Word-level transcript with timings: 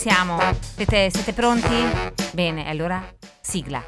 siamo? 0.00 0.38
Siete, 0.60 1.10
siete 1.10 1.34
pronti? 1.34 1.74
Bene, 2.32 2.66
allora 2.70 3.06
sigla. 3.42 3.82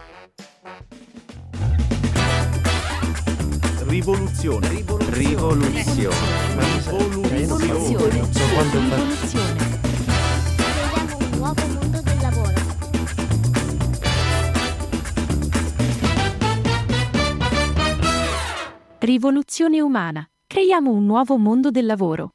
Rivoluzione. 3.87 4.69
Rivoluzione. 4.69 5.67
Rivoluzione. 5.69 6.17
Rivoluzione. 7.29 8.29
Rivoluzione. 8.29 9.71
Creiamo 10.59 11.17
un 11.17 11.31
nuovo 11.39 11.67
mondo 11.67 12.01
del 12.03 12.19
lavoro. 12.21 12.53
Rivoluzione 18.99 19.81
umana. 19.81 20.29
Creiamo 20.47 20.91
un 20.91 21.07
nuovo 21.07 21.39
mondo 21.39 21.71
del 21.71 21.87
lavoro. 21.87 22.33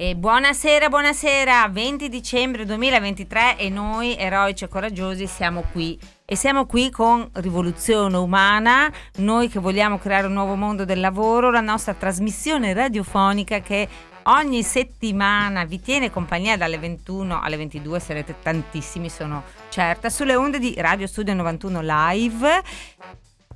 E 0.00 0.14
buonasera, 0.14 0.88
buonasera, 0.88 1.66
20 1.66 2.08
dicembre 2.08 2.64
2023 2.64 3.58
e 3.58 3.68
noi, 3.68 4.16
eroici 4.16 4.62
e 4.62 4.68
coraggiosi, 4.68 5.26
siamo 5.26 5.64
qui. 5.72 5.98
E 6.24 6.36
siamo 6.36 6.66
qui 6.66 6.88
con 6.88 7.28
Rivoluzione 7.32 8.16
Umana, 8.16 8.88
noi 9.16 9.48
che 9.48 9.58
vogliamo 9.58 9.98
creare 9.98 10.28
un 10.28 10.34
nuovo 10.34 10.54
mondo 10.54 10.84
del 10.84 11.00
lavoro, 11.00 11.50
la 11.50 11.60
nostra 11.60 11.94
trasmissione 11.94 12.74
radiofonica 12.74 13.58
che 13.58 13.88
ogni 14.22 14.62
settimana 14.62 15.64
vi 15.64 15.80
tiene 15.80 16.12
compagnia 16.12 16.56
dalle 16.56 16.78
21 16.78 17.40
alle 17.42 17.56
22, 17.56 17.98
sarete 17.98 18.36
tantissimi, 18.40 19.10
sono 19.10 19.42
certa, 19.68 20.10
sulle 20.10 20.36
onde 20.36 20.60
di 20.60 20.76
Radio 20.78 21.08
Studio 21.08 21.34
91 21.34 21.80
Live. 21.82 22.62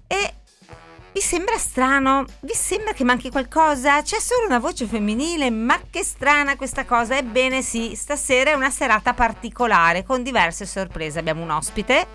E 0.09 0.35
vi 1.13 1.21
sembra 1.21 1.59
strano? 1.59 2.25
Vi 2.41 2.55
sembra 2.55 2.93
che 2.93 3.05
manchi 3.05 3.31
qualcosa? 3.31 4.01
C'è 4.03 4.19
solo 4.19 4.47
una 4.47 4.59
voce 4.59 4.87
femminile? 4.87 5.51
Ma 5.51 5.79
che 5.91 6.03
strana 6.03 6.57
questa 6.57 6.85
cosa! 6.87 7.17
Ebbene 7.17 7.61
sì, 7.61 7.95
stasera 7.95 8.51
è 8.51 8.55
una 8.55 8.71
serata 8.71 9.13
particolare 9.13 10.05
con 10.05 10.23
diverse 10.23 10.65
sorprese. 10.65 11.19
Abbiamo 11.19 11.43
un 11.43 11.51
ospite 11.51 12.07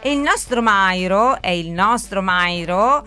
e 0.00 0.12
il 0.12 0.18
nostro 0.18 0.62
Mairo, 0.62 1.40
è 1.40 1.50
il 1.50 1.70
nostro 1.70 2.22
Mairo, 2.22 3.04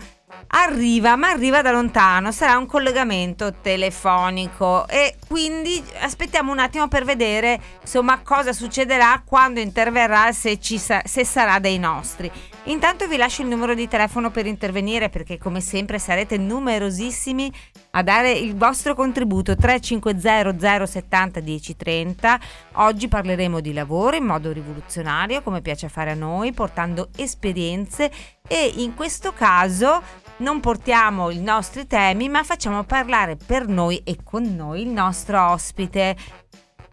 arriva, 0.48 1.16
ma 1.16 1.28
arriva 1.28 1.60
da 1.60 1.72
lontano, 1.72 2.32
sarà 2.32 2.56
un 2.56 2.66
collegamento 2.66 3.52
telefonico 3.60 4.88
e 4.88 5.16
quindi 5.26 5.82
aspettiamo 6.00 6.50
un 6.50 6.58
attimo 6.58 6.88
per 6.88 7.04
vedere 7.04 7.60
insomma 7.82 8.20
cosa 8.22 8.52
succederà 8.52 9.22
quando 9.24 9.60
interverrà 9.60 10.32
se, 10.32 10.58
sa- 10.60 11.02
se 11.04 11.24
sarà 11.24 11.58
dei 11.58 11.78
nostri. 11.78 12.30
Intanto 12.68 13.08
vi 13.08 13.16
lascio 13.16 13.40
il 13.40 13.48
numero 13.48 13.72
di 13.72 13.88
telefono 13.88 14.30
per 14.30 14.44
intervenire 14.44 15.08
perché 15.08 15.38
come 15.38 15.62
sempre 15.62 15.98
sarete 15.98 16.36
numerosissimi 16.36 17.50
a 17.92 18.02
dare 18.02 18.30
il 18.32 18.56
vostro 18.56 18.94
contributo 18.94 19.56
350 19.56 20.84
070 20.86 21.40
1030. 21.40 22.40
Oggi 22.74 23.08
parleremo 23.08 23.60
di 23.60 23.72
lavoro 23.72 24.16
in 24.16 24.24
modo 24.24 24.52
rivoluzionario 24.52 25.40
come 25.40 25.62
piace 25.62 25.88
fare 25.88 26.10
a 26.10 26.14
noi, 26.14 26.52
portando 26.52 27.08
esperienze 27.16 28.12
e 28.46 28.70
in 28.76 28.94
questo 28.94 29.32
caso 29.32 30.02
non 30.38 30.60
portiamo 30.60 31.30
i 31.30 31.40
nostri 31.40 31.86
temi 31.86 32.28
ma 32.28 32.44
facciamo 32.44 32.84
parlare 32.84 33.36
per 33.36 33.66
noi 33.66 34.02
e 34.04 34.18
con 34.22 34.42
noi 34.42 34.82
il 34.82 34.88
nostro 34.88 35.52
ospite 35.52 36.14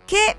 che 0.06 0.38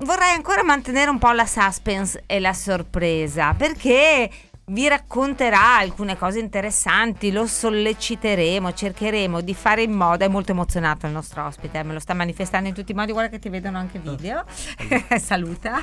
vorrei 0.00 0.34
ancora 0.34 0.62
mantenere 0.62 1.08
un 1.08 1.18
po' 1.18 1.32
la 1.32 1.46
suspense 1.46 2.22
e 2.26 2.38
la 2.38 2.52
sorpresa 2.52 3.54
perché 3.54 4.30
vi 4.68 4.88
racconterà 4.88 5.76
alcune 5.76 6.16
cose 6.16 6.38
interessanti, 6.38 7.30
lo 7.30 7.46
solleciteremo, 7.46 8.72
cercheremo 8.72 9.40
di 9.40 9.54
fare 9.54 9.82
in 9.82 9.92
modo, 9.92 10.24
è 10.24 10.28
molto 10.28 10.52
emozionato 10.52 11.06
il 11.06 11.12
nostro 11.12 11.44
ospite, 11.44 11.78
eh, 11.78 11.82
me 11.82 11.92
lo 11.92 12.00
sta 12.00 12.14
manifestando 12.14 12.68
in 12.68 12.74
tutti 12.74 12.92
i 12.92 12.94
modi, 12.94 13.12
guarda 13.12 13.30
che 13.30 13.38
ti 13.38 13.48
vedono 13.48 13.78
anche 13.78 13.98
video, 13.98 14.44
saluta. 15.18 15.82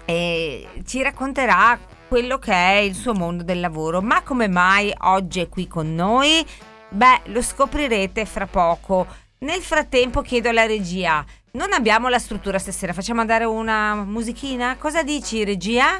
E 0.10 0.66
ci 0.86 1.02
racconterà 1.02 1.78
quello 2.08 2.38
che 2.40 2.54
è 2.54 2.78
il 2.78 2.96
suo 2.96 3.14
mondo 3.14 3.44
del 3.44 3.60
lavoro, 3.60 4.02
ma 4.02 4.22
come 4.22 4.48
mai 4.48 4.94
oggi 5.00 5.42
è 5.42 5.50
qui 5.50 5.68
con 5.68 5.94
noi? 5.94 6.46
Beh, 6.88 7.24
lo 7.26 7.42
scoprirete 7.42 8.24
fra 8.26 8.48
poco. 8.48 9.06
Nel 9.40 9.60
frattempo 9.60 10.22
chiedo 10.22 10.48
alla 10.48 10.66
regia, 10.66 11.26
non 11.52 11.74
abbiamo 11.74 12.08
la 12.08 12.20
struttura 12.20 12.58
stasera, 12.58 12.94
facciamo 12.94 13.20
andare 13.20 13.44
una 13.44 13.96
musichina? 13.96 14.78
Cosa 14.78 15.04
dici 15.04 15.44
regia? 15.44 16.00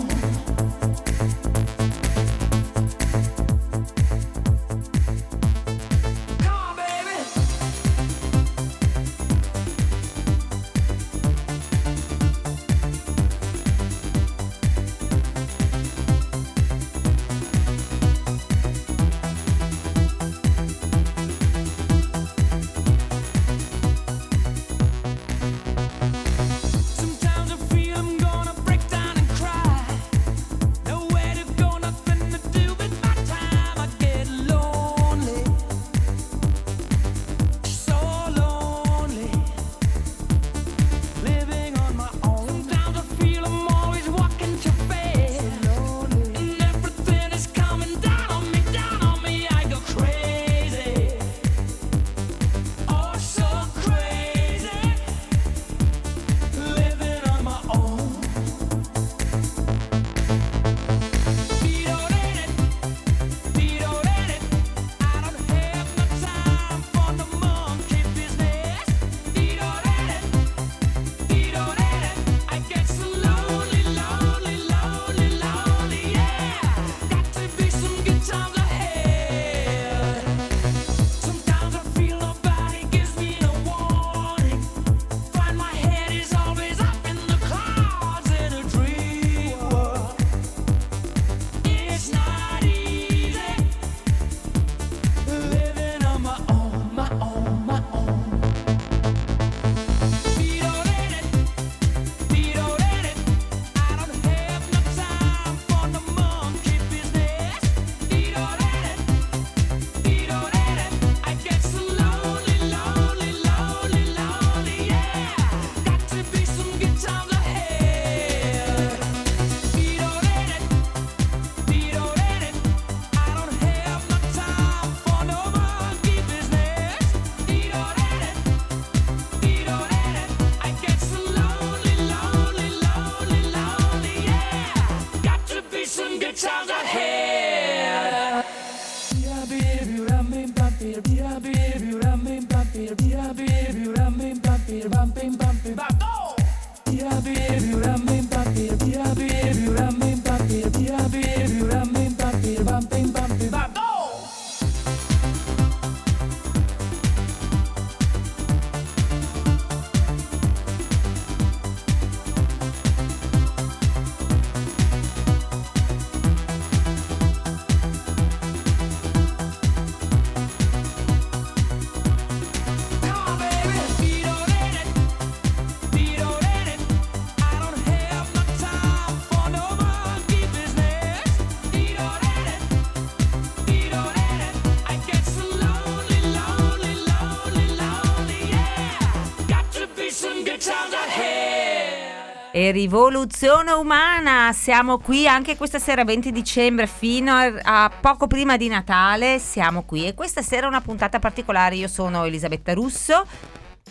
Rivoluzione 192.71 193.71
umana, 193.71 194.51
siamo 194.53 194.97
qui 194.97 195.27
anche 195.27 195.55
questa 195.55 195.79
sera 195.79 196.03
20 196.03 196.31
dicembre 196.31 196.87
fino 196.87 197.33
a, 197.33 197.91
poco 198.01 198.27
prima 198.27 198.57
di 198.57 198.67
Natale, 198.67 199.39
siamo 199.39 199.83
qui 199.83 200.07
e 200.07 200.13
questa 200.13 200.41
sera 200.41 200.65
è 200.65 200.69
una 200.69 200.81
puntata 200.81 201.19
particolare, 201.19 201.75
io 201.75 201.87
sono 201.87 202.25
Elisabetta 202.25 202.73
Russo, 202.73 203.25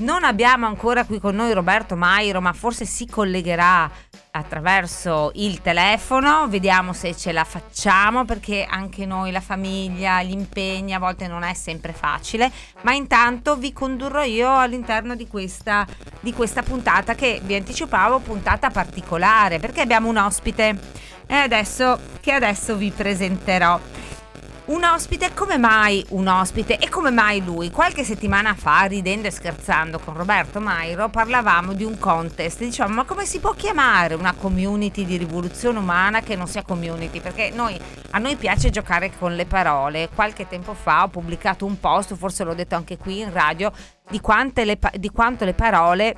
non 0.01 0.25
abbiamo 0.25 0.67
ancora 0.67 1.05
qui 1.05 1.19
con 1.19 1.35
noi 1.35 1.53
Roberto 1.53 1.97
Mairo 1.97 2.41
ma 2.41 2.53
forse 2.53 2.85
si 2.85 3.07
collegherà 3.07 3.91
attraverso 4.33 5.33
il 5.35 5.61
telefono, 5.61 6.47
vediamo 6.49 6.93
se 6.93 7.17
ce 7.17 7.33
la 7.33 7.45
facciamo 7.45 8.25
perché 8.25 8.65
anche 8.69 9.05
noi, 9.05 9.33
la 9.33 9.41
famiglia, 9.41 10.23
gli 10.23 10.31
impegni 10.31 10.95
a 10.95 10.99
volte 10.99 11.27
non 11.27 11.43
è 11.43 11.55
sempre 11.55 11.93
facile, 11.93 12.51
ma 12.83 12.93
intanto 12.93 13.57
vi 13.57 13.73
condurrò 13.73 14.23
io 14.23 14.57
all'interno 14.57 15.17
di 15.17 15.27
questa, 15.27 15.87
di 16.21 16.33
questa 16.33 16.63
puntata 16.63 17.15
che 17.15 17.41
vi 17.43 17.57
anticipavo, 17.57 18.21
puntata 18.21 18.71
particolare 18.71 19.59
perché 19.59 19.81
abbiamo 19.81 20.09
un 20.09 20.17
ospite. 20.17 21.09
E 21.27 21.35
adesso, 21.35 21.97
che 22.21 22.33
adesso 22.33 22.75
vi 22.75 22.91
presenterò. 22.91 23.79
Un 24.71 24.85
ospite, 24.85 25.35
come 25.35 25.59
mai 25.59 26.07
un 26.11 26.29
ospite 26.29 26.79
e 26.79 26.89
come 26.89 27.11
mai 27.11 27.45
lui? 27.45 27.73
Qualche 27.73 28.05
settimana 28.05 28.55
fa, 28.55 28.85
ridendo 28.85 29.27
e 29.27 29.33
scherzando 29.33 29.99
con 29.99 30.15
Roberto 30.15 30.61
Mairo, 30.61 31.09
parlavamo 31.09 31.73
di 31.73 31.83
un 31.83 31.99
contest. 31.99 32.61
Diciamo, 32.61 32.95
ma 32.95 33.05
come 33.05 33.27
si 33.27 33.41
può 33.41 33.51
chiamare 33.51 34.15
una 34.15 34.33
community 34.33 35.05
di 35.05 35.17
rivoluzione 35.17 35.81
umana 35.81 36.21
che 36.21 36.37
non 36.37 36.47
sia 36.47 36.63
community? 36.63 37.19
Perché 37.21 37.51
noi, 37.53 37.77
a 38.11 38.19
noi 38.19 38.37
piace 38.37 38.71
giocare 38.71 39.11
con 39.19 39.35
le 39.35 39.45
parole. 39.45 40.09
Qualche 40.15 40.47
tempo 40.47 40.73
fa 40.75 41.03
ho 41.03 41.09
pubblicato 41.09 41.67
un 41.67 41.81
post, 41.81 42.15
forse 42.15 42.45
l'ho 42.45 42.55
detto 42.55 42.77
anche 42.77 42.97
qui 42.97 43.19
in 43.19 43.33
radio, 43.33 43.73
di, 44.09 44.21
le 44.65 44.79
di 44.99 45.11
quanto 45.11 45.45
le 45.45 45.55
parole 45.55 46.17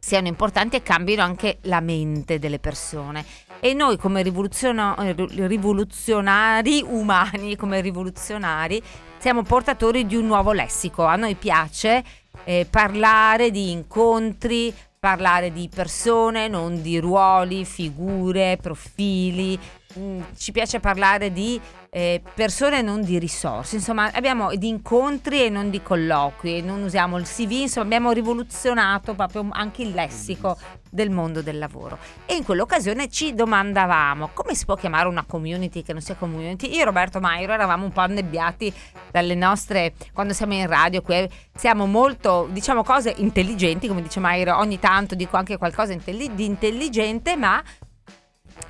siano 0.00 0.26
importanti 0.26 0.74
e 0.74 0.82
cambino 0.82 1.22
anche 1.22 1.58
la 1.62 1.80
mente 1.80 2.40
delle 2.40 2.58
persone. 2.58 3.24
E 3.60 3.72
noi 3.72 3.96
come 3.96 4.20
eh, 4.20 5.14
rivoluzionari 5.46 6.84
umani, 6.86 7.56
come 7.56 7.80
rivoluzionari, 7.80 8.82
siamo 9.18 9.42
portatori 9.42 10.06
di 10.06 10.14
un 10.14 10.26
nuovo 10.26 10.52
lessico. 10.52 11.04
A 11.04 11.16
noi 11.16 11.34
piace 11.34 12.04
eh, 12.44 12.66
parlare 12.68 13.50
di 13.50 13.72
incontri, 13.72 14.72
parlare 14.98 15.52
di 15.52 15.68
persone, 15.74 16.48
non 16.48 16.82
di 16.82 16.98
ruoli, 16.98 17.64
figure, 17.64 18.58
profili. 18.60 19.58
Mm, 19.98 20.20
Ci 20.36 20.52
piace 20.52 20.78
parlare 20.78 21.32
di 21.32 21.58
eh, 21.90 22.20
persone 22.34 22.80
e 22.80 22.82
non 22.82 23.02
di 23.02 23.18
risorse. 23.18 23.76
Insomma, 23.76 24.10
abbiamo 24.12 24.54
di 24.54 24.68
incontri 24.68 25.44
e 25.44 25.48
non 25.48 25.70
di 25.70 25.82
colloqui. 25.82 26.60
Non 26.60 26.82
usiamo 26.82 27.16
il 27.16 27.24
CV, 27.24 27.52
insomma, 27.52 27.86
abbiamo 27.86 28.10
rivoluzionato 28.10 29.14
proprio 29.14 29.46
anche 29.50 29.82
il 29.82 29.92
lessico 29.92 30.58
del 30.90 31.10
mondo 31.10 31.40
del 31.40 31.58
lavoro. 31.58 31.98
E 32.26 32.34
in 32.34 32.44
quell'occasione 32.44 33.08
ci 33.08 33.34
domandavamo 33.34 34.30
come 34.34 34.54
si 34.54 34.66
può 34.66 34.74
chiamare 34.74 35.08
una 35.08 35.24
community 35.24 35.82
che 35.82 35.92
non 35.92 36.02
sia 36.02 36.14
community. 36.14 36.70
Io 36.74 36.82
e 36.82 36.84
Roberto 36.84 37.18
Mairo 37.18 37.54
eravamo 37.54 37.84
un 37.84 37.92
po' 37.92 38.00
annebbiati 38.00 38.72
dalle 39.10 39.34
nostre, 39.34 39.94
quando 40.12 40.34
siamo 40.34 40.52
in 40.52 40.66
radio, 40.66 41.00
qui 41.00 41.28
siamo 41.54 41.86
molto, 41.86 42.48
diciamo 42.50 42.82
cose 42.82 43.14
intelligenti, 43.16 43.88
come 43.88 44.02
dice 44.02 44.20
Mairo, 44.20 44.58
ogni 44.58 44.78
tanto 44.78 45.14
dico 45.14 45.38
anche 45.38 45.56
qualcosa 45.56 45.92
intelli- 45.92 46.34
di 46.34 46.44
intelligente, 46.44 47.36
ma 47.36 47.62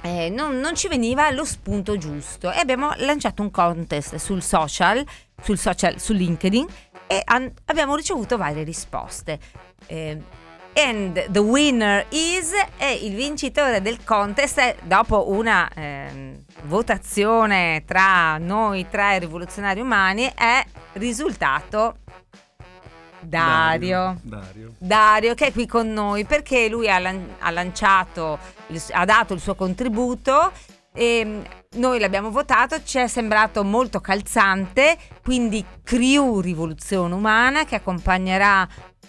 eh, 0.06 0.31
non, 0.31 0.61
non 0.61 0.76
ci 0.76 0.87
veniva 0.87 1.29
lo 1.31 1.44
spunto 1.44 1.99
giusto 1.99 2.53
e 2.53 2.58
abbiamo 2.58 2.93
lanciato 2.99 3.43
un 3.43 3.50
contest 3.50 4.14
sul 4.17 4.41
social, 4.41 5.05
sul 5.43 5.58
social, 5.58 5.99
su 5.99 6.12
LinkedIn 6.12 6.67
e 7.08 7.20
an- 7.25 7.53
abbiamo 7.64 7.97
ricevuto 7.97 8.37
varie 8.37 8.62
risposte. 8.62 9.38
Eh, 9.87 10.20
and 10.75 11.31
the 11.31 11.41
winner 11.41 12.06
is 12.11 12.53
e 12.76 12.93
il 13.03 13.14
vincitore 13.14 13.81
del 13.81 14.05
contest 14.05 14.76
dopo 14.82 15.31
una 15.31 15.69
ehm, 15.75 16.44
votazione 16.64 17.82
tra 17.87 18.38
noi 18.38 18.87
tre 18.88 19.19
rivoluzionari 19.19 19.81
umani 19.81 20.31
è 20.35 20.62
risultato 20.93 21.97
Dario. 23.28 24.20
Dario. 24.23 24.73
Dario 24.78 25.34
che 25.34 25.46
è 25.46 25.52
qui 25.52 25.67
con 25.67 25.93
noi 25.93 26.25
perché 26.25 26.69
lui 26.69 26.88
ha, 26.88 26.99
lan- 26.99 27.37
ha 27.38 27.50
lanciato, 27.50 28.38
il- 28.69 28.82
ha 28.90 29.05
dato 29.05 29.34
il 29.34 29.40
suo 29.40 29.55
contributo 29.55 30.52
e 30.93 31.23
mm, 31.25 31.40
noi 31.78 31.99
l'abbiamo 31.99 32.31
votato, 32.31 32.82
ci 32.82 32.99
è 32.99 33.06
sembrato 33.06 33.62
molto 33.64 34.00
calzante, 34.00 34.96
quindi 35.23 35.64
Crew 35.82 36.40
Rivoluzione 36.40 37.12
Umana 37.14 37.64
che 37.64 37.75
accompagnerà 37.75 38.67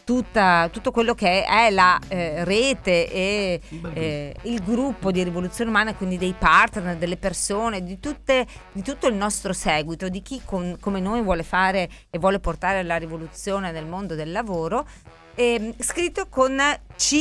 tutta- 0.08 0.70
tutto 0.72 0.92
quello 0.92 1.14
che 1.14 1.44
è 1.44 1.70
la 1.70 2.00
eh, 2.08 2.46
rete 2.46 3.12
e 3.12 3.60
eh, 3.94 4.34
il 4.44 4.64
gruppo 4.64 5.12
di 5.12 5.22
Rivoluzione 5.22 5.70
Umana, 5.70 5.94
quindi 5.96 6.18
dei 6.18 6.34
partner, 6.34 6.96
delle 6.96 7.18
persone, 7.18 7.84
di, 7.84 8.00
tutte- 8.00 8.48
di 8.72 8.82
tutto 8.82 9.08
il 9.08 9.16
nostro 9.16 9.52
seguito, 9.52 10.08
di 10.08 10.22
chi 10.22 10.42
con- 10.46 10.78
come 10.80 11.02
noi 11.02 11.22
vuole 11.22 11.44
fare 11.44 11.90
e 12.10 12.20
vuole 12.20 12.40
portare 12.40 12.84
la 12.84 12.96
rivoluzione 12.96 13.72
nel 13.74 13.86
mondo 13.86 14.16
del 14.16 14.32
lavoro, 14.32 14.88
ehm, 15.36 15.74
scritto 15.78 16.28
con 16.30 16.58
C. 16.96 17.16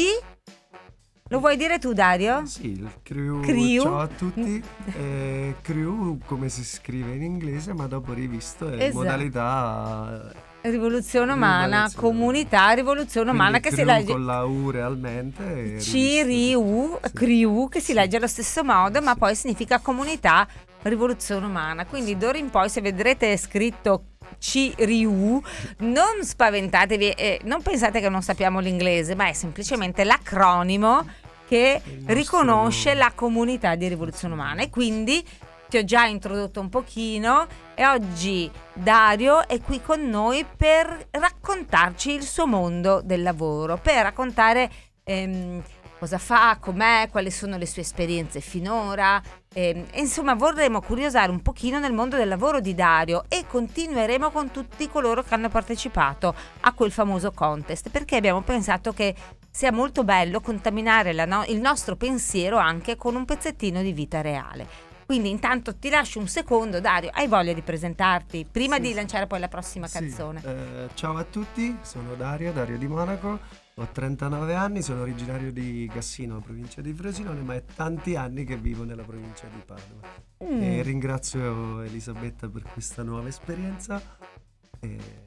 Lo 1.31 1.41
vuoi 1.41 1.57
dire 1.57 1.81
tu, 1.81 1.93
Dario? 1.93 2.47
Sì, 2.47 2.69
il 2.71 2.89
crew. 3.03 3.41
Crew. 3.41 3.83
Ciao 3.83 3.99
a 3.99 4.07
tutti. 4.07 4.63
Eh, 4.97 5.57
crew 5.61 6.19
come 6.25 6.49
si 6.49 6.63
scrive 6.65 7.15
in 7.17 7.23
inglese, 7.25 7.75
ma 7.75 7.89
dopo 7.89 8.13
rivisto 8.13 8.71
è 8.71 8.81
Esatto. 8.81 8.95
modalità. 8.99 10.31
Rivoluzione 10.71 11.33
Umana, 11.33 11.91
comunità 11.95 12.71
Rivoluzione 12.71 13.31
Umana 13.31 13.61
che 13.61 13.71
quindi 13.71 13.77
si 13.77 13.83
crew 13.83 13.97
legge 13.97 14.13
con 14.13 14.25
la 14.25 14.45
U 14.45 14.71
realmente. 14.71 15.77
C-R-U, 15.79 16.99
Sì. 17.03 17.13
CRIU, 17.13 17.69
che 17.69 17.81
si 17.81 17.93
legge 17.93 18.17
allo 18.17 18.27
stesso 18.27 18.65
modo, 18.65 19.01
ma 19.01 19.15
poi 19.15 19.35
significa 19.35 19.79
comunità 19.79 20.47
rivoluzione 20.83 21.47
umana. 21.47 21.85
Quindi 21.87 22.17
d'ora 22.17 22.39
in 22.39 22.51
poi 22.51 22.69
se 22.69 22.81
vedrete 22.81 23.37
scritto 23.37 24.05
C-R-U, 24.39 25.43
non 25.79 26.23
spaventatevi 26.23 27.11
e 27.11 27.41
non 27.45 27.63
pensate 27.63 28.01
che 28.01 28.09
non 28.09 28.23
sappiamo 28.23 28.61
l'inglese, 28.61 29.15
ma 29.15 29.29
è 29.29 29.33
semplicemente 29.33 30.05
l'acronimo 30.05 31.05
che 31.49 31.81
nostro 31.85 32.15
riconosce 32.15 32.95
la 32.95 33.13
comunità 33.15 33.77
di 33.77 33.87
rivoluzione 33.87 34.35
umana 34.35 34.63
e 34.63 34.71
quindi 34.71 35.25
ti 35.69 35.79
ho 35.79 35.85
già 35.85 36.05
introdotto 36.05 36.61
un 36.61 36.69
pochino 36.69 37.47
e 37.75 37.87
oggi 37.87 38.51
Dario 38.73 39.47
è 39.49 39.61
qui 39.61 39.83
con 39.83 40.09
noi 40.09 40.45
per 40.45 41.09
raccontarci 41.11 42.13
il 42.13 42.23
suo 42.23 42.47
mondo 42.47 43.01
del 43.03 43.23
lavoro, 43.23 43.77
per 43.77 44.03
raccontare 44.03 44.71
ehm, 45.03 45.63
cosa 45.99 46.19
fa, 46.19 46.59
com'è, 46.61 47.09
quali 47.11 47.31
sono 47.31 47.57
le 47.57 47.67
sue 47.67 47.83
esperienze 47.83 48.41
finora. 48.41 49.21
ehm, 49.53 49.87
insomma, 49.95 50.35
vorremmo 50.35 50.81
curiosare 50.81 51.31
un 51.31 51.43
pochino 51.43 51.79
nel 51.79 51.93
mondo 51.93 52.17
del 52.17 52.29
lavoro 52.29 52.61
di 52.61 52.75
Dario 52.75 53.25
e 53.29 53.45
continueremo 53.47 54.31
con 54.31 54.51
tutti 54.51 54.89
coloro 54.89 55.23
che 55.23 55.35
hanno 55.35 55.49
partecipato 55.49 56.35
a 56.61 56.73
quel 56.73 56.93
famoso 56.93 57.33
contest 57.33 57.91
perché 57.91 58.17
abbiamo 58.17 58.43
pensato 58.43 58.93
che 58.93 59.15
sia 59.51 59.73
molto 59.73 60.05
bello 60.05 60.41
contaminare 60.41 61.13
no- 61.25 61.45
il 61.47 61.61
nostro 61.61 61.97
pensiero 61.97 62.59
anche 62.59 62.97
con 62.97 63.15
un 63.15 63.25
pezzettino 63.25 63.81
di 63.81 63.93
vita 63.93 64.21
reale. 64.21 64.86
Quindi 65.07 65.31
intanto 65.31 65.77
ti 65.77 65.89
lascio 65.89 66.19
un 66.19 66.27
secondo, 66.27 66.81
Dario, 66.81 67.11
hai 67.15 67.29
voglia 67.29 67.53
di 67.53 67.63
presentarti 67.63 68.45
prima 68.51 68.75
Sì, 68.75 68.81
di 68.83 68.93
lanciare 68.93 69.29
poi 69.29 69.39
la 69.39 69.47
prossima 69.47 69.87
Sì, 69.87 70.01
canzone? 70.01 70.43
eh, 70.45 70.89
ciao 70.95 71.17
a 71.17 71.23
tutti, 71.23 71.77
sono 71.83 72.15
Dario, 72.15 72.53
Dario 72.53 72.77
di 72.77 72.89
Monaco. 72.89 73.39
Ho 73.79 73.87
39 73.93 74.55
anni, 74.55 74.83
sono 74.83 75.03
originario 75.03 75.53
di 75.53 75.89
Cassino, 75.93 76.41
provincia 76.41 76.81
di 76.81 76.93
Frosinone, 76.93 77.43
ma 77.43 77.55
è 77.55 77.63
tanti 77.77 78.17
anni 78.17 78.45
che 78.45 78.57
vivo 78.57 78.83
nella 78.83 79.05
provincia 79.05 79.47
di 79.47 79.63
Padova. 79.65 80.09
Mm. 80.43 80.63
E 80.63 80.83
ringrazio 80.83 81.83
Elisabetta 81.83 82.49
per 82.49 82.63
questa 82.63 83.03
nuova 83.05 83.29
esperienza. 83.29 84.01
E 84.81 85.25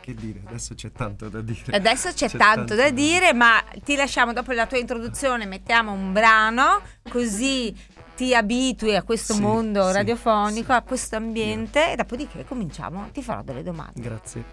che 0.00 0.14
dire, 0.14 0.40
adesso 0.46 0.74
c'è 0.74 0.90
tanto 0.92 1.28
da 1.28 1.42
dire. 1.42 1.76
Adesso 1.76 2.08
c'è, 2.14 2.28
C'è 2.28 2.38
tanto, 2.38 2.74
da 2.74 2.84
tanto. 2.84 2.94
dire, 2.94 3.34
ma 3.34 3.62
ti 3.84 3.96
lasciamo 3.96 4.32
dopo 4.32 4.52
la 4.52 4.66
tua 4.66 4.78
introduzione, 4.78 5.44
mettiamo 5.44 5.92
un 5.92 6.12
brano 6.14 6.80
così 7.10 7.74
ti 8.20 8.34
abitui 8.34 8.94
a 8.96 9.02
questo 9.02 9.32
Sì, 9.32 9.40
mondo 9.40 9.86
sì, 9.86 9.92
radiofonico, 9.94 10.72
sì. 10.72 10.78
a 10.78 10.82
questo 10.82 11.16
ambiente 11.16 11.92
e 11.92 11.96
dopodiché 11.96 12.44
cominciamo, 12.44 13.08
ti 13.14 13.22
farò 13.22 13.40
delle 13.42 13.62
domande. 13.62 13.98
Grazie. 13.98 14.44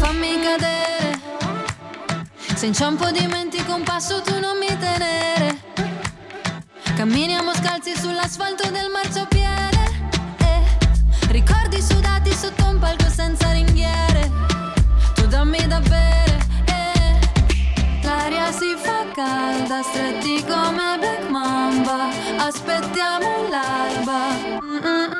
Fammi 0.00 0.40
cadere. 0.42 1.20
Se 2.56 2.66
inciampo 2.66 3.08
dimentico 3.12 3.72
un 3.72 3.84
passo 3.84 4.20
tu 4.20 4.40
non 4.40 4.58
mi 4.58 4.66
tenere. 4.66 5.13
Camminiamo 6.96 7.52
scalzi 7.54 7.92
sull'asfalto 7.96 8.70
del 8.70 8.88
marciapiede. 8.88 9.82
Eh. 10.38 10.62
Ricordi 11.28 11.82
sudati 11.82 12.32
sotto 12.32 12.66
un 12.66 12.78
palco 12.78 13.08
senza 13.08 13.50
ringhiere. 13.50 14.30
Tu 15.14 15.26
dammi 15.26 15.66
da 15.66 15.80
bere. 15.80 16.38
Eh. 16.66 18.00
L'aria 18.02 18.52
si 18.52 18.76
fa 18.76 19.04
calda, 19.12 19.82
stretti 19.82 20.44
come 20.44 20.96
Black 21.00 21.28
Mamba. 21.28 22.08
Aspettiamo 22.36 23.48
l'alba. 23.48 24.28
Mm, 24.62 25.13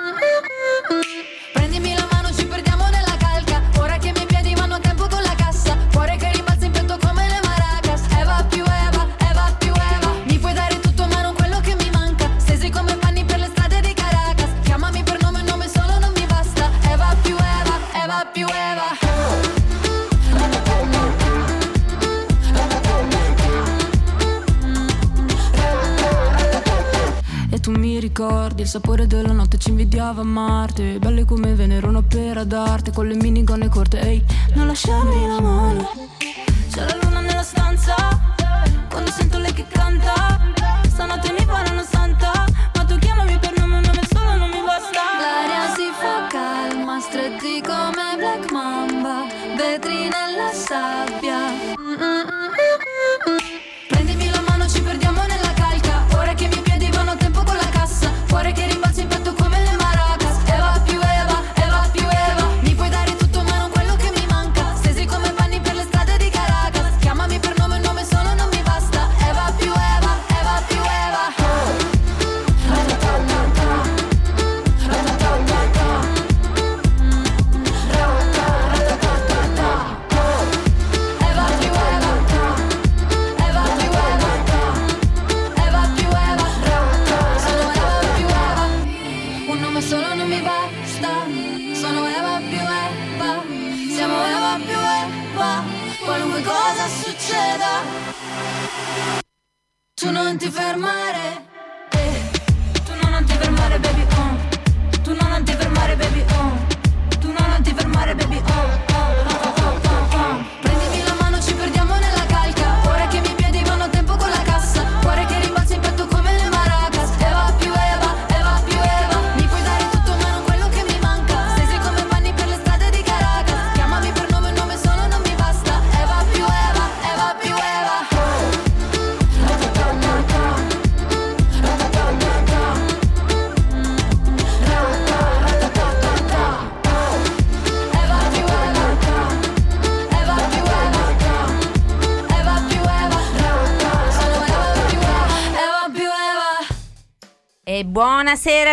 ricordi 28.04 28.60
il 28.60 28.68
sapore 28.68 29.06
della 29.06 29.32
notte 29.32 29.56
ci 29.56 29.70
invidiava 29.70 30.20
a 30.20 30.24
Marte. 30.24 30.98
Belle 30.98 31.24
come 31.24 31.54
Venere, 31.54 31.86
un'opera 31.86 32.44
d'arte 32.44 32.92
Con 32.92 33.06
le 33.06 33.14
minigonne 33.14 33.68
corte, 33.68 33.98
ehi, 34.00 34.22
non 34.54 34.66
lasciarmi 34.66 35.26
la 35.26 35.40
mano 35.40 35.88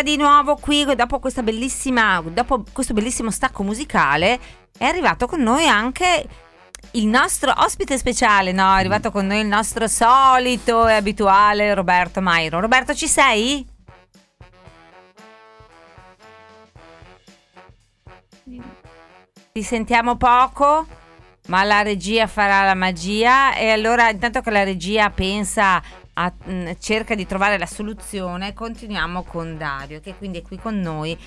buonasera 0.02 0.04
di 0.04 0.18
nuovo 0.18 0.56
qui 0.56 0.84
dopo 0.84 1.20
dopo 2.34 2.64
questo 2.72 2.94
bellissimo 2.94 3.32
stacco 3.32 3.64
musicale 3.64 4.40
è 4.78 4.86
arrivato 4.86 5.28
con 5.28 5.42
noi 5.42 5.68
anche 5.68 6.26
il 6.94 7.06
nostro 7.06 7.54
ospite 7.56 7.98
speciale, 7.98 8.52
no, 8.52 8.76
è 8.76 8.80
arrivato 8.80 9.12
con 9.12 9.28
noi 9.28 9.40
il 9.42 9.46
nostro 9.46 9.88
solito 9.88 10.88
e 10.88 10.94
abituale 10.94 11.74
Roberto 11.74 12.20
Mairo. 12.20 12.60
Roberto, 12.60 12.94
ci 12.94 13.08
sei? 13.08 13.66
Ti 19.54 19.64
sentiamo 19.64 20.18
poco, 20.18 20.86
ma 21.48 21.64
la 21.64 21.82
regia 21.84 22.28
farà 22.28 22.66
la 22.66 22.74
magia 22.74 23.54
e 23.54 23.70
allora 23.70 24.10
intanto 24.10 24.42
che 24.42 24.50
la 24.50 24.64
regia 24.64 25.10
pensa 25.12 25.82
a- 26.14 26.34
mh, 26.44 26.72
cerca 26.80 27.16
di 27.16 27.26
trovare 27.26 27.58
la 27.58 27.66
soluzione, 27.66 28.54
continuiamo 28.54 29.24
con 29.24 29.58
Dario 29.58 30.00
che 30.00 30.16
quindi 30.16 30.40
è 30.40 30.42
qui 30.42 30.58
con 30.58 30.80
noi 30.80 31.18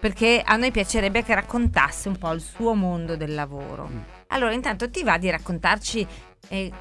perché 0.00 0.42
a 0.44 0.56
noi 0.56 0.70
piacerebbe 0.70 1.22
che 1.22 1.34
raccontasse 1.34 2.08
un 2.08 2.16
po' 2.16 2.32
il 2.32 2.40
suo 2.40 2.74
mondo 2.74 3.16
del 3.16 3.34
lavoro. 3.34 3.88
Allora, 4.28 4.54
intanto 4.54 4.88
ti 4.88 5.02
va 5.02 5.18
di 5.18 5.28
raccontarci 5.28 6.06
eh, 6.48 6.72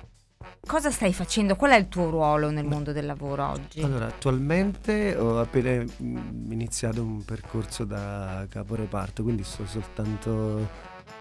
cosa 0.66 0.89
stai 0.89 1.13
facendo, 1.13 1.58
qual 1.58 1.72
è 1.72 1.75
il 1.75 1.89
tuo 1.89 2.10
ruolo 2.10 2.50
nel 2.50 2.66
mondo 2.66 2.94
del 2.94 3.06
lavoro 3.06 3.46
oggi? 3.50 3.82
Allora, 3.82 4.06
attualmente 4.06 5.16
ho 5.18 5.39
appena 5.39 5.84
mm, 6.01 6.51
iniziato 6.51 7.01
un 7.01 7.25
percorso 7.25 7.84
da 7.84 8.46
caporeparto, 8.50 9.22
quindi 9.24 9.44
sto 9.44 9.66
soltanto 9.66 10.68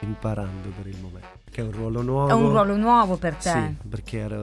imparando 0.01 0.69
per 0.69 0.87
il 0.87 0.99
momento. 1.01 1.38
Che 1.51 1.61
è 1.61 1.65
un 1.65 1.73
ruolo 1.73 2.03
nuovo. 2.03 2.29
è 2.29 2.33
un 2.35 2.49
ruolo 2.51 2.77
nuovo 2.77 3.17
per 3.17 3.35
te? 3.35 3.51
Sì, 3.51 3.89
perché 3.89 4.19
ero 4.19 4.37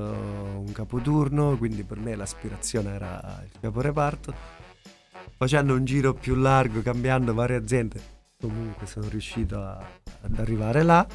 un 0.57 0.71
capoturno, 0.73 1.55
quindi 1.57 1.83
per 1.83 1.97
me 1.97 2.15
l'aspirazione 2.15 2.93
era 2.95 3.41
il 3.43 3.59
caporeparto. 3.59 4.33
Facendo 5.37 5.73
un 5.75 5.85
giro 5.85 6.13
più 6.13 6.35
largo, 6.35 6.81
cambiando 6.81 7.33
varie 7.33 7.57
aziende, 7.57 8.01
comunque 8.39 8.87
sono 8.87 9.07
riuscito 9.09 9.57
a- 9.57 9.77
ad 10.21 10.39
arrivare 10.39 10.81
là. 10.83 11.05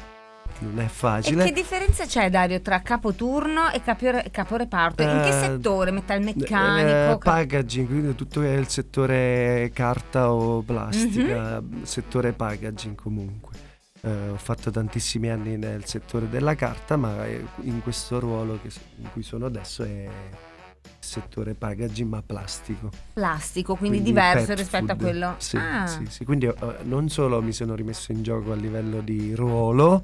Non 0.59 0.79
è 0.79 0.83
E 0.85 0.87
facile. 0.89 1.45
che 1.45 1.51
differenza 1.53 2.05
c'è 2.05 2.29
Dario 2.29 2.61
tra 2.61 2.81
capoturno 2.81 3.69
e 3.71 3.81
capore- 3.81 4.27
caporeparto? 4.31 5.01
In 5.01 5.21
che 5.23 5.29
Eh, 5.29 5.31
settore? 5.39 5.91
Metalmeccanico? 5.91 7.13
Eh, 7.13 7.17
packaging, 7.23 7.87
quindi 7.87 8.15
tutto 8.15 8.41
il 8.41 8.67
settore 8.67 9.71
carta 9.73 10.31
o 10.31 10.61
plastica, 10.61 11.61
Mhm. 11.61 11.83
settore 11.83 12.33
packaging 12.33 12.95
comunque. 12.95 13.69
Eh, 14.03 14.29
ho 14.29 14.37
fatto 14.37 14.71
tantissimi 14.71 15.29
anni 15.29 15.57
nel 15.57 15.85
settore 15.85 16.27
della 16.27 16.55
carta, 16.55 16.97
ma 16.97 17.25
eh, 17.27 17.45
in 17.61 17.81
questo 17.83 18.19
ruolo 18.19 18.59
che 18.61 18.69
in 18.97 19.11
cui 19.11 19.21
sono 19.21 19.45
adesso 19.45 19.83
è 19.83 20.05
il 20.05 20.09
settore 20.99 21.53
packaging 21.53 22.09
ma 22.09 22.21
plastico. 22.23 22.89
Plastico, 23.13 23.75
quindi, 23.75 23.97
Quindi 24.01 24.19
diverso 24.19 24.47
pet 24.47 24.57
rispetto 24.57 24.91
a 24.91 24.95
food. 24.95 25.01
quello. 25.01 25.35
Sì, 25.37 25.57
Ah. 25.57 25.85
sì, 25.85 26.05
sì. 26.09 26.25
Quindi 26.25 26.47
eh, 26.47 26.55
non 26.83 27.09
solo 27.09 27.41
mi 27.43 27.53
sono 27.53 27.75
rimesso 27.75 28.11
in 28.11 28.23
gioco 28.23 28.51
a 28.51 28.55
livello 28.55 29.01
di 29.01 29.35
ruolo, 29.35 30.03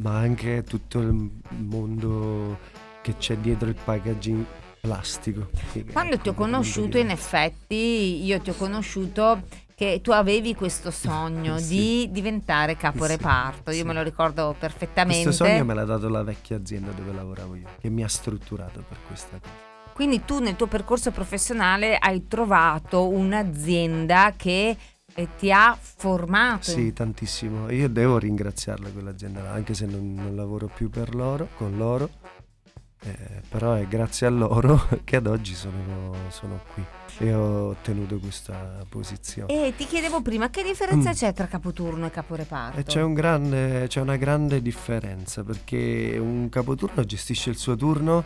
ma 0.00 0.18
anche 0.18 0.62
tutto 0.64 0.98
il 1.00 1.30
mondo 1.48 2.58
che 3.00 3.16
c'è 3.16 3.36
dietro 3.38 3.68
il 3.68 3.76
packaging 3.82 4.44
plastico. 4.80 5.48
Quando 5.92 6.18
ti 6.18 6.28
ho 6.28 6.34
conosciuto, 6.34 6.98
in 6.98 7.08
effetti, 7.10 8.22
io 8.24 8.38
ti 8.40 8.50
ho 8.50 8.54
conosciuto 8.54 9.42
che 9.80 10.00
tu 10.02 10.10
avevi 10.10 10.54
questo 10.54 10.90
sogno 10.90 11.56
Sì. 11.56 11.66
di 11.74 12.08
diventare 12.10 12.76
caporeparto. 12.76 13.70
Io 13.70 13.78
Sì. 13.78 13.84
me 13.84 13.94
lo 13.94 14.02
ricordo 14.02 14.54
perfettamente. 14.58 15.22
Questo 15.22 15.46
sogno 15.46 15.64
me 15.64 15.72
l'ha 15.72 15.84
dato 15.86 16.06
la 16.10 16.22
vecchia 16.22 16.56
azienda 16.56 16.90
dove 16.90 17.14
lavoravo 17.14 17.54
io, 17.54 17.66
che 17.80 17.88
mi 17.88 18.04
ha 18.04 18.08
strutturato 18.08 18.84
per 18.86 18.98
questa 19.06 19.38
cosa. 19.40 19.54
Quindi 19.94 20.22
tu 20.26 20.38
nel 20.40 20.56
tuo 20.56 20.66
percorso 20.66 21.10
professionale 21.12 21.96
hai 21.96 22.26
trovato 22.28 23.08
un'azienda 23.08 24.34
che 24.36 24.76
eh, 25.14 25.28
ti 25.38 25.50
ha 25.50 25.74
formato. 25.80 26.62
Sì, 26.70 26.92
tantissimo. 26.92 27.70
Io 27.70 27.88
devo 27.88 28.18
ringraziarla 28.18 28.90
quell'azienda, 28.90 29.50
anche 29.50 29.72
se 29.72 29.86
non, 29.86 30.12
non 30.12 30.36
lavoro 30.36 30.66
più 30.72 30.90
per 30.90 31.14
loro, 31.14 31.48
con 31.56 31.78
loro. 31.78 32.10
Eh, 33.02 33.40
però 33.48 33.72
è 33.74 33.86
grazie 33.86 34.26
a 34.26 34.30
loro 34.30 34.86
che 35.04 35.16
ad 35.16 35.26
oggi 35.26 35.54
sono, 35.54 36.14
sono 36.28 36.60
qui 36.74 36.84
e 37.18 37.32
ho 37.34 37.68
ottenuto 37.68 38.18
questa 38.18 38.84
posizione. 38.88 39.66
E 39.68 39.74
ti 39.76 39.86
chiedevo 39.86 40.20
prima 40.22 40.50
che 40.50 40.62
differenza 40.62 41.10
Mm. 41.10 41.12
c'è 41.12 41.32
tra 41.32 41.46
capoturno 41.46 42.06
e 42.06 42.10
caporeparto? 42.10 42.78
E 42.78 42.82
c'è, 42.84 43.02
un 43.02 43.14
grande- 43.14 43.86
c'è 43.88 44.00
una 44.00 44.16
grande 44.16 44.60
differenza 44.62 45.42
perché 45.44 46.16
un 46.20 46.48
capoturno 46.50 47.02
gestisce 47.04 47.50
il 47.50 47.56
suo 47.56 47.74
turno, 47.76 48.22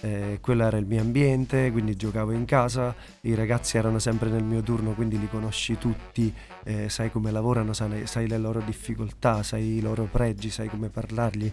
eh, 0.00 0.38
quello 0.40 0.64
era 0.64 0.76
il 0.76 0.86
mio 0.86 1.00
ambiente, 1.00 1.70
quindi 1.72 1.96
giocavo 1.96 2.32
in 2.32 2.44
casa, 2.44 2.94
i 3.22 3.34
ragazzi 3.34 3.76
erano 3.78 3.98
sempre 3.98 4.28
nel 4.30 4.44
mio 4.44 4.62
turno, 4.62 4.92
quindi 4.92 5.18
li 5.18 5.28
conosci 5.28 5.76
tutti, 5.78 6.32
eh, 6.64 6.88
sai 6.88 7.10
come 7.10 7.30
lavorano, 7.30 7.72
sai, 7.72 8.06
sai 8.06 8.28
le 8.28 8.38
loro 8.38 8.60
difficoltà, 8.60 9.42
sai 9.42 9.76
i 9.76 9.80
loro 9.80 10.04
pregi, 10.04 10.50
sai 10.50 10.68
come 10.68 10.88
parlargli, 10.88 11.52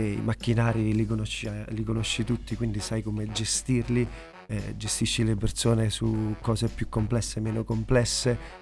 i 0.00 0.20
macchinari 0.22 0.94
li 0.94 1.06
conosci, 1.06 1.50
li 1.68 1.84
conosci 1.84 2.24
tutti, 2.24 2.56
quindi 2.56 2.80
sai 2.80 3.02
come 3.02 3.30
gestirli, 3.30 4.06
eh, 4.46 4.74
gestisci 4.76 5.24
le 5.24 5.36
persone 5.36 5.90
su 5.90 6.36
cose 6.40 6.68
più 6.68 6.88
complesse, 6.88 7.40
meno 7.40 7.64
complesse. 7.64 8.60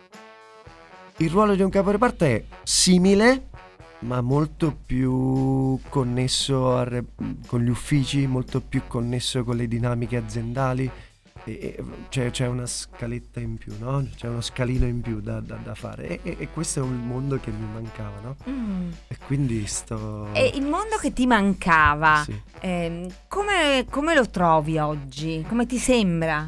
Il 1.16 1.30
ruolo 1.30 1.54
di 1.54 1.62
un 1.62 1.70
caporeparto 1.70 2.25
è 2.25 2.42
simile, 2.62 3.49
ma 4.00 4.20
molto 4.20 4.75
più 4.75 5.78
connesso 5.88 6.82
re- 6.84 7.04
con 7.46 7.60
gli 7.60 7.68
uffici, 7.68 8.26
molto 8.26 8.60
più 8.60 8.82
connesso 8.87 9.44
con 9.44 9.56
le 9.56 9.68
dinamiche 9.68 10.16
aziendali. 10.16 10.90
E, 11.44 11.52
e- 11.78 11.85
c'è, 12.11 12.30
c'è 12.30 12.47
una 12.47 12.66
scaletta 12.66 13.40
in 13.40 13.56
più, 13.56 13.73
no? 13.78 14.06
C'è 14.14 14.28
uno 14.28 14.40
scalino 14.42 14.85
in 14.87 15.00
più 15.00 15.20
da, 15.20 15.40
da- 15.40 15.59
da 15.62 15.75
fare. 15.75 16.20
E, 16.23 16.37
e- 16.38 16.49
questo 16.52 16.80
è 16.80 16.82
un 16.82 17.06
mondo 17.06 17.38
che 17.38 17.50
mi 17.50 17.66
mancava, 17.73 18.20
no? 18.23 18.37
Mm. 18.49 18.90
E 19.09 19.16
quindi 19.26 19.66
sto. 19.66 20.28
E 20.35 20.52
il 20.54 20.62
mondo 20.66 20.97
che 21.00 21.12
ti 21.12 21.26
mancava, 21.26 22.23
Sì. 22.25 22.38
ehm, 22.61 23.06
come, 23.28 23.87
come 23.90 24.14
lo 24.14 24.28
trovi 24.28 24.78
oggi? 24.78 25.44
Come 25.49 25.66
ti 25.66 25.78
sembra? 25.78 26.47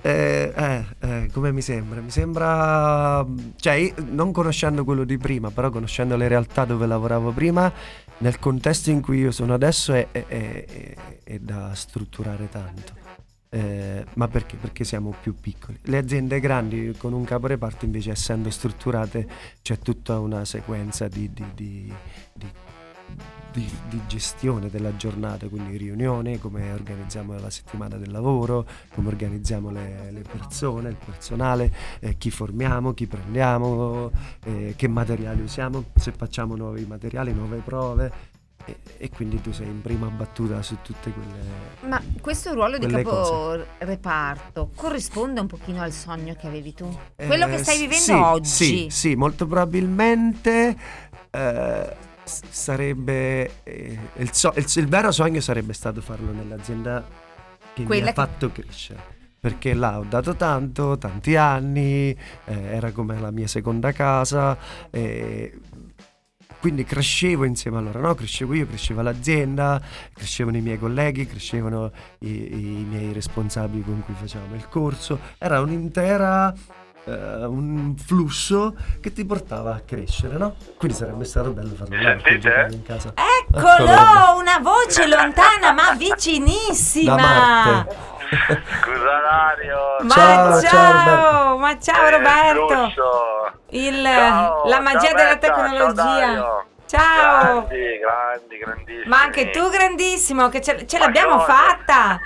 Eh, 0.00 0.52
eh, 0.54 0.84
eh, 1.00 1.28
come 1.32 1.50
mi 1.50 1.60
sembra? 1.60 2.00
Mi 2.00 2.10
sembra, 2.10 3.26
cioè, 3.56 3.72
io, 3.74 3.94
non 4.10 4.30
conoscendo 4.30 4.84
quello 4.84 5.02
di 5.02 5.18
prima, 5.18 5.50
però 5.50 5.70
conoscendo 5.70 6.16
le 6.16 6.28
realtà 6.28 6.64
dove 6.64 6.86
lavoravo 6.86 7.32
prima, 7.32 7.70
nel 8.18 8.38
contesto 8.38 8.90
in 8.90 9.00
cui 9.00 9.18
io 9.18 9.32
sono 9.32 9.54
adesso 9.54 9.92
è- 9.92 10.06
è- 10.12 10.26
è- 10.28 10.94
è 11.24 11.38
da 11.40 11.74
strutturare 11.74 12.48
tanto. 12.48 12.92
Eh, 13.50 14.04
ma 14.14 14.28
perché? 14.28 14.56
Perché 14.56 14.84
siamo 14.84 15.14
più 15.20 15.34
piccoli. 15.34 15.78
Le 15.84 15.96
aziende 15.98 16.38
grandi 16.40 16.94
con 16.98 17.12
un 17.14 17.24
caporeparto 17.24 17.84
invece 17.86 18.10
essendo 18.10 18.50
strutturate 18.50 19.26
c'è 19.62 19.78
tutta 19.78 20.18
una 20.18 20.44
sequenza 20.44 21.08
di, 21.08 21.30
di- 21.32 21.44
di- 21.54 21.92
di- 22.34 24.00
gestione 24.06 24.68
della 24.68 24.96
giornata, 24.96 25.48
quindi 25.48 25.76
riunioni, 25.76 26.38
come 26.38 26.70
organizziamo 26.72 27.38
la 27.38 27.50
settimana 27.50 27.96
del 27.96 28.10
lavoro, 28.10 28.66
come 28.94 29.08
organizziamo 29.08 29.70
le, 29.70 30.10
le 30.10 30.22
persone, 30.22 30.90
il 30.90 30.96
personale, 31.02 31.72
eh, 32.00 32.16
chi 32.18 32.30
formiamo, 32.30 32.92
chi 32.94 33.06
prendiamo, 33.06 34.10
eh, 34.44 34.74
che 34.76 34.88
materiali 34.88 35.40
usiamo, 35.42 35.84
se 35.96 36.12
facciamo 36.12 36.54
nuovi 36.56 36.84
materiali, 36.86 37.32
nuove 37.32 37.58
prove. 37.58 38.36
E, 38.68 38.76
e 38.98 39.08
quindi 39.08 39.40
tu 39.40 39.50
sei 39.52 39.66
in 39.66 39.80
prima 39.80 40.08
battuta 40.08 40.60
su 40.62 40.76
tutte 40.82 41.10
quelle... 41.10 41.88
Ma 41.88 42.02
questo 42.20 42.52
ruolo 42.52 42.76
di 42.76 42.84
Quelle 42.86 43.02
caporeparto 43.02 44.70
corrisponde 44.74 45.40
un 45.40 45.46
pochino 45.46 45.80
al 45.80 45.92
sogno 45.92 46.34
che 46.34 46.46
avevi 46.46 46.74
tu? 46.74 46.86
Quello 47.16 47.46
Eh, 47.46 47.50
che 47.50 47.58
stai 47.58 47.76
vivendo 47.78 47.96
sì, 48.02 48.12
oggi? 48.12 48.48
Sì, 48.48 48.86
sì, 48.90 49.14
molto 49.14 49.46
probabilmente 49.46 50.76
eh, 51.30 51.96
sarebbe... 52.24 53.62
eh, 53.62 53.98
il, 54.16 54.32
so- 54.34 54.52
il- 54.56 54.66
il 54.76 54.86
vero 54.86 55.10
sogno 55.12 55.40
sarebbe 55.40 55.72
stato 55.72 56.02
farlo 56.02 56.30
nell'azienda 56.32 57.02
che 57.72 57.84
Quella 57.84 58.04
mi 58.04 58.10
ha 58.10 58.12
che- 58.12 58.20
fatto 58.20 58.52
crescere. 58.52 59.16
Perché 59.40 59.72
là 59.72 60.00
ho 60.00 60.04
dato 60.06 60.34
tanto, 60.34 60.98
tanti 60.98 61.36
anni, 61.36 62.10
eh, 62.10 62.16
era 62.46 62.90
come 62.90 63.20
la 63.20 63.30
mia 63.30 63.46
seconda 63.46 63.92
casa. 63.92 64.58
eh, 64.90 65.56
quindi 66.60 66.84
crescevo 66.84 67.44
insieme 67.44 67.78
a 67.78 67.80
loro, 67.80 68.00
no? 68.00 68.14
Crescevo 68.14 68.54
io, 68.54 68.66
cresceva 68.66 69.02
l'azienda, 69.02 69.80
crescevano 70.12 70.56
i 70.56 70.60
miei 70.60 70.78
colleghi, 70.78 71.26
crescevano 71.26 71.90
i, 72.20 72.28
i 72.28 72.86
miei 72.88 73.12
responsabili 73.12 73.82
con 73.82 74.02
cui 74.04 74.14
facevamo 74.18 74.54
il 74.54 74.68
corso. 74.68 75.18
Era 75.38 75.60
un'intera 75.60 76.52
eh, 77.04 77.44
un 77.44 77.94
flusso 77.96 78.74
che 79.00 79.12
ti 79.12 79.24
portava 79.24 79.74
a 79.74 79.80
crescere, 79.80 80.36
no? 80.36 80.56
Quindi 80.76 80.96
sarebbe 80.96 81.24
stato 81.24 81.52
bello 81.52 81.74
farlo 81.74 81.96
sentite? 81.96 82.68
in 82.72 82.82
casa. 82.82 83.12
Eccolo, 83.14 84.38
una 84.38 84.58
voce 84.60 85.06
lontana 85.06 85.72
ma 85.72 85.92
vicinissima. 85.94 87.86
Scusa 88.28 89.20
Dario. 89.22 89.78
Ma 90.02 90.14
Ciao, 90.14 90.60
ciao, 90.60 90.70
ciao, 90.70 91.58
ma 91.58 91.78
ciao 91.78 92.06
Eh, 92.06 92.10
Roberto. 92.10 92.92
Il- 93.70 94.02
Ciao, 94.02 94.66
la 94.66 94.80
magia 94.80 95.00
ciao 95.08 95.14
della 95.14 95.36
Berta, 95.36 95.46
ciao 95.46 95.56
tecnologia. 95.62 95.92
Dario. 96.02 96.64
Ciao. 96.86 97.66
Grandi, 97.66 97.98
grandi, 97.98 98.58
grandissimi. 98.58 99.08
Ma 99.08 99.20
anche 99.20 99.50
tu 99.50 99.68
grandissimo, 99.68 100.48
che 100.48 100.60
ce, 100.62 100.86
ce 100.86 100.98
l'abbiamo 100.98 101.40
fatta. 101.40 102.18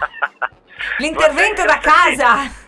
L'intervento 0.98 1.64
da 1.64 1.78
casa. 1.78 2.60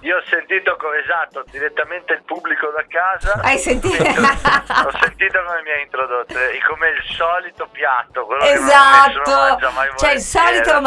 Io 0.00 0.16
ho 0.16 0.22
sentito 0.30 0.76
esatto, 0.94 1.44
direttamente 1.50 2.14
il 2.14 2.22
pubblico 2.24 2.68
da 2.70 2.84
casa. 2.88 3.38
Hai 3.42 3.58
sentito? 3.58 4.00
ho 4.02 4.90
sentito 4.98 5.42
come 5.44 5.62
mi 5.62 5.70
ha 5.70 5.80
introdotto, 5.80 6.32
eh, 6.38 6.58
come 6.66 6.88
il 6.88 7.02
solito 7.16 7.68
piatto, 7.70 8.24
Esatto, 8.40 9.30
mangia 9.30 9.70
mai 9.70 9.88
c'è 9.96 10.12
il 10.12 10.20
solito 10.20 10.70
solita 10.70 10.80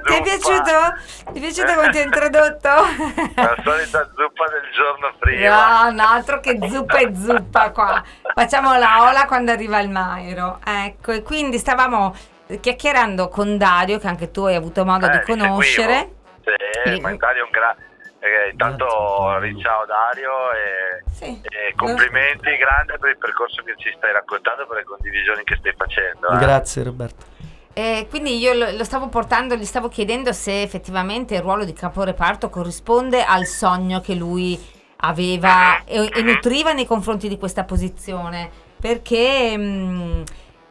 Ti 0.00 0.14
è 0.14 0.22
piaciuto? 0.22 1.32
Ti 1.32 1.38
è 1.38 1.40
piaciuto 1.40 1.74
come 1.74 1.90
ti 1.90 1.98
ho 1.98 2.02
introdotto? 2.02 2.68
La 3.36 3.56
solita 3.62 4.10
zuppa 4.14 4.48
del 4.48 4.70
giorno 4.72 5.14
prima. 5.18 5.82
No, 5.82 5.90
no, 5.90 6.08
altro 6.08 6.40
che 6.40 6.58
zuppa 6.66 6.98
e 6.98 7.14
zuppa 7.14 7.70
qua. 7.72 8.02
Facciamo 8.34 8.76
la 8.78 9.02
ola 9.02 9.26
quando 9.26 9.52
arriva 9.52 9.80
il 9.80 9.90
Mairo. 9.90 10.60
Ecco, 10.64 11.12
e 11.12 11.22
quindi 11.22 11.58
stavamo 11.58 12.14
chiacchierando 12.60 13.28
con 13.28 13.58
Dario, 13.58 13.98
che 13.98 14.06
anche 14.06 14.30
tu 14.30 14.44
hai 14.44 14.54
avuto 14.54 14.84
modo 14.86 15.06
Eh, 15.06 15.10
di 15.10 15.20
conoscere. 15.20 16.10
seguivo. 16.42 16.94
Sì, 16.96 17.00
ma 17.00 17.14
Dario 17.16 17.42
è 17.42 17.44
un 17.44 17.50
gra- 17.50 17.76
eh, 18.26 18.50
intanto 18.50 18.86
ciao 19.60 19.84
Dario 19.86 20.30
e, 20.52 21.10
Sì. 21.12 21.40
e 21.42 21.74
complimenti 21.76 22.56
grande 22.56 22.98
per 22.98 23.10
il 23.10 23.18
percorso 23.18 23.62
che 23.62 23.74
ci 23.78 23.92
stai 23.96 24.12
raccontando, 24.12 24.66
per 24.66 24.78
le 24.78 24.84
condivisioni 24.84 25.42
che 25.44 25.56
stai 25.56 25.74
facendo. 25.76 26.28
eh. 26.28 26.36
Grazie 26.38 26.82
Roberto. 26.84 27.24
E 27.72 28.06
quindi 28.08 28.38
io 28.38 28.54
lo, 28.54 28.70
lo 28.70 28.84
stavo 28.84 29.08
portando, 29.08 29.54
gli 29.54 29.64
stavo 29.64 29.88
chiedendo 29.88 30.32
se 30.32 30.62
effettivamente 30.62 31.34
il 31.34 31.42
ruolo 31.42 31.64
di 31.64 31.74
caporeparto 31.74 32.48
corrisponde 32.48 33.22
al 33.22 33.44
sogno 33.44 34.00
che 34.00 34.14
lui 34.14 34.58
aveva 34.98 35.84
e, 35.84 36.10
e 36.14 36.22
nutriva 36.22 36.72
nei 36.72 36.86
confronti 36.86 37.28
di 37.28 37.36
questa 37.38 37.64
posizione. 37.64 38.50
Perché 38.80 39.56
mh, 39.56 40.22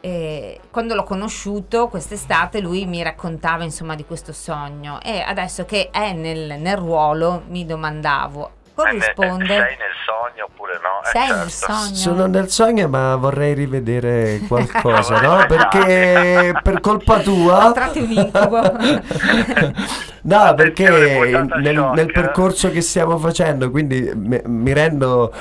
eh, 0.06 0.60
quando 0.70 0.94
l'ho 0.94 1.02
conosciuto 1.02 1.88
quest'estate 1.88 2.60
lui 2.60 2.86
mi 2.86 3.02
raccontava 3.02 3.64
insomma 3.64 3.96
di 3.96 4.04
questo 4.04 4.32
sogno. 4.32 5.00
E 5.02 5.18
adesso 5.18 5.64
che 5.64 5.90
è 5.90 6.12
nel, 6.12 6.60
nel 6.60 6.76
ruolo 6.76 7.42
mi 7.48 7.66
domandavo, 7.66 8.50
Eh, 8.78 8.82
ne- 8.92 9.14
corrisponde? 9.14 9.46
sei 9.46 9.76
nel 9.76 9.94
sogno 10.04 10.44
oppure 10.44 10.72
no? 10.82 11.02
Eh, 11.02 11.10
Sei 11.10 11.28
nel 11.28 11.48
certo. 11.50 11.72
sogno. 11.72 11.94
Sono 11.94 12.26
nel 12.26 12.50
sogno, 12.50 12.88
ma 12.88 13.16
vorrei 13.16 13.54
rivedere 13.54 14.40
qualcosa, 14.46 15.20
no? 15.22 15.46
Perché 15.46 16.52
per 16.62 16.80
colpa 16.80 17.20
tua. 17.20 17.72
tratti 17.72 18.00
un 18.00 18.10
incubo. 18.10 18.60
No, 20.26 20.54
perché 20.56 20.88
nel, 20.90 21.90
nel 21.94 22.10
percorso 22.12 22.68
che 22.72 22.80
stiamo 22.80 23.16
facendo, 23.16 23.70
quindi 23.70 24.10
mi, 24.12 24.40
mi 24.44 24.72
rendo, 24.72 25.32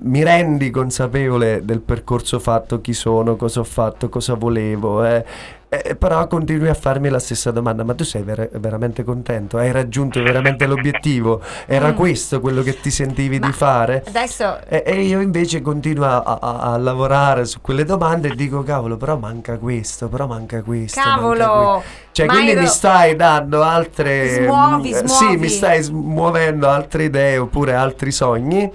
mi 0.00 0.24
rendi 0.24 0.68
consapevole 0.70 1.64
del 1.64 1.80
percorso 1.80 2.40
fatto, 2.40 2.80
chi 2.80 2.92
sono, 2.92 3.36
cosa 3.36 3.60
ho 3.60 3.64
fatto, 3.64 4.08
cosa 4.08 4.34
volevo, 4.34 5.04
eh. 5.04 5.24
Eh, 5.74 5.96
però 5.96 6.26
continui 6.26 6.68
a 6.68 6.74
farmi 6.74 7.08
la 7.08 7.18
stessa 7.18 7.50
domanda, 7.50 7.82
ma 7.82 7.94
tu 7.94 8.04
sei 8.04 8.22
ver- 8.22 8.50
veramente 8.58 9.04
contento? 9.04 9.56
Hai 9.56 9.72
raggiunto 9.72 10.22
veramente 10.22 10.66
l'obiettivo? 10.66 11.40
Era 11.64 11.92
Mm. 11.92 11.94
questo 11.94 12.40
quello 12.42 12.60
che 12.62 12.78
ti 12.78 12.90
sentivi 12.90 13.38
Ma 13.38 13.46
di 13.46 13.52
fare? 13.54 14.04
Adesso 14.06 14.58
E, 14.68 14.82
e 14.84 15.00
io 15.00 15.20
invece 15.20 15.62
continuo 15.62 16.04
a, 16.04 16.22
a- 16.22 16.58
a 16.72 16.76
lavorare 16.76 17.46
su 17.46 17.62
quelle 17.62 17.84
domande 17.86 18.28
e 18.28 18.34
dico, 18.34 18.62
cavolo, 18.62 18.98
però 18.98 19.16
manca 19.16 19.56
questo, 19.56 20.08
però 20.08 20.26
manca 20.26 20.60
questo. 20.62 21.00
manca 21.00 21.14
Cavolo! 21.14 21.72
questo." 21.80 21.82
Cioè, 22.12 22.26
Ma 22.26 22.32
quindi 22.34 22.50
ero- 22.50 22.60
mi 22.60 22.66
stai 22.66 23.16
dando 23.16 23.62
altre... 23.62 24.44
Smuovi, 24.44 24.90
mm, 24.90 24.92
Sì, 24.92 25.06
smuovi. 25.06 25.36
mi 25.38 25.48
stai 25.48 25.82
smuovendo 25.82 26.68
altre 26.68 27.04
idee 27.04 27.38
oppure 27.38 27.72
altri 27.72 28.12
sogni 28.12 28.70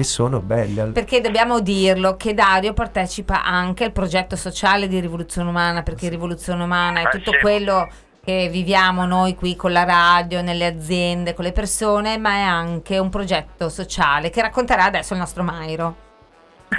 che 0.00 0.04
sono 0.04 0.40
belli. 0.40 0.80
al- 0.80 0.92
Perché 0.92 1.20
dobbiamo 1.20 1.60
dirlo 1.60 2.16
che 2.16 2.32
Dario 2.32 2.72
partecipa 2.72 3.44
anche 3.44 3.84
al 3.84 3.92
progetto 3.92 4.34
sociale 4.34 4.88
di 4.88 4.98
Rivoluzione 4.98 5.50
Umana, 5.50 5.82
perché 5.82 6.08
Rivoluzione 6.08 6.62
Umana 6.62 7.00
è 7.02 7.06
Eh, 7.06 7.10
tutto 7.10 7.32
sì. 7.32 7.38
quello 7.38 7.86
che 8.24 8.48
viviamo 8.50 9.04
noi 9.04 9.34
qui 9.34 9.56
con 9.56 9.72
la 9.72 9.84
radio, 9.84 10.40
nelle 10.40 10.64
aziende, 10.64 11.34
con 11.34 11.44
le 11.44 11.52
persone, 11.52 12.16
ma 12.16 12.30
è 12.30 12.40
anche 12.40 12.96
un 12.98 13.10
progetto 13.10 13.68
sociale 13.68 14.30
che 14.30 14.40
racconterà 14.40 14.84
adesso 14.84 15.12
il 15.12 15.18
nostro 15.18 15.42
Mairo. 15.42 15.94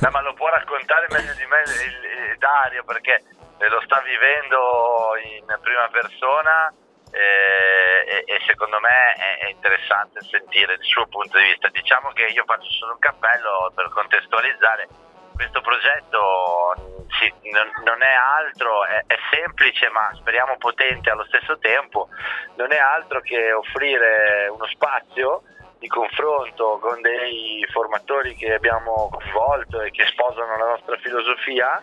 No, 0.00 0.10
ma 0.10 0.20
lo 0.22 0.34
può 0.34 0.48
raccontare 0.48 1.06
meglio 1.10 1.32
di 1.34 1.46
me 1.48 1.62
il, 1.64 2.32
il 2.32 2.38
Dario 2.38 2.84
perché 2.84 3.22
lo 3.58 3.80
sta 3.84 4.02
vivendo 4.04 5.16
in 5.40 5.46
prima 5.62 5.88
persona 5.90 6.72
eh, 7.12 8.04
e, 8.06 8.24
e 8.26 8.40
secondo 8.46 8.78
me 8.80 9.12
è, 9.14 9.46
è 9.46 9.48
interessante 9.50 10.20
sentire 10.22 10.74
il 10.74 10.84
suo 10.84 11.06
punto 11.06 11.38
di 11.38 11.44
vista. 11.44 11.68
Diciamo 11.68 12.10
che 12.12 12.26
io 12.26 12.44
faccio 12.44 12.70
solo 12.70 12.92
un 12.92 12.98
cappello 12.98 13.72
per 13.74 13.88
contestualizzare. 13.90 14.88
Questo 15.34 15.60
progetto 15.60 16.74
mh, 16.76 17.06
sì, 17.20 17.32
non, 17.52 17.70
non 17.84 18.02
è 18.02 18.12
altro, 18.12 18.84
è, 18.84 19.04
è 19.06 19.16
semplice 19.30 19.88
ma 19.90 20.10
speriamo 20.14 20.56
potente 20.56 21.10
allo 21.10 21.24
stesso 21.26 21.58
tempo, 21.58 22.08
non 22.56 22.72
è 22.72 22.78
altro 22.78 23.20
che 23.20 23.52
offrire 23.52 24.48
uno 24.48 24.66
spazio 24.66 25.42
di 25.78 25.86
confronto 25.86 26.78
con 26.80 27.00
dei 27.00 27.64
formatori 27.70 28.34
che 28.34 28.52
abbiamo 28.52 29.08
coinvolto 29.10 29.80
e 29.82 29.92
che 29.92 30.06
sposano 30.06 30.56
la 30.56 30.70
nostra 30.70 30.96
filosofia 30.96 31.80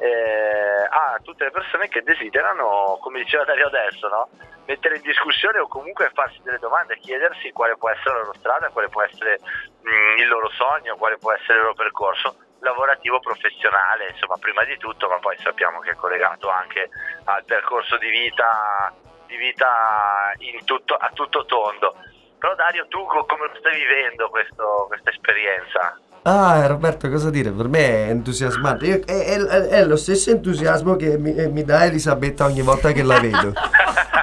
eh, 0.00 0.86
a 0.88 1.18
tutte 1.22 1.44
le 1.44 1.50
persone 1.50 1.88
che 1.88 2.02
desiderano, 2.02 2.98
come 3.02 3.20
diceva 3.20 3.44
Dario 3.44 3.66
adesso, 3.66 4.08
no? 4.08 4.28
mettere 4.66 4.96
in 4.96 5.02
discussione 5.02 5.58
o 5.58 5.66
comunque 5.68 6.10
farsi 6.14 6.40
delle 6.42 6.58
domande, 6.58 6.96
chiedersi 6.98 7.50
quale 7.50 7.76
può 7.76 7.90
essere 7.90 8.14
la 8.14 8.20
loro 8.20 8.34
strada, 8.34 8.68
quale 8.70 8.88
può 8.88 9.02
essere 9.02 9.38
mh, 9.40 10.20
il 10.20 10.28
loro 10.28 10.48
sogno, 10.50 10.96
quale 10.96 11.18
può 11.18 11.32
essere 11.32 11.54
il 11.54 11.60
loro 11.62 11.74
percorso 11.74 12.36
lavorativo, 12.60 13.20
professionale, 13.20 14.10
insomma 14.10 14.36
prima 14.38 14.64
di 14.64 14.76
tutto, 14.76 15.08
ma 15.08 15.18
poi 15.18 15.36
sappiamo 15.38 15.80
che 15.80 15.90
è 15.90 15.94
collegato 15.94 16.48
anche 16.50 16.88
al 17.24 17.44
percorso 17.44 17.96
di 17.96 18.08
vita, 18.10 18.92
di 19.26 19.36
vita 19.36 20.32
tutto, 20.64 20.94
a 20.94 21.10
tutto 21.12 21.44
tondo. 21.46 21.96
Però 22.38 22.54
Dario, 22.54 22.86
tu 22.88 23.04
co- 23.06 23.24
come 23.24 23.48
lo 23.48 23.54
stai 23.58 23.74
vivendo 23.78 24.28
questo- 24.30 24.84
questa 24.88 25.10
esperienza? 25.10 25.98
Ah, 26.22 26.66
Roberto, 26.66 27.08
cosa 27.08 27.30
dire? 27.30 27.50
Per 27.50 27.66
me 27.68 27.78
è 27.78 28.10
entusiasmante. 28.10 28.86
Io- 28.86 29.00
è, 29.06 29.24
è- 29.38 29.68
è 29.68 29.84
lo 29.86 29.96
stesso 29.96 30.30
entusiasmo 30.30 30.94
che 30.96 31.16
mi, 31.16 31.34
eh, 31.34 31.48
mi 31.48 31.64
dà 31.64 31.84
Elisabetta 31.86 32.44
ogni 32.44 32.60
volta 32.60 32.92
che 32.92 33.02
la 33.02 33.18
vedo. 33.18 33.54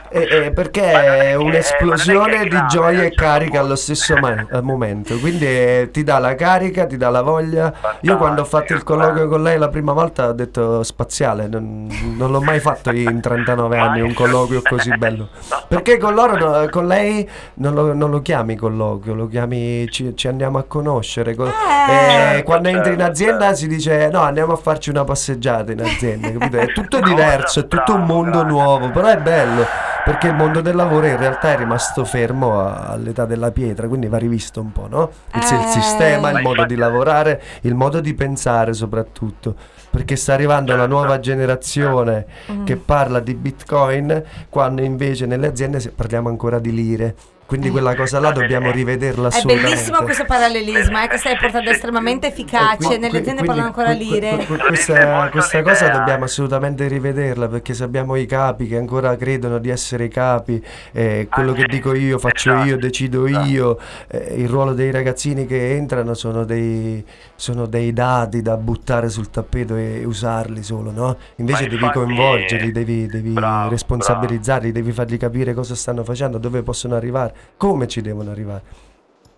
Eh, 0.10 0.28
eh, 0.46 0.52
perché 0.52 0.82
Ma 0.94 1.02
non 1.02 1.12
è 1.20 1.34
un'esplosione 1.34 2.48
di 2.48 2.58
gioia 2.70 3.02
e 3.04 3.12
carica 3.14 3.58
allo 3.60 3.74
punto. 3.74 3.76
stesso 3.82 4.16
ma- 4.18 4.46
momento. 4.62 5.18
Quindi 5.18 5.46
eh, 5.48 5.90
ti 5.92 6.04
dà 6.04 6.20
la 6.20 6.36
carica, 6.36 6.86
ti 6.86 6.98
dà 6.98 7.10
la 7.10 7.22
voglia. 7.24 7.74
Io 8.02 8.16
quando 8.18 8.42
ho 8.42 8.46
fatto 8.46 8.74
il 8.74 8.84
colloquio 8.84 9.28
con 9.28 9.42
lei 9.42 9.58
la 9.58 9.68
prima 9.70 9.92
volta 9.92 10.28
ho 10.30 10.34
detto 10.34 10.84
spaziale, 10.84 11.48
non, 11.48 11.88
non 12.16 12.30
l'ho 12.32 12.42
mai 12.42 12.60
fatto 12.60 12.92
in 12.92 13.20
39 13.20 13.78
anni 13.80 14.02
un 14.02 14.14
colloquio 14.14 14.62
così 14.62 14.96
bello. 14.98 15.30
Perché 15.68 15.98
con 15.98 16.14
loro, 16.14 16.68
con 16.70 16.86
lei 16.88 17.28
non 17.56 17.74
lo, 17.74 17.94
non 17.94 18.12
lo 18.12 18.22
chiami 18.22 18.56
colloquio, 18.56 19.16
lo 19.16 19.28
chiami, 19.28 19.90
ci, 19.90 20.16
ci 20.16 20.28
andiamo 20.28 20.60
a 20.60 20.64
conoscere. 20.64 21.34
co- 21.36 21.48
Eh. 21.48 21.87
Eh, 21.90 22.44
quando 22.44 22.70
entri 22.70 22.92
in 22.94 22.98
certo, 22.98 23.12
azienda 23.12 23.40
certo. 23.46 23.56
si 23.56 23.68
dice 23.68 24.10
no, 24.10 24.22
andiamo 24.22 24.54
a 24.54 24.58
farci 24.58 24.90
una 24.90 25.04
passeggiata 25.04 25.72
in 25.72 25.82
azienda, 25.82 26.32
capito? 26.32 26.58
È 26.58 26.72
tutto 26.74 27.00
diverso, 27.06 27.62
è 27.62 27.68
tutto 27.68 27.94
un 27.96 28.04
mondo 28.04 28.44
nuovo, 28.44 28.90
però 28.92 29.08
è 29.08 29.18
bello 29.18 29.66
perché 30.04 30.28
il 30.28 30.36
mondo 30.36 30.62
del 30.62 30.74
lavoro 30.76 31.06
in 31.06 31.18
realtà 31.18 31.52
è 31.52 31.58
rimasto 31.58 32.06
fermo 32.06 32.66
all'età 32.66 33.26
della 33.26 33.52
pietra, 33.52 33.90
quindi 33.90 34.08
va 34.08 34.18
rivisto 34.18 34.62
un 34.62 34.72
po', 34.72 34.88
no? 34.90 35.10
Il, 35.34 35.42
il 35.44 35.60
Eh. 35.66 35.68
sistema, 35.68 36.30
il 36.32 36.42
modo 36.42 36.64
di 36.66 36.76
lavorare, 36.76 37.42
il 37.64 37.76
modo 37.76 38.00
di 38.00 38.14
pensare 38.14 38.72
soprattutto, 38.72 39.54
perché 39.90 40.16
sta 40.16 40.32
arrivando 40.34 40.72
la 40.72 40.84
Certo. 40.84 40.94
nuova 40.96 41.20
generazione 41.20 42.26
Mm. 42.50 42.64
che 42.64 42.78
parla 42.78 43.20
di 43.20 43.34
Bitcoin, 43.34 44.24
quando 44.50 44.82
invece 44.82 45.26
nelle 45.26 45.48
aziende 45.48 45.80
parliamo 45.94 46.30
ancora 46.30 46.60
di 46.60 46.72
lire. 46.74 47.16
Quindi 47.48 47.70
quella 47.70 47.96
cosa 47.96 48.20
là 48.20 48.32
dobbiamo 48.32 48.70
rivederla 48.72 49.30
È 49.30 49.42
bellissimo 49.42 50.00
questo 50.04 50.26
parallelismo, 50.26 51.02
eh, 51.02 51.08
che 51.08 51.18
stai 51.18 51.38
portando 51.38 51.70
estremamente 51.70 52.28
efficace. 52.28 52.74
Eh, 52.74 52.86
qui- 52.86 52.98
Nelle 52.98 53.10
qui- 53.10 53.20
aziende 53.20 53.42
quindi 53.42 53.48
parlano 53.48 53.68
ancora 53.68 53.96
que- 53.96 54.04
lire. 54.04 54.38
dite 54.38 54.58
questa 54.58 55.30
questa 55.32 55.62
cosa 55.62 55.88
dobbiamo 55.90 56.24
eh. 56.24 56.26
assolutamente 56.26 56.88
rivederla 56.88 57.48
perché 57.48 57.74
se 57.74 57.84
abbiamo 57.86 58.16
i 58.16 58.26
capi 58.26 58.68
che 58.68 58.78
ancora 58.78 59.16
credono 59.16 59.60
di 59.60 59.70
essere 59.70 60.04
i 60.04 60.10
capi, 60.10 60.62
eh, 60.92 61.28
quello 61.32 61.54
che 61.54 61.64
dico 61.70 61.94
io 61.94 62.20
faccio 62.20 62.52
io, 62.52 62.64
esatto, 62.64 62.76
decido 62.82 63.28
io, 63.28 63.80
eh, 64.10 64.36
il 64.38 64.50
ruolo 64.50 64.74
dei 64.74 64.92
ragazzini 64.92 65.46
che 65.46 65.74
entrano 65.76 66.14
sono 66.16 66.44
dei, 66.44 67.04
sono 67.36 67.66
dei 67.66 67.94
dati 67.94 68.42
da 68.42 68.58
buttare 68.58 69.08
sul 69.10 69.30
tappeto 69.30 69.76
e 69.78 70.04
usarli 70.04 70.64
solo, 70.64 70.92
no? 70.92 71.16
Invece 71.38 71.68
devi 71.68 71.90
coinvolgerli, 71.90 72.72
devi, 72.74 73.06
devi 73.08 73.34
responsabilizzarli, 73.70 74.72
devi 74.72 74.92
fargli 74.92 75.18
capire 75.18 75.54
cosa 75.54 75.76
stanno 75.76 76.04
facendo, 76.04 76.38
dove 76.38 76.62
possono 76.62 76.96
arrivare, 76.96 77.34
come 77.58 77.88
ci 77.88 78.02
devono 78.02 78.32
arrivare. 78.32 78.64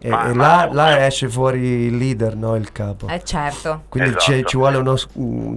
E, 0.01 0.09
Ma- 0.09 0.29
e 0.29 0.33
ma- 0.33 0.65
là, 0.65 0.69
là 0.73 1.05
esce 1.05 1.27
fuori 1.29 1.59
il 1.59 1.97
leader, 1.97 2.35
no? 2.35 2.55
Il 2.55 2.71
capo. 2.71 3.07
Eh 3.07 3.21
certo. 3.23 3.83
Quindi 3.89 4.09
Esatto. 4.11 4.23
ci- 4.31 4.43
ci 4.45 4.55
vuole 4.57 4.77
uno 4.77 4.95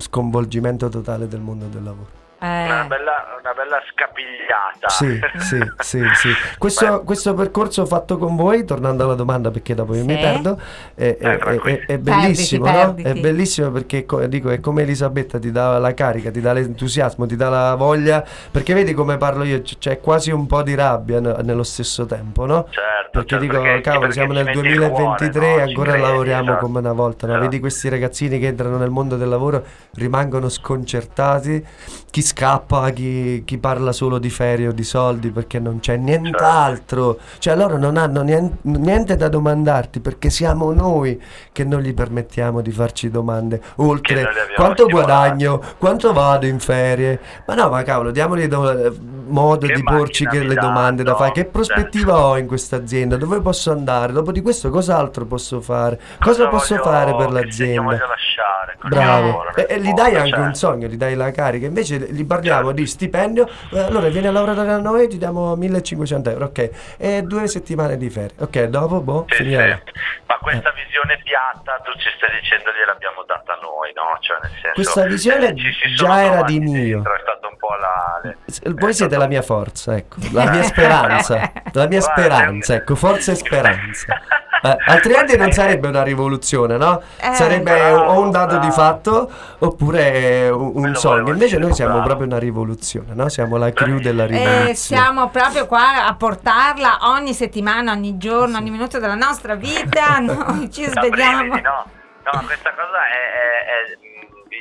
sconvolgimento 0.00 0.88
totale 0.88 1.28
del 1.28 1.40
mondo 1.40 1.66
del 1.66 1.82
lavoro. 1.82 2.08
Una 2.44 2.84
Eh, 2.84 2.86
bella, 2.88 3.24
una 3.40 3.52
bella 3.54 3.78
scapigliata. 3.92 4.88
Sì, 4.88 5.20
sì, 5.38 5.60
sì, 5.78 6.08
sì. 6.14 6.28
Questo, 6.58 7.02
questo 7.04 7.34
percorso 7.34 7.86
fatto 7.86 8.18
con 8.18 8.34
voi, 8.34 8.64
tornando 8.64 9.04
alla 9.04 9.14
domanda 9.14 9.50
perché 9.52 9.74
dopo 9.74 9.94
io 9.94 10.04
mi 10.04 10.16
perdo, 10.18 10.60
è, 10.94 11.16
è- 11.18 11.38
Eh, 11.40 11.60
è- 11.60 11.86
è 11.86 11.98
bellissimo, 11.98 12.64
Perditi, 12.64 13.02
no? 13.08 13.14
È 13.14 13.20
bellissimo 13.20 13.70
perché 13.70 14.04
co- 14.04 14.26
dico, 14.26 14.50
è 14.50 14.58
come 14.58 14.82
Elisabetta 14.82 15.38
ti 15.38 15.52
dà 15.52 15.78
la 15.78 15.94
carica, 15.94 16.30
ti 16.32 16.40
dà 16.40 16.52
l'entusiasmo, 16.52 17.26
ti 17.26 17.36
dà 17.36 17.48
la 17.48 17.74
voglia, 17.76 18.24
perché 18.50 18.74
vedi 18.74 18.92
come 18.92 19.16
parlo 19.18 19.44
io, 19.44 19.62
c'è 19.62 20.00
quasi 20.00 20.32
un 20.32 20.46
po' 20.46 20.62
di 20.62 20.74
rabbia 20.74 21.20
ne- 21.20 21.36
nello 21.42 21.62
stesso 21.62 22.06
tempo, 22.06 22.44
no? 22.44 22.66
Certo, 22.70 23.10
Perché 23.12 23.28
certo, 23.28 23.44
dico, 23.44 23.60
perché- 23.62 23.80
cavolo, 23.82 24.00
perché 24.00 24.14
siamo 24.14 24.32
nel 24.32 24.44
metti 24.46 24.58
il 24.58 24.62
2023 24.64 25.30
cuore, 25.30 25.46
e 25.52 25.56
no? 25.56 25.62
Ancora 25.68 25.90
credi, 25.92 26.06
lavoriamo 26.06 26.42
esatto. 26.50 26.64
come 26.66 26.78
una 26.80 26.92
volta, 26.92 27.26
no? 27.26 27.32
Esatto. 27.34 27.48
Vedi 27.48 27.60
questi 27.60 27.88
ragazzini 27.88 28.38
che 28.40 28.46
entrano 28.46 28.78
nel 28.78 28.90
mondo 28.90 29.16
del 29.16 29.28
lavoro, 29.28 29.64
rimangono 29.94 30.48
sconcertati, 30.48 31.64
chi 32.10 32.20
scappa, 32.32 32.90
chi, 32.90 33.42
chi 33.44 33.58
parla 33.58 33.92
solo 33.92 34.18
di 34.18 34.30
ferie 34.30 34.68
o 34.68 34.72
di 34.72 34.84
soldi 34.84 35.30
perché 35.30 35.58
non 35.58 35.80
c'è 35.80 35.96
nient'altro, 35.96 37.18
cioè 37.38 37.54
loro 37.54 37.76
non 37.76 37.96
hanno 37.98 38.22
nien- 38.22 38.56
niente 38.62 39.16
da 39.16 39.28
domandarti 39.28 40.00
perché 40.00 40.30
siamo 40.30 40.72
noi 40.72 41.20
che 41.52 41.64
non 41.64 41.80
gli 41.80 41.92
permettiamo 41.92 42.62
di 42.62 42.70
farci 42.70 43.10
domande, 43.10 43.60
oltre 43.76 44.26
quanto 44.56 44.84
stimolati. 44.84 44.90
guadagno, 44.90 45.62
quanto 45.78 46.12
vado 46.12 46.46
in 46.46 46.58
ferie, 46.58 47.20
ma 47.46 47.54
no, 47.54 47.68
ma 47.68 47.82
cavolo, 47.82 48.10
diamogli 48.10 48.46
do- 48.46 48.94
modo 49.32 49.66
Che 49.66 49.74
di 49.74 49.82
porci 49.82 50.26
che 50.26 50.42
le 50.44 50.54
domande 50.54 51.02
da 51.02 51.14
fare, 51.16 51.32
che 51.32 51.44
prospettiva 51.46 52.24
ho 52.24 52.36
in 52.38 52.46
questa 52.46 52.76
azienda, 52.76 53.16
dove 53.16 53.40
posso 53.40 53.70
andare, 53.72 54.12
dopo 54.12 54.30
di 54.32 54.40
questo 54.42 54.70
cos'altro 54.70 55.24
posso 55.26 55.60
fare, 55.60 55.98
cosa, 56.20 56.48
posso 56.48 56.76
voglio- 56.76 56.88
fare 56.90 57.16
per 57.16 57.30
l'azienda. 57.30 57.82
voglio 57.82 58.06
lasciare 58.06 58.76
Bravo, 58.84 59.26
lavoro, 59.26 59.54
e, 59.54 59.66
nel 59.68 59.78
e 59.78 59.80
gli 59.80 59.92
dai 59.92 60.14
anche 60.16 60.34
un 60.36 60.42
certo. 60.54 60.58
sogno, 60.58 60.86
gli 60.88 60.96
dai 60.96 61.14
la 61.14 61.30
carica. 61.30 61.66
Invece 61.66 61.98
gli 61.98 62.24
parliamo 62.26 62.72
di 62.72 62.86
stipendio. 62.86 63.48
eh, 63.72 63.78
allora 63.78 64.08
vieni 64.08 64.26
a 64.26 64.32
lavorare 64.32 64.64
da 64.66 64.78
noi, 64.78 65.08
ti 65.08 65.18
diamo 65.18 65.54
1500 65.56 66.30
euro, 66.30 66.44
ok? 66.46 66.70
E 66.98 67.22
due 67.22 67.46
settimane 67.46 67.96
di 67.96 68.10
ferie, 68.10 68.32
ok? 68.38 68.64
Dopo, 68.64 69.00
boh, 69.00 69.26
Sì, 69.30 69.44
sì. 69.44 69.54
Ma 69.54 70.38
questa 70.40 70.72
visione 70.72 71.20
piatta 71.22 71.78
tu 71.84 71.92
ci 71.98 72.08
stai 72.16 72.30
dicendo 72.40 72.70
gliel'abbiamo 72.72 73.22
data 73.26 73.54
noi, 73.60 73.92
no? 73.94 74.16
Cioè 74.20 74.38
nel 74.42 74.50
senso 74.60 74.72
Questa 74.74 75.04
visione 75.06 75.46
eh, 75.48 75.94
già 75.94 76.22
era 76.22 76.42
di 76.42 76.58
mio. 76.58 76.98
È 77.00 77.20
stato 77.22 77.48
un 77.48 77.56
po' 77.58 77.74
la 77.76 78.20
le- 78.22 78.74
Voi 78.74 78.92
siete 78.94 79.16
la 79.22 79.28
mia 79.28 79.42
forza, 79.42 79.96
ecco, 79.96 80.16
la 80.32 80.50
mia 80.50 80.62
speranza, 80.64 81.52
la 81.72 81.86
mia 81.86 82.00
speranza, 82.00 82.74
ecco, 82.74 82.94
forza 82.94 83.32
e 83.32 83.34
speranza. 83.36 84.20
Eh, 84.64 84.76
altrimenti 84.86 85.36
non 85.36 85.50
sarebbe 85.50 85.88
una 85.88 86.04
rivoluzione, 86.04 86.76
no? 86.76 87.02
Eh. 87.20 87.34
sarebbe 87.34 87.90
o 87.90 88.20
un 88.20 88.30
dato 88.30 88.58
di 88.58 88.70
fatto 88.70 89.28
oppure 89.58 90.48
un, 90.50 90.94
sogno. 90.94 91.32
Invece 91.32 91.58
noi 91.58 91.72
siamo 91.74 92.00
proprio 92.02 92.26
una 92.26 92.38
rivoluzione, 92.38 93.12
no? 93.14 93.28
Siamo 93.28 93.56
la 93.56 93.72
crew 93.72 93.98
della 93.98 94.24
rivoluzione. 94.24 94.70
E 94.70 94.74
siamo 94.74 95.28
proprio 95.30 95.66
qua 95.66 96.06
a 96.06 96.14
portarla 96.14 96.98
ogni 97.02 97.34
settimana, 97.34 97.90
ogni 97.90 98.16
giorno, 98.18 98.58
ogni 98.58 98.70
minuto 98.70 99.00
della 99.00 99.16
nostra 99.16 99.56
vita. 99.56 100.18
Noi 100.22 100.70
ci 100.70 100.84
svegliamo. 100.84 101.54
no, 101.54 101.60
no, 101.60 102.42
questa 102.46 102.70
cosa 102.70 103.08
è, 103.08 103.18
è- 103.18 103.98
è- 103.98 104.01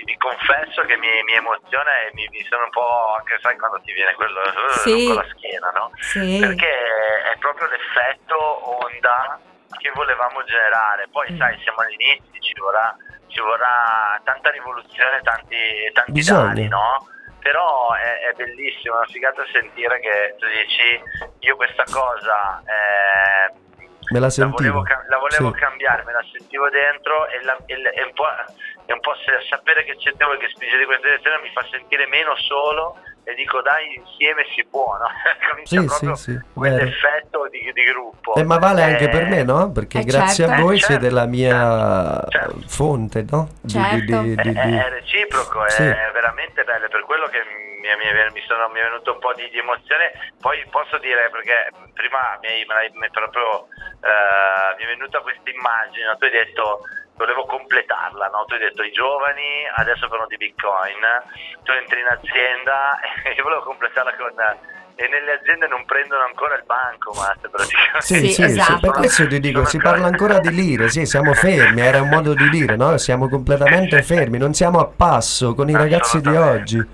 vi, 0.05 0.17
confesso 0.17 0.81
che 0.83 0.97
mi, 0.97 1.09
mi 1.23 1.33
emoziona 1.33 1.91
e 2.01 2.09
mi, 2.13 2.27
mi 2.31 2.43
sono 2.49 2.63
un 2.65 2.69
po' 2.71 3.15
anche 3.17 3.37
sai 3.41 3.57
quando 3.57 3.79
ti 3.81 3.93
viene 3.93 4.13
quello 4.15 4.39
uh, 4.41 4.69
Sì. 4.79 5.07
con 5.07 5.15
la 5.15 5.27
schiena, 5.35 5.69
no? 5.71 5.91
Sì. 5.99 6.37
Perché 6.39 6.69
è 7.33 7.37
proprio 7.39 7.67
l'effetto 7.67 8.37
onda 8.83 9.39
che 9.79 9.91
volevamo 9.93 10.43
generare. 10.43 11.07
Poi 11.11 11.31
Mm. 11.31 11.37
sai, 11.37 11.59
siamo 11.63 11.79
all'inizio, 11.79 12.39
ci 12.39 12.53
vorrà, 12.59 12.95
ci 13.27 13.39
vorrà 13.39 14.19
tanta 14.23 14.49
rivoluzione, 14.51 15.21
tanti, 15.23 15.57
tanti 15.93 16.11
Bisogna. 16.11 16.43
danni, 16.53 16.67
no? 16.67 17.07
Però 17.39 17.93
è, 17.93 18.19
è 18.29 18.33
bellissimo, 18.33 18.93
è 18.95 18.97
una 18.97 19.07
figata 19.07 19.43
sentire 19.51 19.99
che 19.99 20.35
tu 20.37 20.45
dici 20.47 21.01
io 21.39 21.55
questa 21.55 21.83
cosa 21.91 22.61
eh, 22.67 23.51
Me 24.11 24.19
la 24.19 24.25
la 24.25 24.29
sentivo. 24.29 24.57
volevo, 24.57 24.81
cam- 24.83 25.07
la 25.07 25.17
volevo 25.17 25.51
Sì. 25.53 25.59
cambiare, 25.59 26.03
me 26.03 26.11
la 26.11 26.23
sentivo 26.31 26.69
dentro 26.69 27.27
e, 27.29 27.41
la- 27.43 27.57
e 27.65 27.81
e 27.95 28.03
un 28.03 28.13
po', 28.13 28.27
e 28.91 28.93
un 28.93 28.99
po' 28.99 29.13
sapere 29.49 29.83
che 29.85 29.95
c'è 29.95 30.11
te 30.17 30.25
voi 30.25 30.37
che 30.37 30.49
spinge 30.49 30.77
di 30.77 30.83
questa 30.85 31.07
direzione 31.07 31.39
mi 31.41 31.49
fa 31.53 31.65
sentire 31.71 32.05
meno 32.07 32.35
solo 32.35 32.97
e 33.23 33.33
dico 33.35 33.61
dai 33.61 33.93
insieme 33.95 34.43
si 34.53 34.65
può, 34.65 34.97
no? 34.97 35.07
Comincia 35.49 35.79
Sì, 35.79 35.85
proprio 35.85 36.15
sì, 36.15 36.31
sì, 36.33 36.39
quell'effetto 36.53 37.47
di, 37.49 37.71
di 37.71 37.83
gruppo. 37.85 38.35
Eh, 38.35 38.43
ma 38.43 38.57
vale 38.57 38.83
anche 38.83 39.05
Eh, 39.05 39.09
per 39.09 39.25
me, 39.27 39.43
no? 39.43 39.71
Perché 39.71 39.99
Eh, 39.99 40.03
grazie 40.03 40.45
certo. 40.45 40.59
a 40.61 40.63
voi 40.65 40.75
Eh, 40.75 40.79
siete 40.81 41.01
certo. 41.03 41.15
la 41.15 41.25
mia 41.25 42.25
Certo. 42.27 42.59
fonte, 42.67 43.25
no? 43.29 43.47
Di, 43.61 43.69
Certo. 43.71 43.95
di- 44.21 44.33
È, 44.35 44.41
di- 44.41 44.51
di- 44.51 44.57
è- 44.57 44.85
è 44.85 44.89
reciproco, 44.89 45.69
Sì. 45.69 45.83
è 45.83 46.09
veramente 46.13 46.63
bello, 46.63 46.85
è 46.85 46.89
per 46.89 47.03
quello 47.05 47.27
che 47.27 47.39
mi, 47.45 47.87
mi- 47.87 48.31
mi 48.33 48.41
sono, 48.47 48.67
mi 48.69 48.79
è 48.79 48.83
venuto 48.83 49.13
un 49.13 49.19
po' 49.19 49.33
di, 49.33 49.47
di 49.49 49.57
emozione. 49.59 50.11
Poi 50.39 50.65
posso 50.69 50.97
dire, 50.97 51.29
perché 51.29 51.69
prima 51.93 52.37
mi, 52.41 52.47
hai- 52.47 52.65
l'hai 52.65 52.89
mi 52.93 53.09
proprio, 53.11 53.67
eh, 54.01 54.75
mi 54.77 54.83
è 54.83 54.87
venuta 54.87 55.19
questa 55.21 55.47
immagine, 55.49 56.05
no? 56.05 56.17
tu 56.17 56.25
hai 56.25 56.31
detto 56.31 56.81
volevo 57.21 57.45
completarla, 57.45 58.27
no? 58.33 58.45
tu 58.45 58.53
hai 58.53 58.59
detto 58.59 58.81
i 58.81 58.91
giovani 58.91 59.69
adesso 59.75 60.07
fanno 60.09 60.25
di 60.25 60.37
bitcoin, 60.37 60.97
tu 61.61 61.71
entri 61.71 62.01
in 62.01 62.07
azienda 62.09 62.97
e 63.23 63.33
io 63.37 63.43
volevo 63.43 63.61
completarla 63.61 64.13
con... 64.17 64.33
E 64.93 65.07
nelle 65.07 65.39
aziende 65.39 65.65
non 65.67 65.83
prendono 65.85 66.21
ancora 66.25 66.53
il 66.53 66.63
banco, 66.63 67.13
ma 67.15 67.33
praticamente. 67.39 68.01
Sì, 68.01 68.13
Sì, 68.13 68.27
sì, 68.27 68.33
sì, 68.33 68.43
esatto. 68.43 68.79
per 68.81 68.91
questo 68.91 69.25
ti 69.25 69.39
dico, 69.39 69.65
si 69.65 69.79
parla 69.79 70.05
ancora 70.05 70.37
di 70.39 70.53
lire, 70.53 70.89
sì, 70.89 71.07
siamo 71.07 71.33
fermi, 71.33 71.81
era 71.81 72.01
un 72.01 72.09
modo 72.09 72.35
di 72.35 72.47
dire, 72.49 72.75
no? 72.75 72.97
Siamo 72.97 73.27
completamente 73.27 74.03
fermi, 74.03 74.37
non 74.37 74.53
siamo 74.53 74.79
a 74.79 74.85
passo 74.85 75.55
con 75.55 75.69
i 75.69 75.73
ragazzi 75.73 76.21
di 76.21 76.35
oggi. 76.35 76.87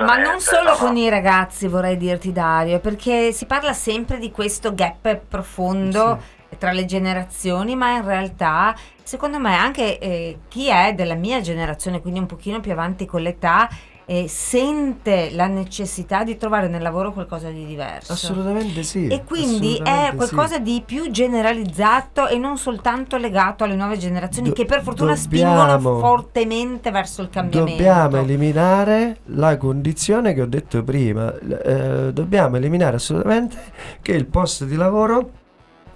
Ma 0.00 0.16
non 0.16 0.40
solo 0.40 0.74
con 0.74 0.96
i 0.96 1.08
ragazzi, 1.08 1.66
vorrei 1.66 1.96
dirti 1.96 2.30
Dario, 2.30 2.78
perché 2.78 3.32
si 3.32 3.46
parla 3.46 3.72
sempre 3.72 4.18
di 4.18 4.30
questo 4.30 4.74
gap 4.74 5.20
profondo 5.28 6.20
tra 6.58 6.72
le 6.72 6.84
generazioni, 6.84 7.76
ma 7.76 7.96
in 7.96 8.04
realtà, 8.04 8.74
secondo 9.02 9.38
me, 9.38 9.54
anche 9.54 9.98
eh, 9.98 10.38
chi 10.48 10.68
è 10.68 10.92
della 10.94 11.14
mia 11.14 11.40
generazione, 11.40 12.00
quindi 12.00 12.18
un 12.18 12.26
pochino 12.26 12.60
più 12.60 12.72
avanti 12.72 13.06
con 13.06 13.22
l'età, 13.22 13.68
eh, 14.10 14.26
sente 14.26 15.28
la 15.32 15.46
necessità 15.48 16.24
di 16.24 16.38
trovare 16.38 16.66
nel 16.66 16.80
lavoro 16.80 17.12
qualcosa 17.12 17.50
di 17.50 17.66
diverso. 17.66 18.14
Assolutamente 18.14 18.82
sì. 18.82 19.06
E 19.06 19.22
quindi 19.22 19.78
è 19.84 20.12
qualcosa 20.16 20.54
sì. 20.54 20.62
di 20.62 20.82
più 20.84 21.10
generalizzato 21.10 22.26
e 22.26 22.38
non 22.38 22.56
soltanto 22.56 23.18
legato 23.18 23.64
alle 23.64 23.74
nuove 23.74 23.98
generazioni 23.98 24.48
Do- 24.48 24.54
che 24.54 24.64
per 24.64 24.82
fortuna 24.82 25.14
dobbiamo- 25.14 25.60
spingono 25.60 25.98
fortemente 25.98 26.90
verso 26.90 27.20
il 27.20 27.28
cambiamento. 27.28 27.76
Dobbiamo 27.76 28.16
eliminare 28.16 29.18
la 29.26 29.58
condizione 29.58 30.32
che 30.32 30.40
ho 30.40 30.46
detto 30.46 30.82
prima. 30.82 31.30
Eh, 31.38 32.10
dobbiamo 32.10 32.56
eliminare 32.56 32.96
assolutamente 32.96 33.58
che 34.00 34.12
il 34.12 34.24
posto 34.24 34.64
di 34.64 34.76
lavoro 34.76 35.30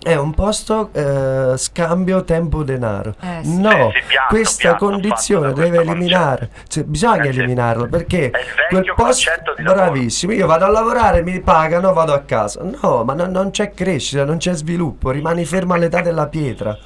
è 0.03 0.17
un 0.17 0.35
posto 0.35 0.91
eh, 0.93 1.57
scambio 1.57 2.25
tempo-denaro. 2.25 3.15
Eh, 3.21 3.41
sì. 3.45 3.61
No, 3.61 3.91
sì, 3.93 4.03
piatto, 4.07 4.27
questa 4.35 4.69
piatto, 4.71 4.87
condizione 4.87 5.53
deve 5.53 5.81
eliminare, 5.81 6.51
cioè, 6.69 6.85
bisogna 6.85 7.23
Eh, 7.23 7.33
sì. 7.33 7.39
eliminarlo 7.39 7.87
perché 7.87 8.31
quel 8.69 8.93
posto 8.97 9.31
bravissimo. 9.63 10.33
Io 10.33 10.47
vado 10.47 10.65
a 10.65 10.69
lavorare, 10.69 11.23
mi 11.23 11.41
pagano, 11.41 11.93
vado 11.93 12.13
a 12.13 12.21
casa. 12.21 12.63
No, 12.63 13.05
ma 13.05 13.15
non, 13.15 13.31
non 13.31 13.51
c'è 13.51 13.73
crescita, 13.73 14.25
non 14.25 14.39
c'è 14.39 14.55
sviluppo, 14.55 15.11
rimani 15.11 15.45
fermo 15.45 15.75
all'età 15.75 16.01
della 16.01 16.27
pietra. 16.27 16.77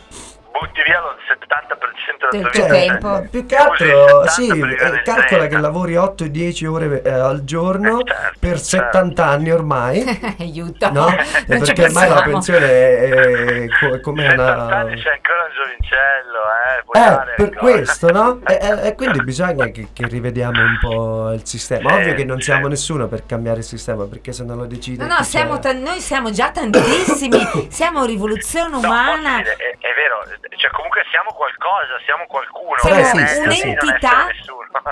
Butti 0.58 0.82
via 0.84 1.00
lo 1.00 1.14
70% 1.26 2.30
Del 2.30 2.40
tuo 2.42 2.50
Cioè, 2.50 2.68
tempo. 2.68 3.26
più 3.30 3.46
che 3.46 3.56
altro, 3.56 4.22
il 4.22 4.28
sì, 4.30 4.46
70 4.46 4.66
per 4.66 4.94
eh, 4.94 5.02
calcola 5.02 5.26
30. 5.26 5.46
che 5.48 5.58
lavori 5.60 5.94
8-10 5.94 6.66
ore 6.66 7.02
eh, 7.02 7.10
al 7.10 7.44
giorno 7.44 8.00
Eh, 8.00 8.04
certo, 8.06 8.36
per 8.38 8.60
certo. 8.60 8.98
70 8.98 9.24
anni 9.26 9.50
ormai. 9.50 10.04
Aiuto. 10.38 10.90
No? 10.92 11.08
Eh, 11.08 11.44
perché 11.46 11.84
ormai 11.84 12.08
la 12.08 12.22
pensione 12.22 12.66
è, 12.66 13.08
è 13.10 13.66
co- 13.80 14.00
come 14.00 14.22
70 14.22 14.42
una... 14.42 14.76
anni 14.76 15.00
sei 15.00 15.12
ancora 15.12 15.42
un 15.44 15.52
giovincello, 15.54 16.38
eh, 16.66 16.82
puoi 16.84 17.02
Eh, 17.02 17.34
per 17.36 17.54
cose. 17.54 17.72
questo, 17.72 18.10
no? 18.12 18.40
E, 18.46 18.88
e- 18.88 18.94
quindi 18.94 19.22
bisogna 19.22 19.66
che, 19.66 19.88
che 19.92 20.06
rivediamo 20.06 20.60
un 20.60 20.78
po' 20.80 21.32
il 21.32 21.46
sistema. 21.46 21.94
Ovvio 21.94 22.14
che 22.14 22.24
non 22.24 22.40
siamo 22.40 22.66
nessuno 22.68 23.06
per 23.06 23.24
cambiare 23.26 23.58
il 23.58 23.64
sistema, 23.64 24.04
perché 24.04 24.32
se 24.32 24.44
non 24.44 24.56
lo 24.56 24.66
decide... 24.66 25.04
No, 25.04 25.16
no, 25.18 25.22
siamo 25.22 25.54
c'è- 25.54 25.60
ta- 25.60 25.72
noi 25.72 26.00
siamo 26.00 26.30
già 26.30 26.50
tantissimi, 26.50 27.68
siamo 27.70 28.04
rivoluzione 28.04 28.70
No, 28.70 28.78
umana. 28.78 29.36
dire, 29.38 29.56
è, 29.56 29.76
è 29.78 29.94
vero, 29.94 30.24
cioè 30.56 30.70
comunque 30.70 31.02
siamo 31.10 31.30
qualcosa, 31.32 31.98
siamo 32.04 32.24
qualcuno. 32.28 32.76
Siamo 32.78 33.00
Eh, 33.00 33.26
sì, 33.26 33.38
un'entità 33.38 34.26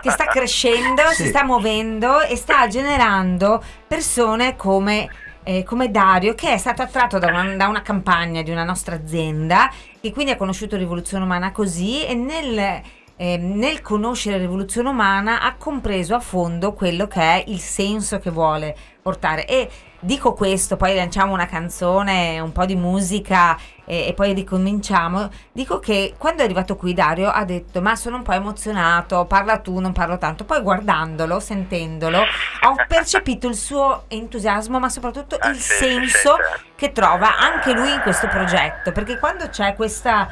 che 0.01 0.11
sta 0.11 0.25
crescendo, 0.27 1.03
si 1.09 1.23
Sì. 1.25 1.29
sta 1.29 1.45
muovendo 1.45 2.21
e 2.21 2.37
sta 2.37 2.67
generando 2.67 3.63
persone 3.87 4.57
come, 4.57 5.09
eh, 5.45 5.63
come 5.63 5.91
Dario 5.91 6.35
che 6.35 6.53
è 6.53 6.59
stato 6.59 6.83
attratto 6.83 7.19
da 7.19 7.29
una, 7.29 7.55
da 7.55 7.69
una 7.69 7.83
campagna 7.83 8.43
di 8.43 8.51
una 8.51 8.65
nostra 8.65 8.95
azienda 8.97 9.71
e 10.01 10.13
quindi 10.13 10.33
ha 10.33 10.37
conosciuto 10.37 10.77
Rivoluzione 10.77 11.25
Umana 11.25 11.53
così 11.53 12.05
e 12.05 12.15
nel, 12.15 12.83
eh, 13.17 13.37
nel 13.37 13.81
conoscere 13.83 14.39
Rivoluzione 14.39 14.89
Umana 14.89 15.41
ha 15.43 15.55
compreso 15.57 16.15
a 16.15 16.21
fondo 16.21 16.73
quello 16.73 17.07
che 17.07 17.21
è 17.21 17.45
il 17.47 17.61
senso 17.61 18.19
che 18.19 18.31
vuole 18.31 18.75
portare 19.01 19.47
e 19.47 19.69
dico 20.01 20.33
questo, 20.35 20.77
poi 20.77 20.95
lanciamo 20.95 21.33
una 21.33 21.47
canzone, 21.47 22.39
un 22.41 22.53
po' 22.53 22.65
di 22.67 22.75
musica 22.77 23.57
e, 23.85 24.09
e 24.09 24.13
poi 24.15 24.33
ricominciamo. 24.33 25.31
Dico 25.53 25.79
che 25.79 26.15
quando 26.19 26.43
è 26.43 26.45
arrivato 26.45 26.77
qui 26.77 26.95
Dario 26.95 27.31
ha 27.31 27.45
detto 27.45 27.81
ma 27.81 27.97
sono 27.97 28.17
un 28.17 28.23
po' 28.23 28.33
emozionato, 28.33 29.25
parla 29.27 29.59
tu, 29.59 29.79
non 29.79 29.93
parlo 29.93 30.19
tanto. 30.19 30.45
Poi 30.45 30.61
guardandolo, 30.61 31.41
sentendolo, 31.41 32.19
ho 32.19 32.75
percepito 32.89 33.49
il 33.49 33.57
suo 33.57 34.05
entusiasmo 34.09 34.79
ma 34.79 34.89
soprattutto 34.89 35.37
Ah, 35.39 35.51
il 35.51 35.57
sì, 35.57 35.73
sì, 35.73 35.75
senso 35.75 36.37
sì, 36.37 36.43
certo. 36.43 36.63
Che 36.85 36.93
trova 36.93 37.39
anche 37.39 37.73
lui 37.73 37.93
in 37.93 38.01
questo 38.01 38.29
progetto. 38.29 38.93
Perché 38.93 39.19
quando 39.19 39.49
c'è 39.49 39.75
questa 39.75 40.29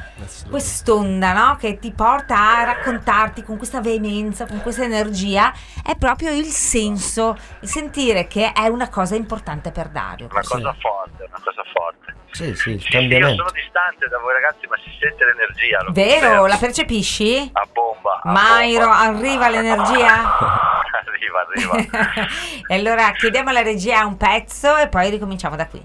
quest'onda 0.50 1.32
no? 1.32 1.56
che 1.56 1.78
ti 1.78 1.92
porta 1.92 2.58
a 2.58 2.64
raccontarti 2.64 3.42
con 3.42 3.56
questa 3.56 3.80
veemenza, 3.80 4.46
con 4.46 4.60
questa 4.60 4.84
energia, 4.84 5.52
è 5.82 5.96
proprio 5.96 6.30
il 6.32 6.44
senso, 6.46 7.36
il 7.60 7.68
sentire 7.68 8.26
che 8.26 8.52
è 8.52 8.66
una 8.66 8.88
cosa 8.90 9.14
importante 9.14 9.70
per 9.70 9.88
Dario. 9.88 10.28
Una 10.30 10.42
Sì. 10.42 10.50
cosa 10.52 10.74
forte, 10.78 11.24
una 11.26 11.40
cosa 11.42 11.62
forte. 11.72 12.14
Sì, 12.32 12.44
sì, 12.54 12.54
Sì, 12.54 12.78
sì, 12.78 12.86
io 12.94 13.00
cambiamento. 13.00 13.36
sono 13.44 13.50
distante 13.50 14.08
da 14.08 14.18
voi 14.18 14.32
ragazzi, 14.32 14.66
ma 14.66 14.76
si 14.76 14.90
sente 14.98 15.24
l'energia. 15.24 15.82
lo 15.82 15.92
Vero? 15.92 16.46
La 16.46 16.56
percepisci? 16.56 17.50
A 17.52 17.66
bomba. 17.72 18.20
a 18.22 18.30
Mairo, 18.30 18.86
bomba. 18.86 18.98
arriva 19.00 19.48
l'energia? 19.48 20.38
arriva, 21.04 21.46
arriva. 21.46 22.26
e 22.68 22.74
allora 22.74 23.10
chiediamo 23.12 23.50
alla 23.50 23.62
regia 23.62 24.04
un 24.06 24.16
pezzo 24.16 24.76
e 24.78 24.88
poi 24.88 25.10
ricominciamo 25.10 25.56
da 25.56 25.66
qui. 25.66 25.84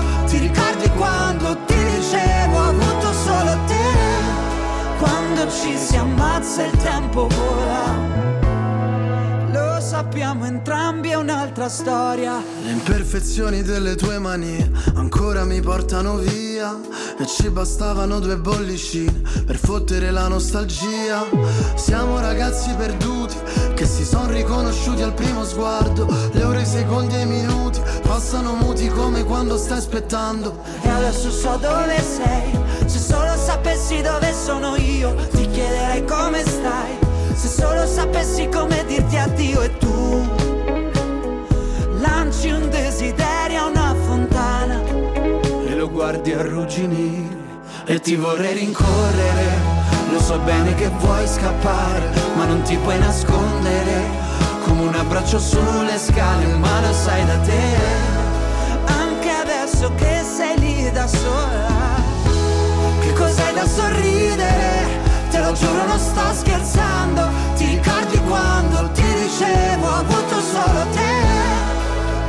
ci 5.51 5.77
si 5.77 5.97
ammazza 5.97 6.63
il 6.63 6.77
tempo 6.77 7.27
vola. 7.27 8.19
Lo 9.51 9.81
sappiamo 9.81 10.45
entrambi 10.45 11.09
è 11.09 11.15
un'altra 11.15 11.67
storia. 11.67 12.41
Le 12.63 12.71
imperfezioni 12.71 13.61
delle 13.61 13.95
tue 13.95 14.17
mani 14.17 14.71
ancora 14.95 15.43
mi 15.43 15.59
portano 15.59 16.15
via 16.17 16.77
E 17.19 17.25
ci 17.27 17.49
bastavano 17.49 18.19
due 18.19 18.37
bollicine 18.37 19.21
per 19.45 19.57
fottere 19.57 20.11
la 20.11 20.27
nostalgia 20.27 21.25
Siamo 21.75 22.19
ragazzi 22.19 22.73
perduti 22.75 23.35
che 23.75 23.85
si 23.85 24.05
son 24.05 24.31
riconosciuti 24.31 25.01
al 25.01 25.13
primo 25.13 25.43
sguardo 25.43 26.07
Le 26.31 26.43
ore, 26.43 26.61
i 26.61 26.65
secondi 26.65 27.15
e 27.15 27.21
i 27.21 27.25
minuti 27.25 27.81
passano 28.03 28.53
muti 28.53 28.87
come 28.87 29.23
quando 29.23 29.57
stai 29.57 29.79
aspettando 29.79 30.61
E 30.81 30.89
adesso 30.89 31.29
so 31.29 31.57
dove 31.59 32.01
sei. 32.01 32.70
Se 32.85 32.99
solo 32.99 33.35
sapessi 33.35 34.01
dove 34.01 34.33
sono 34.33 34.75
io, 34.75 35.15
ti 35.31 35.47
chiederei 35.49 36.03
come 36.05 36.43
stai. 36.43 36.97
Se 37.33 37.47
solo 37.47 37.85
sapessi 37.85 38.49
come 38.49 38.83
dirti 38.85 39.17
addio 39.17 39.61
e 39.61 39.77
tu 39.77 40.29
lanci 41.99 42.51
un 42.51 42.69
desiderio 42.69 43.61
a 43.61 43.65
una 43.67 43.95
fontana 44.05 44.79
E 45.65 45.75
lo 45.75 45.89
guardi 45.89 46.33
arrugginire 46.33 47.39
e 47.85 47.99
ti 47.99 48.15
vorrei 48.15 48.53
rincorrere. 48.53 49.79
Lo 50.11 50.19
so 50.19 50.37
bene 50.39 50.75
che 50.75 50.89
vuoi 50.99 51.27
scappare 51.27 52.11
ma 52.35 52.45
non 52.45 52.61
ti 52.61 52.75
puoi 52.77 52.99
nascondere. 52.99 54.29
Come 54.65 54.81
un 54.81 54.93
abbraccio 54.93 55.39
sulle 55.39 55.97
scale 55.97 56.45
ma 56.45 56.81
lo 56.81 56.93
sai 56.93 57.25
da 57.25 57.37
te. 57.37 57.61
Anche 58.85 59.29
adesso 59.29 59.91
che 59.95 60.23
sei 60.23 60.59
lì 60.59 60.91
da 60.91 61.07
sola 61.07 61.70
cos'hai 63.21 63.53
da 63.53 63.65
sorridere? 63.67 64.99
Te 65.29 65.39
lo 65.39 65.51
giuro 65.53 65.85
non 65.85 65.99
sto 65.99 66.25
scherzando. 66.33 67.29
Ti 67.55 67.65
ricordi 67.65 68.17
quando 68.27 68.91
ti 68.91 69.03
dicevo 69.23 69.85
ho 69.87 69.95
avuto 70.05 70.35
solo 70.53 70.81
te. 70.97 71.13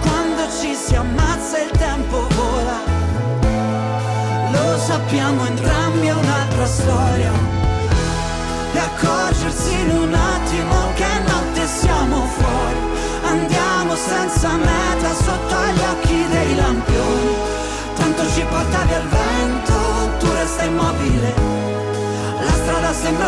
Quando 0.02 0.42
ci 0.60 0.74
si 0.74 0.94
ammazza 0.94 1.58
il 1.58 1.70
tempo 1.70 2.26
vola. 2.36 2.78
Lo 4.50 4.78
sappiamo 4.78 5.46
entrambi 5.46 6.06
è 6.06 6.12
un'altra 6.12 6.66
storia 6.66 7.61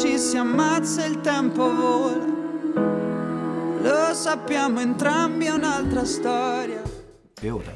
ci 0.00 0.18
si 0.18 0.36
ammazza 0.36 1.04
il 1.04 1.20
tempo 1.20 1.72
vola 1.72 2.24
Lo 3.80 4.12
sappiamo 4.14 4.80
entrambi 4.80 5.46
è 5.46 5.50
un'altra 5.50 6.04
storia 6.04 6.82
E 7.40 7.50
ora? 7.50 7.72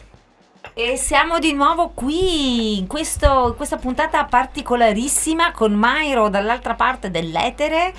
E 0.74 0.96
siamo 0.96 1.38
di 1.38 1.52
nuovo 1.54 1.90
qui 1.94 2.78
in 2.78 2.86
questo- 2.86 3.54
questa 3.56 3.76
puntata 3.76 4.24
particolarissima 4.24 5.52
con 5.52 5.72
Mairo 5.72 6.28
dall'altra 6.28 6.74
parte 6.74 7.10
dell'etere. 7.10 7.92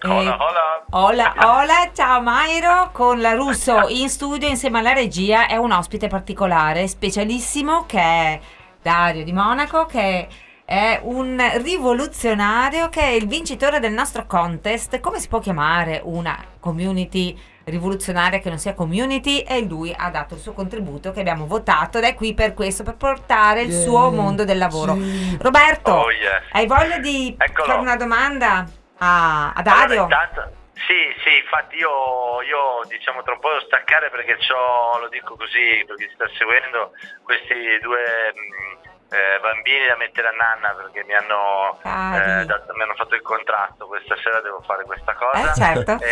Eh, 0.00 0.08
Hola, 0.08 0.36
hola. 0.38 0.84
Hola, 0.90 1.34
hola, 1.38 1.90
ciao 1.94 2.20
Mairo 2.20 2.90
con 2.92 3.20
la 3.20 3.32
Russo 3.34 3.88
in 3.88 4.08
studio 4.10 4.46
insieme 4.46 4.78
alla 4.78 4.92
regia 4.92 5.46
è 5.46 5.56
un 5.56 5.72
ospite 5.72 6.08
particolare, 6.08 6.86
specialissimo 6.86 7.84
che 7.86 7.98
è 7.98 8.40
Dario 8.82 9.24
di 9.24 9.32
Monaco 9.32 9.86
che 9.86 10.28
è 10.70 11.00
un 11.04 11.42
rivoluzionario 11.62 12.90
che 12.90 13.00
è 13.00 13.06
il 13.12 13.26
vincitore 13.26 13.80
del 13.80 13.92
nostro 13.92 14.26
contest. 14.26 15.00
Come 15.00 15.18
si 15.18 15.26
può 15.26 15.38
chiamare 15.38 16.02
una 16.04 16.44
community 16.60 17.34
rivoluzionaria 17.64 18.38
che 18.38 18.50
non 18.50 18.58
sia 18.58 18.74
community? 18.74 19.40
E 19.40 19.62
lui 19.62 19.94
ha 19.96 20.10
dato 20.10 20.34
il 20.34 20.40
suo 20.40 20.52
contributo 20.52 21.10
che 21.10 21.20
abbiamo 21.20 21.46
votato 21.46 21.96
ed 21.96 22.04
è 22.04 22.14
qui 22.14 22.34
per 22.34 22.52
questo, 22.52 22.82
per 22.82 22.96
portare 22.96 23.62
il 23.62 23.72
suo 23.72 24.10
mondo 24.10 24.44
del 24.44 24.58
lavoro. 24.58 24.92
Roberto, 25.40 25.90
Oh, 25.90 26.10
yes. 26.10 26.42
hai 26.52 26.66
voglia 26.66 26.98
di 26.98 27.34
Eccolo. 27.38 27.64
fare 27.66 27.80
una 27.80 27.96
domanda 27.96 28.66
a, 28.98 29.52
a 29.52 29.52
Allora, 29.54 29.62
Dario? 29.86 30.02
intanto- 30.02 30.52
sì, 30.74 31.00
sì, 31.24 31.36
infatti 31.42 31.76
io, 31.76 32.42
io 32.44 32.86
diciamo 32.88 33.22
tra 33.22 33.32
un 33.32 33.40
po' 33.40 33.48
devo 33.48 33.64
staccare 33.64 34.10
perché 34.10 34.36
ho, 34.52 34.98
lo 35.00 35.08
dico 35.08 35.34
così, 35.34 35.82
perché 35.86 36.08
si 36.08 36.14
sta 36.14 36.28
seguendo 36.36 36.92
questi 37.24 37.56
due 37.82 38.04
mh, 38.36 38.87
eh, 39.10 39.40
bambini 39.40 39.86
da 39.86 39.96
mettere 39.96 40.28
a 40.28 40.32
nanna 40.32 40.74
perché 40.74 41.02
mi 41.04 41.14
hanno, 41.14 41.78
Cari. 41.82 42.42
eh, 42.42 42.44
dato- 42.44 42.74
mi 42.74 42.82
hanno 42.82 42.94
fatto 42.94 43.14
il 43.14 43.22
contratto, 43.22 43.86
questa 43.86 44.16
sera 44.22 44.40
devo 44.40 44.60
fare 44.66 44.84
questa 44.84 45.14
cosa. 45.14 45.50
Eh, 45.50 45.54
certo. 45.54 45.98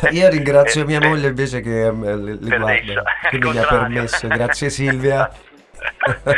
Eh, 0.00 0.10
Io 0.10 0.28
ringrazio 0.28 0.84
mia 0.86 1.00
moglie 1.00 1.28
invece 1.28 1.60
che 1.60 1.86
eh, 1.86 1.92
le, 1.92 2.36
le 2.40 2.56
guarda, 2.58 3.02
quindi 3.28 3.48
mi 3.50 3.58
ha 3.58 3.66
permesso. 3.66 4.28
Grazie 4.28 4.70
Silvia. 4.70 5.30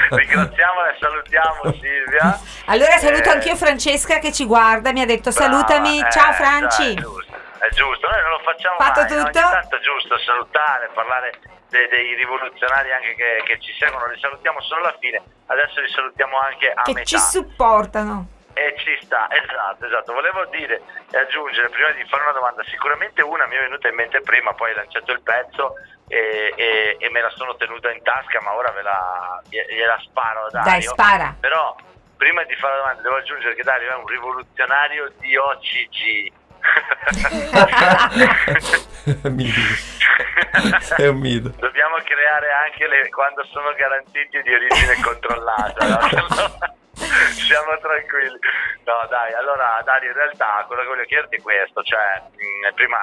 Ringraziamola 0.08 0.90
e 0.90 0.96
salutiamo 0.98 1.72
Silvia. 1.80 2.38
Allora 2.66 2.96
saluto 2.98 3.28
Eh, 3.28 3.32
anch'io 3.32 3.56
Francesca 3.56 4.18
che 4.18 4.32
ci 4.32 4.44
guarda, 4.44 4.92
mi 4.92 5.00
ha 5.00 5.06
detto 5.06 5.30
brava, 5.30 5.50
salutami, 5.52 6.00
eh, 6.00 6.10
ciao 6.10 6.26
dai, 6.30 6.34
Franci. 6.34 6.92
È 6.92 7.00
giusto, 7.00 7.32
è 7.58 7.68
giusto, 7.74 8.08
noi 8.08 8.20
non 8.22 8.30
lo 8.30 8.38
facciamo 8.44 8.76
Fatto 8.78 9.00
mai, 9.00 9.10
no? 9.10 9.16
tutto? 9.24 9.38
ogni 9.38 9.50
tanto 9.50 9.76
è 9.76 9.80
giusto 9.80 10.18
salutare, 10.18 10.90
parlare 10.94 11.32
de- 11.70 11.88
dei 11.88 12.14
rivoluzionari 12.14 12.92
anche 12.92 13.14
che, 13.14 13.42
che 13.46 13.58
ci 13.60 13.72
seguono, 13.78 14.06
li 14.06 14.18
salutiamo 14.20 14.60
solo 14.60 14.82
alla 14.82 14.96
fine, 15.00 15.22
adesso 15.46 15.80
li 15.80 15.88
salutiamo 15.88 16.38
anche 16.38 16.70
a 16.72 16.82
che 16.82 16.92
metà. 16.92 17.06
ci 17.06 17.18
supportano. 17.18 18.26
E 18.52 18.74
ci 18.78 18.98
sta, 19.02 19.28
esatto, 19.30 19.86
esatto. 19.86 20.12
Volevo 20.12 20.44
dire 20.46 20.82
e 21.10 21.18
aggiungere 21.18 21.68
prima 21.70 21.90
di 21.92 22.04
fare 22.06 22.24
una 22.24 22.32
domanda, 22.32 22.62
sicuramente 22.64 23.22
una 23.22 23.46
mi 23.46 23.54
è 23.56 23.60
venuta 23.60 23.88
in 23.88 23.94
mente 23.94 24.20
prima, 24.22 24.52
poi 24.52 24.70
hai 24.70 24.74
lanciato 24.76 25.12
il 25.12 25.22
pezzo 25.22 25.74
e, 26.08 26.52
e- 26.56 26.96
e 26.98 27.10
me 27.10 27.20
la 27.20 27.30
sono 27.30 27.54
tenuta 27.56 27.90
in 27.92 28.02
tasca, 28.02 28.40
ma 28.42 28.52
ora 28.54 28.70
ve 28.72 28.82
la, 28.82 29.40
gliela 29.48 29.96
sparo 30.00 30.46
a 30.46 30.50
Dario. 30.50 30.70
Dai, 30.70 30.82
spara. 30.82 31.34
Però 31.38 31.74
prima 32.16 32.42
di 32.42 32.54
fare 32.56 32.74
la 32.74 32.80
domanda 32.80 33.02
devo 33.02 33.16
aggiungere 33.16 33.54
che 33.54 33.62
Dario 33.62 33.92
è 33.92 33.94
un 33.94 34.06
rivoluzionario 34.06 35.12
di 35.18 35.36
OCG. 35.36 36.32
È 40.96 41.06
un 41.06 41.18
mito. 41.18 41.48
Dobbiamo 41.56 41.96
creare 42.04 42.52
anche 42.52 42.86
le 42.86 43.08
quando 43.10 43.44
sono 43.50 43.72
garantiti 43.74 44.40
di 44.42 44.54
origine 44.54 45.00
controllata. 45.02 45.86
no? 45.86 45.98
Siamo 47.00 47.78
tranquilli. 47.78 48.38
No, 48.84 49.06
dai, 49.08 49.32
allora 49.34 49.80
Dario, 49.84 50.10
in 50.10 50.16
realtà 50.16 50.64
quello 50.66 50.82
che 50.82 50.88
voglio 50.88 51.04
chiederti 51.04 51.36
è 51.36 51.40
questo, 51.40 51.82
cioè 51.82 52.20
mh, 52.20 52.74
prima 52.74 52.98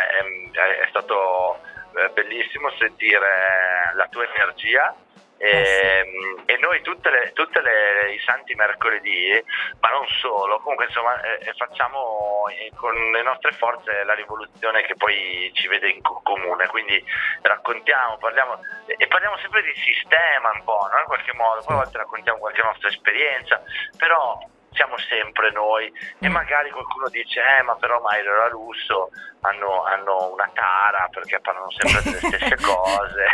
eh, 0.00 0.50
è, 0.52 0.84
è 0.84 0.86
stato 0.90 1.58
eh, 1.96 2.10
bellissimo 2.12 2.70
sentire 2.78 3.92
la 3.94 4.06
tua 4.08 4.26
energia 4.34 4.94
e, 5.38 6.04
mh, 6.04 6.42
e 6.46 6.56
noi 6.58 6.82
tutte, 6.82 7.10
le, 7.10 7.32
tutte 7.32 7.60
le, 7.60 8.12
i 8.12 8.18
santi 8.20 8.54
mercoledì, 8.54 9.42
ma 9.80 9.90
non 9.90 10.06
solo, 10.20 10.58
comunque 10.58 10.86
insomma 10.86 11.20
eh, 11.22 11.52
facciamo 11.56 12.46
eh, 12.48 12.70
con 12.74 12.94
le 12.94 13.22
nostre 13.22 13.52
forze 13.52 14.04
la 14.04 14.14
rivoluzione 14.14 14.82
che 14.82 14.94
poi 14.96 15.50
ci 15.54 15.68
vede 15.68 15.88
in 15.88 16.02
co- 16.02 16.20
comune, 16.22 16.66
quindi 16.66 17.02
raccontiamo, 17.42 18.18
parliamo 18.18 18.60
e 18.86 18.98
e 18.98 19.06
parliamo 19.06 19.38
sempre 19.38 19.62
di 19.62 19.72
sistema 19.74 20.50
un 20.52 20.64
po', 20.64 20.88
no? 20.92 20.98
in 20.98 21.06
qualche 21.06 21.32
modo, 21.34 21.62
poi 21.62 21.74
a 21.76 21.78
volte 21.78 21.98
raccontiamo 21.98 22.38
qualche 22.38 22.62
nostra 22.62 22.88
esperienza, 22.88 23.62
però 23.96 24.36
siamo 24.78 24.94
sempre 25.10 25.50
noi 25.50 25.90
e 26.20 26.28
magari 26.28 26.70
qualcuno 26.70 27.08
dice 27.10 27.40
eh 27.42 27.62
ma 27.66 27.74
però 27.74 28.00
Mairo 28.00 28.30
e 28.32 28.36
la 28.38 28.48
Russo 28.48 29.10
hanno, 29.40 29.82
hanno 29.84 30.32
una 30.32 30.48
tara 30.54 31.08
perché 31.10 31.38
parlano 31.42 31.66
sempre 31.74 32.02
delle 32.02 32.18
stesse 32.18 32.56
cose 32.62 33.24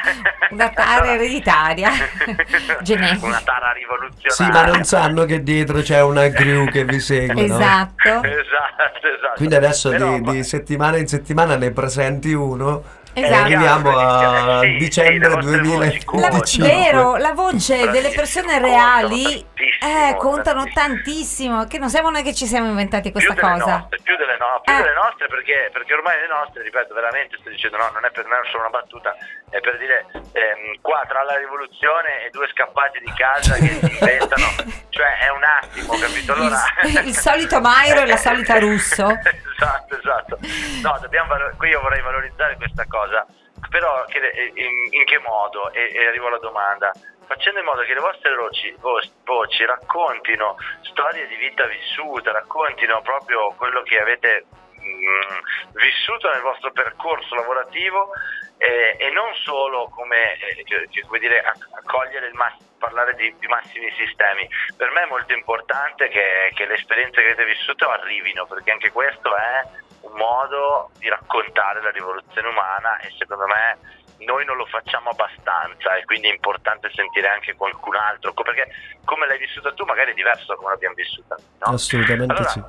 Una 0.51 0.69
tara 0.71 1.13
ereditaria. 1.13 1.91
Genetica. 2.81 3.27
una 3.27 3.41
tara 3.45 3.73
rivoluzionaria 3.73 4.33
Sì, 4.33 4.45
ma 4.49 4.65
non 4.65 4.85
sanno 4.85 5.25
che 5.25 5.43
dietro 5.43 5.81
c'è 5.81 6.01
una 6.03 6.29
crew 6.31 6.69
che 6.71 6.85
vi 6.85 7.01
segue, 7.01 7.47
no? 7.47 7.55
Esatto. 7.55 8.09
esatto 8.25 9.07
esatto 9.07 9.35
Quindi 9.37 9.55
adesso 9.55 9.91
Però, 9.91 10.19
di, 10.19 10.21
di 10.33 10.45
settimana 10.45 10.97
in 10.97 11.07
settimana 11.09 11.57
ne 11.57 11.71
presenti 11.73 12.33
uno 12.33 13.03
e 13.17 13.23
Esatto. 13.23 13.43
arriviamo 13.43 13.97
a 13.97 14.61
Sì, 14.61 14.67
sì, 14.73 14.77
dicembre 14.77 15.29
voci 15.29 15.47
2025. 15.47 16.21
La, 16.21 16.67
vero, 16.67 17.17
la 17.17 17.33
voce 17.33 17.89
delle 17.91 18.11
persone 18.11 18.59
reali 18.59 19.47
eh, 19.85 20.17
contano 20.17 20.65
tantissimo. 20.73 21.65
Che 21.67 21.79
non 21.79 21.89
siamo 21.91 22.11
noi 22.11 22.23
che 22.23 22.35
ci 22.35 22.47
siamo 22.47 22.69
inventati 22.69 23.11
più 23.13 23.21
questa 23.21 23.35
delle 23.35 23.61
cosa. 23.61 23.77
nostre, 23.79 23.99
più 24.03 24.17
delle, 24.17 24.37
no- 24.39 24.61
più 24.65 24.73
Eh. 24.73 24.77
delle 24.77 24.95
nostre 24.95 25.27
perché, 25.29 25.69
perché 25.73 25.95
ormai 25.95 26.21
le 26.21 26.27
nostre, 26.29 26.63
ripeto 26.63 26.95
veramente, 26.95 27.37
sto 27.41 27.49
dicendo 27.51 27.77
no, 27.77 27.91
non 27.93 28.05
è 28.05 28.11
per 28.11 28.27
non 28.27 28.39
è 28.43 28.49
solo 28.51 28.61
una 28.67 28.71
battuta, 28.71 29.15
è 29.51 29.61
per 29.61 29.77
dire 29.79 30.07
ehm, 30.13 30.81
qua 30.81 31.05
tra 31.07 31.23
la 31.23 31.37
rivoluzione 31.37 32.25
e 32.27 32.31
due 32.31 32.49
scappati 32.49 32.99
di 33.01 33.13
casa 33.15 33.55
che 33.55 33.69
si 33.69 33.91
inventano, 34.01 34.47
cioè 34.91 35.19
è 35.19 35.29
un 35.31 35.45
attimo, 35.45 35.93
capito? 35.99 36.33
Allora, 36.33 36.59
Il- 36.83 37.07
il 37.09 37.15
solito 37.17 37.61
Mairo 37.61 38.01
e 38.01 38.07
la 38.07 38.17
solita 38.17 38.59
Russo. 38.59 39.07
esatto, 39.55 39.97
esatto. 39.99 40.39
No, 40.83 40.99
dobbiamo 41.01 41.29
valo- 41.29 41.53
qui 41.57 41.69
io 41.71 41.81
vorrei 41.81 42.01
valorizzare 42.03 42.57
questa 42.57 42.85
cosa, 42.89 43.27
però 43.71 44.05
che 44.07 44.19
le- 44.21 44.53
in, 44.55 44.89
in 44.91 45.05
che 45.05 45.19
modo? 45.19 45.73
E, 45.73 45.91
e 45.93 46.07
arrivo 46.07 46.29
alla 46.29 46.39
domanda. 46.39 46.91
Facendo 47.35 47.59
in 47.59 47.65
modo 47.65 47.83
che 47.83 47.95
le 47.95 48.01
vostre 48.01 48.33
voci, 48.37 48.71
vo- 48.79 49.03
voci 49.25 49.65
raccontino 49.65 50.55
storie 50.83 51.27
di 51.27 51.35
vita 51.35 51.67
vissuta, 51.67 52.31
raccontino 52.31 53.03
proprio 53.03 53.53
quello 53.57 53.83
che 53.83 53.99
avete 53.99 54.45
mm, 54.79 55.73
vissuto 55.73 56.31
nel 56.31 56.43
vostro 56.43 56.71
percorso 56.71 57.35
lavorativo 57.35 58.11
eh, 58.59 58.95
e 59.01 59.11
non 59.11 59.35
solo 59.43 59.89
come, 59.89 60.39
eh, 60.39 60.65
come 61.09 61.19
dire, 61.19 61.43
acc- 61.43 61.67
accogliere 61.73 62.29
il 62.29 62.35
mass- 62.35 62.63
parlare 62.79 63.15
di, 63.17 63.35
di 63.37 63.47
massimi 63.49 63.91
sistemi. 63.99 64.49
Per 64.77 64.93
me 64.93 65.03
è 65.03 65.07
molto 65.07 65.33
importante 65.33 66.07
che, 66.11 66.53
che 66.55 66.67
le 66.67 66.75
esperienze 66.75 67.21
che 67.21 67.33
avete 67.33 67.47
vissuto 67.47 67.91
arrivino, 67.91 68.47
perché 68.47 68.71
anche 68.71 68.93
questo 68.93 69.35
è 69.35 69.67
un 70.03 70.13
modo 70.13 70.91
di 70.99 71.09
raccontare 71.09 71.83
la 71.83 71.91
rivoluzione 71.91 72.47
umana 72.47 72.97
e 72.99 73.11
secondo 73.19 73.47
me 73.47 74.03
noi 74.19 74.45
non 74.45 74.57
lo 74.57 74.67
facciamo 74.67 75.11
abbastanza 75.11 75.95
e 75.97 76.05
quindi 76.05 76.29
è 76.29 76.33
importante 76.33 76.91
sentire 76.95 77.29
anche 77.29 77.55
qualcun 77.55 77.95
altro, 77.97 78.33
perché 78.33 78.69
come 79.05 79.27
l'hai 79.27 79.39
vissuta 79.39 79.73
tu 79.73 79.85
magari 79.85 80.13
è 80.13 80.15
diverso 80.15 80.47
da 80.47 80.55
come 80.57 80.71
l'abbiamo 80.71 80.95
vissuta. 80.95 81.37
no? 81.37 81.73
Assolutamente 81.75 82.33
Allora, 82.35 82.49
sì. 82.49 82.63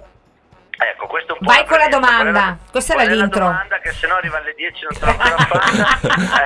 Ecco, 0.78 1.08
questo 1.08 1.34
è 1.34 1.38
un 1.39 1.46
po' 1.46 1.54
Vai 1.54 1.66
con 1.66 1.78
la. 1.78 1.88
Qual 1.88 1.88
è 1.88 1.89
domanda. 1.89 2.58
Questa 2.70 2.93
qual 2.96 3.06
era 3.06 3.14
è 3.14 3.18
la 3.18 3.22
l'intro. 3.24 3.46
domanda 3.46 3.80
che 3.80 3.91
se 3.93 4.08
no 4.08 4.16
arriva 4.16 4.38
alle 4.39 4.54
10 4.56 4.84
non 4.84 4.93
te 5.00 5.06
l'ho 5.06 5.12
ancora 5.12 5.38
fatta. 5.46 6.46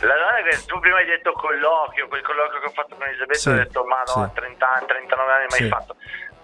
La 0.00 0.14
domanda 0.14 0.38
è 0.40 0.42
che 0.50 0.64
tu 0.66 0.78
prima 0.80 0.96
hai 0.98 1.06
detto 1.06 1.32
colloquio, 1.32 2.08
quel 2.08 2.20
colloquio 2.20 2.60
che 2.60 2.66
ho 2.66 2.70
fatto 2.70 2.94
con 2.96 3.06
Elisabetta, 3.06 3.38
Sì, 3.38 3.48
ho 3.48 3.54
detto 3.54 3.84
ma 3.84 3.98
no, 4.00 4.06
sì. 4.12 4.18
a 4.18 4.28
30 4.34 4.72
anni, 4.74 4.86
39 4.86 5.32
anni 5.32 5.46
mai 5.48 5.58
Sì. 5.60 5.68
fatto. 5.68 5.96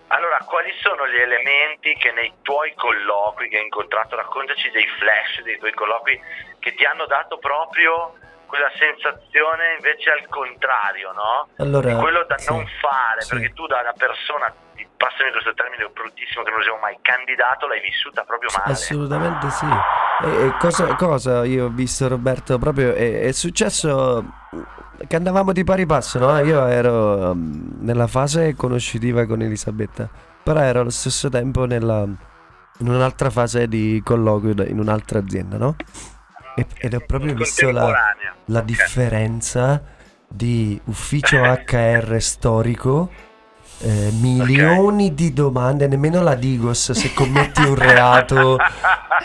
Allora, 0.08 0.38
quali 0.38 0.72
sono 0.80 1.06
gli 1.06 1.20
elementi 1.20 1.94
che 1.96 2.10
nei 2.12 2.32
tuoi 2.42 2.74
colloqui 2.74 3.48
che 3.48 3.58
hai 3.58 3.64
incontrato, 3.64 4.16
raccontaci 4.16 4.70
dei 4.70 4.86
flash 4.98 5.42
dei 5.42 5.58
tuoi 5.58 5.72
colloqui 5.74 6.18
che 6.60 6.74
ti 6.74 6.84
hanno 6.84 7.06
dato 7.06 7.38
proprio 7.38 8.14
quella 8.50 8.70
sensazione 8.76 9.78
invece 9.78 10.10
al 10.10 10.26
contrario, 10.28 11.12
no? 11.12 11.48
Allora, 11.58 11.94
quello 11.96 12.24
da 12.26 12.36
sì, 12.36 12.50
non 12.50 12.66
fare, 12.80 13.22
sì. 13.22 13.30
perché 13.30 13.52
tu 13.54 13.66
da 13.66 13.78
una 13.80 13.94
persona, 13.96 14.52
passami 14.96 15.30
questo 15.30 15.54
termine 15.54 15.88
bruttissimo 15.88 16.42
che 16.42 16.50
non 16.50 16.58
usiamo 16.58 16.78
mai, 16.78 16.98
candidato, 17.00 17.68
l'hai 17.68 17.80
vissuta 17.80 18.24
proprio 18.24 18.50
male. 18.58 18.72
Assolutamente 18.72 19.48
sì. 19.50 19.66
E, 20.26 20.52
cosa, 20.58 20.94
cosa 20.96 21.44
io 21.44 21.66
ho 21.66 21.68
visto 21.68 22.08
Roberto? 22.08 22.58
Proprio 22.58 22.92
è, 22.92 23.20
è 23.20 23.32
successo 23.32 24.24
che 25.06 25.16
andavamo 25.16 25.52
di 25.52 25.62
pari 25.62 25.86
passo, 25.86 26.18
no? 26.18 26.36
Io 26.40 26.66
ero 26.66 27.30
um, 27.30 27.78
nella 27.80 28.08
fase 28.08 28.54
conoscitiva 28.56 29.26
con 29.26 29.40
Elisabetta, 29.40 30.08
però 30.42 30.60
ero 30.60 30.80
allo 30.80 30.90
stesso 30.90 31.28
tempo 31.28 31.64
nella, 31.66 32.02
in 32.02 32.88
un'altra 32.88 33.30
fase 33.30 33.68
di 33.68 34.02
colloquio 34.04 34.54
in 34.66 34.80
un'altra 34.80 35.20
azienda, 35.20 35.56
no? 35.56 35.76
Ed 36.54 36.94
ho 36.94 37.00
proprio 37.06 37.34
visto 37.34 37.70
la, 37.70 38.14
la 38.46 38.60
differenza 38.60 39.82
di 40.28 40.80
ufficio 40.84 41.40
HR 41.42 42.16
storico, 42.20 43.10
eh, 43.78 44.10
milioni 44.20 45.14
di 45.14 45.32
domande, 45.32 45.86
nemmeno 45.88 46.22
la 46.22 46.34
Digos 46.34 46.92
se 46.92 47.12
commetti 47.14 47.62
un 47.62 47.74
reato 47.74 48.58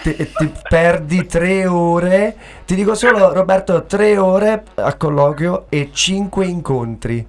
ti, 0.02 0.16
ti 0.16 0.52
perdi 0.70 1.26
tre 1.26 1.66
ore. 1.66 2.36
Ti 2.66 2.76
dico 2.76 2.96
solo 2.96 3.34
Roberto, 3.34 3.84
tre 3.86 4.18
ore 4.18 4.64
a 4.76 4.94
colloquio 4.96 5.66
e 5.70 5.90
cinque 5.92 6.46
incontri. 6.46 7.28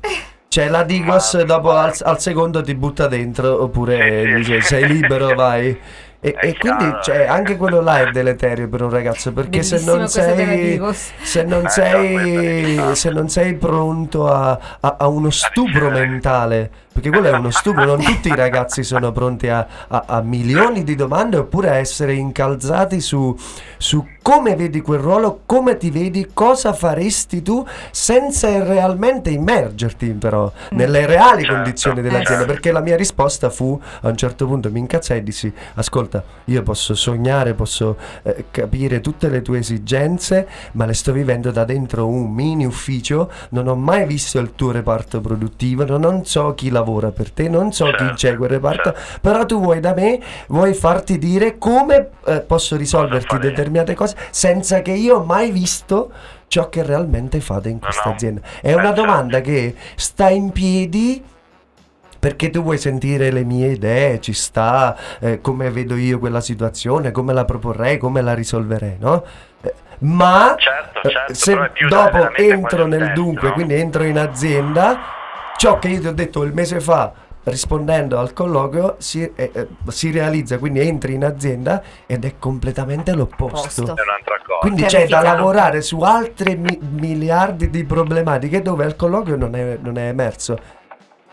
Cioè 0.49 0.68
la 0.68 0.84
Digos 0.84 1.42
dopo 1.42 1.72
al, 1.72 1.94
al 2.03 2.20
secondo 2.20 2.62
ti 2.62 2.74
butta 2.74 3.09
dentro 3.09 3.62
oppure 3.62 4.36
dice 4.36 4.61
sei 4.62 4.86
libero 4.86 5.34
vai. 5.34 5.78
E, 6.26 6.32
È 6.34 6.46
e 6.46 6.56
quindi 6.56 6.92
cioè, 7.02 7.18
eh. 7.20 7.26
anche 7.26 7.56
quello 7.56 7.80
là 7.80 8.00
è 8.00 8.10
deleterio 8.10 8.68
per 8.68 8.82
un 8.82 8.90
ragazzo 8.90 9.32
perché 9.32 9.62
se 9.62 9.80
non 9.84 10.08
sei 10.08 10.80
se 11.22 11.42
non 11.44 11.66
Eh, 11.66 11.68
sei 11.68 12.96
se 12.96 13.10
non 13.10 13.28
sei 13.28 13.54
pronto 13.54 14.26
a, 14.26 14.58
a- 14.80 14.96
a 14.98 15.06
uno 15.06 15.30
stupro 15.30 15.88
mentale 15.90 16.70
perché 16.97 17.11
quello 17.11 17.28
è 17.28 17.36
uno 17.36 17.51
stupro 17.51 17.84
non 17.84 18.01
tutti 18.03 18.28
i 18.28 18.34
ragazzi 18.34 18.82
sono 18.82 19.12
pronti 19.12 19.49
a, 19.49 19.66
a- 19.88 20.05
a 20.07 20.20
milioni 20.22 20.82
di 20.82 20.94
domande 20.94 21.36
oppure 21.36 21.68
a 21.68 21.74
essere 21.74 22.14
incalzati 22.14 23.01
su, 23.03 23.36
su 23.76 24.07
come 24.22 24.57
vedi 24.57 24.80
quel 24.80 24.99
ruolo 25.01 25.40
come 25.44 25.76
ti 25.76 25.90
vedi 25.90 26.30
cosa 26.32 26.72
faresti 26.72 27.42
tu 27.42 27.64
senza 27.90 28.49
realmente 28.64 29.28
immergerti 29.30 30.09
però 30.14 30.51
nelle 30.70 31.05
reali 31.05 31.42
Certo, 31.42 31.55
condizioni 31.55 31.97
dell'azienda. 32.01 32.30
Certo. 32.38 32.47
perché 32.47 32.72
la 32.72 32.80
mia 32.80 32.97
risposta 32.97 33.51
fu 33.51 33.78
a 34.01 34.09
un 34.09 34.16
certo 34.16 34.47
punto 34.47 34.70
mi 34.70 34.78
incazzai 34.80 35.18
e 35.18 35.22
dissi 35.22 35.53
ascolta 35.74 36.24
io 36.47 36.62
posso 36.62 36.94
sognare 36.94 37.53
posso 37.53 37.97
eh, 38.22 38.47
capire 38.51 39.01
tutte 39.03 39.28
le 39.28 39.42
tue 39.42 39.59
esigenze 39.59 40.49
ma 40.72 40.86
le 40.86 40.94
sto 40.94 41.12
vivendo 41.12 41.51
da 41.51 41.64
dentro 41.64 42.07
un 42.09 42.32
mini 42.32 42.64
ufficio. 42.64 43.30
Non 43.51 43.68
ho 43.68 43.74
mai 43.74 44.07
visto 44.07 44.38
il 44.38 44.55
tuo 44.55 44.70
reparto 44.72 45.20
produttivo 45.20 45.84
non, 45.84 46.01
non 46.01 46.24
so 46.24 46.55
chi 46.55 46.70
lavora 46.70 46.84
per 47.12 47.30
te 47.30 47.49
non 47.49 47.72
so 47.72 47.87
chi 47.87 47.97
Certo, 47.97 48.14
c'è 48.14 48.37
quel 48.37 48.51
reparto 48.51 48.93
certo. 48.95 49.18
però 49.20 49.45
tu 49.45 49.61
vuoi 49.61 49.80
da 49.80 49.95
me 49.95 50.20
vuoi 50.49 50.74
farti 50.74 51.18
dire 51.18 51.59
come 51.59 52.11
eh, 52.24 52.41
posso 52.41 52.76
risolverti 52.76 53.39
determinate 53.39 53.95
cose 53.95 54.16
senza 54.30 54.82
che 54.82 54.93
io 54.93 55.16
ho 55.16 55.24
mai 55.24 55.51
visto 55.51 56.11
ciò 56.49 56.68
che 56.68 56.82
realmente 56.82 57.41
fate 57.41 57.68
in 57.68 57.80
questa 57.80 58.09
no. 58.09 58.14
azienda 58.14 58.41
è 58.61 58.72
una 58.72 58.87
certo. 58.87 59.01
domanda 59.01 59.41
che 59.41 59.74
sta 59.97 60.28
in 60.28 60.51
piedi 60.53 61.22
perché 62.18 62.51
tu 62.51 62.62
vuoi 62.62 62.78
sentire 62.78 63.30
le 63.30 63.45
mie 63.45 63.68
idee, 63.68 64.20
ci 64.20 64.32
sta, 64.32 64.97
eh, 65.20 65.41
come 65.41 65.70
vedo 65.70 65.95
io 65.95 66.18
quella 66.18 66.41
situazione, 66.41 67.12
come 67.12 67.32
la 67.32 67.45
proporrei, 67.45 67.99
come 67.99 68.20
la 68.20 68.34
risolverei, 68.34 68.97
no? 68.99 69.22
Eh, 69.61 69.74
Ma 69.99 70.57
Certo, 70.59 71.07
eh, 71.07 71.11
certo, 71.11 71.34
se 71.34 71.57
dopo 71.89 72.34
entro 72.34 72.87
nel 72.87 73.01
test, 73.01 73.12
dunque, 73.12 73.49
no? 73.49 73.55
quindi 73.55 73.74
entro 73.74 74.03
in 74.03 74.18
azienda, 74.18 74.99
ciò 75.57 75.78
che 75.78 75.88
io 75.88 76.00
ti 76.00 76.07
ho 76.07 76.12
detto 76.12 76.42
il 76.42 76.52
mese 76.52 76.80
fa 76.80 77.12
rispondendo 77.46 78.18
al 78.18 78.32
colloquio 78.32 78.96
si, 78.98 79.22
eh, 79.22 79.50
eh, 79.52 79.68
si 79.88 80.11
realizza, 80.11 80.59
quindi 80.59 80.80
entri 80.80 81.14
in 81.14 81.24
azienda 81.24 81.82
ed 82.07 82.24
è 82.24 82.34
completamente 82.38 83.14
l'opposto. 83.14 83.82
Opposto. 83.82 83.82
È 83.82 84.02
un'altra 84.02 84.40
cosa. 84.44 84.59
Quindi 84.61 84.82
c'è 84.84 85.07
da 85.07 85.22
lavorare 85.22 85.80
su 85.80 86.00
altre 86.00 86.57
mi- 86.57 86.78
miliardi 86.80 87.70
di 87.70 87.84
problematiche 87.84 88.62
dove 88.62 88.84
al 88.84 88.96
colloquio 88.96 89.36
non 89.36 89.54
è, 89.54 89.78
non 89.80 89.96
è 89.96 90.09
emerso. 90.09 90.59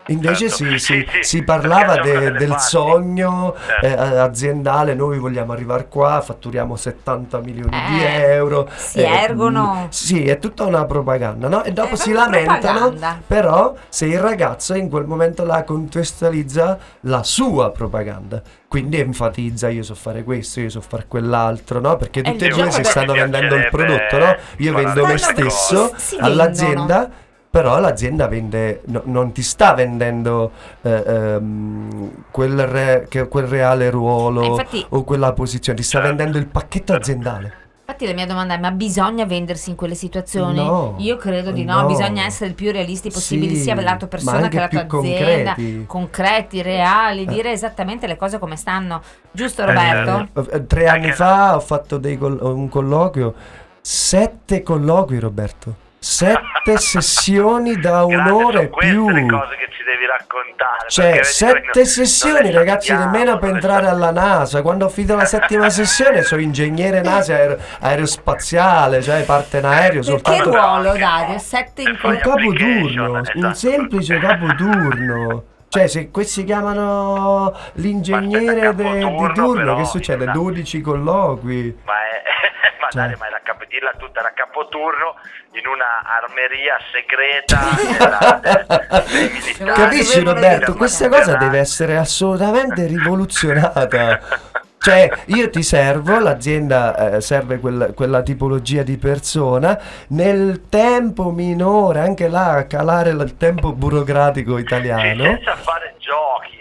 Invece 0.08 0.50
Certo. 0.50 0.54
si, 0.56 0.64
Sì, 0.64 0.78
si- 0.78 1.06
sì, 1.10 1.18
si 1.22 1.42
parlava 1.44 1.96
de- 1.98 2.32
del 2.32 2.48
parti. 2.48 2.62
sogno 2.64 3.54
Certo. 3.66 3.86
eh, 3.86 4.18
aziendale, 4.18 4.94
noi 4.94 5.18
vogliamo 5.18 5.52
arrivare 5.52 5.88
qua, 5.88 6.20
fatturiamo 6.20 6.76
70 6.76 7.38
milioni 7.40 7.70
di 7.88 8.02
Eh, 8.04 8.32
euro. 8.34 8.68
si 8.76 8.98
eh, 8.98 9.04
ergono. 9.04 9.84
mm, 9.84 9.86
sì, 9.88 10.24
è 10.26 10.38
tutta 10.38 10.64
una 10.64 10.84
propaganda, 10.84 11.48
no? 11.48 11.64
E 11.64 11.72
dopo 11.72 11.94
È 11.94 11.96
si 11.96 12.12
lamentano, 12.12 12.78
propaganda. 12.90 13.20
però 13.26 13.74
se 13.88 14.04
il 14.06 14.20
ragazzo 14.20 14.74
in 14.74 14.90
quel 14.90 15.06
momento 15.06 15.44
là 15.44 15.64
contestualizza 15.64 16.78
la 17.00 17.22
sua 17.22 17.70
propaganda. 17.70 18.42
Quindi 18.68 18.98
enfatizza 18.98 19.68
io 19.68 19.84
so 19.84 19.94
fare 19.94 20.22
questo, 20.24 20.60
io 20.60 20.68
so 20.68 20.80
fare 20.80 21.04
quell'altro, 21.08 21.78
no? 21.80 21.96
Perché 21.96 22.18
il 22.20 22.24
tutti 22.26 22.44
e 22.44 22.48
due 22.48 22.70
si 22.72 22.82
stanno 22.84 23.12
vendendo 23.12 23.54
il 23.54 23.68
prodotto, 23.70 24.18
no? 24.18 24.36
Io 24.58 24.74
vendo 24.74 25.06
me 25.06 25.16
stesso 25.16 25.92
all'azienda, 26.18 27.08
però 27.54 27.78
l'azienda 27.78 28.26
vende, 28.26 28.80
no- 28.86 29.02
non 29.04 29.30
ti 29.30 29.40
sta 29.44 29.74
vendendo 29.74 30.50
eh, 30.82 31.04
ehm, 31.06 32.24
quel, 32.32 32.66
re- 32.66 33.06
che- 33.08 33.28
quel 33.28 33.46
reale 33.46 33.90
ruolo 33.90 34.42
Eh, 34.42 34.46
infatti- 34.46 34.84
o 34.88 35.04
quella 35.04 35.32
posizione, 35.34 35.78
ti 35.78 35.84
sta 35.84 35.98
Certo. 36.00 36.16
vendendo 36.16 36.38
il 36.38 36.46
pacchetto 36.48 36.94
aziendale. 36.94 37.52
Infatti 37.86 38.06
la 38.06 38.12
mia 38.14 38.26
domanda 38.26 38.54
è: 38.54 38.58
ma 38.58 38.72
bisogna 38.72 39.24
vendersi 39.24 39.70
in 39.70 39.76
quelle 39.76 39.94
situazioni? 39.94 40.56
No, 40.56 40.96
Io 40.98 41.16
credo 41.16 41.52
di 41.52 41.62
no, 41.64 41.82
no. 41.82 41.86
bisogna 41.86 42.24
essere 42.24 42.48
il 42.48 42.56
più 42.56 42.72
realisti 42.72 43.08
possibili, 43.08 43.54
Sì, 43.54 43.62
sia 43.62 43.80
la 43.80 43.96
tua 43.98 44.08
persona 44.08 44.48
che 44.48 44.58
la 44.58 44.66
tua 44.66 44.84
più 44.86 44.98
azienda, 44.98 45.54
concreti. 45.54 45.84
concreti, 45.86 46.60
reali, 46.62 47.22
Eh. 47.22 47.26
dire 47.26 47.52
esattamente 47.52 48.08
le 48.08 48.16
cose 48.16 48.40
come 48.40 48.56
stanno. 48.56 49.00
Giusto, 49.30 49.64
Roberto? 49.64 50.26
Eh, 50.50 50.66
Tre 50.66 50.88
anni 50.88 51.12
fa 51.12 51.54
ho 51.54 51.60
fatto 51.60 51.98
dei 51.98 52.18
coll- 52.18 52.40
un 52.42 52.68
colloquio, 52.68 53.32
sette 53.80 54.62
colloqui 54.64 55.20
Roberto, 55.20 55.82
sette 56.04 56.76
sessioni 56.76 57.76
da 57.80 58.04
un'ora 58.04 58.60
e 58.60 58.68
più. 58.68 59.08
le 59.08 59.26
cose 59.26 59.56
che 59.56 59.68
ci 59.70 59.82
devi 59.84 60.04
raccontare. 60.06 60.88
Cioè, 60.88 61.22
sette 61.22 61.52
noi 61.54 61.70
non- 61.74 61.84
sessioni, 61.86 62.42
non 62.50 62.52
ragazzi, 62.52 62.88
sappiamo, 62.88 63.10
nemmeno 63.12 63.38
per 63.38 63.48
entrare 63.54 63.86
alla 63.86 64.10
NASA. 64.10 64.60
Quando 64.60 64.84
ho 64.84 64.88
finito 64.90 65.16
la 65.16 65.24
settima 65.24 65.70
sessione, 65.70 66.22
sono 66.22 66.42
ingegnere 66.42 67.00
NASA 67.00 67.34
aer- 67.34 67.58
aerospaziale, 67.80 69.00
cioè 69.02 69.24
parte 69.24 69.58
in 69.58 69.64
aereo 69.64 70.00
Che 70.00 70.06
soltanto 70.06 70.50
ruolo, 70.50 70.92
Dario? 70.94 71.38
Sette 71.38 71.82
in 71.82 71.88
un 72.02 72.18
capoturno, 72.18 73.20
esatto. 73.20 73.38
un 73.38 73.54
semplice 73.54 74.18
capoturno. 74.18 75.44
Cioè, 75.74 75.86
se 75.88 76.10
questi 76.10 76.44
chiamano 76.44 77.52
l'ingegnere 77.74 78.74
de- 78.74 78.98
di 78.98 79.32
turno, 79.34 79.76
che 79.76 79.84
succede? 79.84 80.26
12 80.30 80.80
colloqui. 80.80 81.76
Ma 81.84 81.92
è, 81.94 82.22
ma 82.80 82.88
Cioè. 82.90 83.06
dai, 83.08 83.16
ma 83.18 83.26
è 83.26 83.30
da 83.30 83.40
cap- 83.42 83.66
dirla 83.66 83.92
tutta 83.98 84.22
da 84.22 84.32
capoturno 84.34 85.16
in 85.52 85.66
una 85.66 86.02
armeria 86.04 86.76
segreta 86.92 87.58
della- 88.40 89.02
dei 89.10 89.30
militari. 89.32 89.72
Capisci 89.72 90.22
Roberto? 90.22 90.74
Questa 90.74 91.08
cosa 91.08 91.36
deve 91.36 91.58
essere 91.58 91.96
assolutamente 91.96 92.86
rivoluzionata. 92.86 94.20
Cioè, 94.84 95.08
io 95.28 95.48
ti 95.48 95.62
servo, 95.62 96.18
l'azienda 96.18 97.14
eh, 97.14 97.20
serve 97.22 97.58
quel- 97.58 97.92
quella 97.94 98.20
tipologia 98.20 98.82
di 98.82 98.98
persona, 98.98 99.80
nel 100.08 100.64
tempo 100.68 101.30
minore, 101.30 102.00
anche 102.00 102.28
là 102.28 102.50
a 102.56 102.64
calare 102.64 103.08
il 103.08 103.34
tempo 103.38 103.72
burocratico 103.72 104.58
italiano. 104.58 105.22
senza 105.24 105.56
fare 105.56 105.93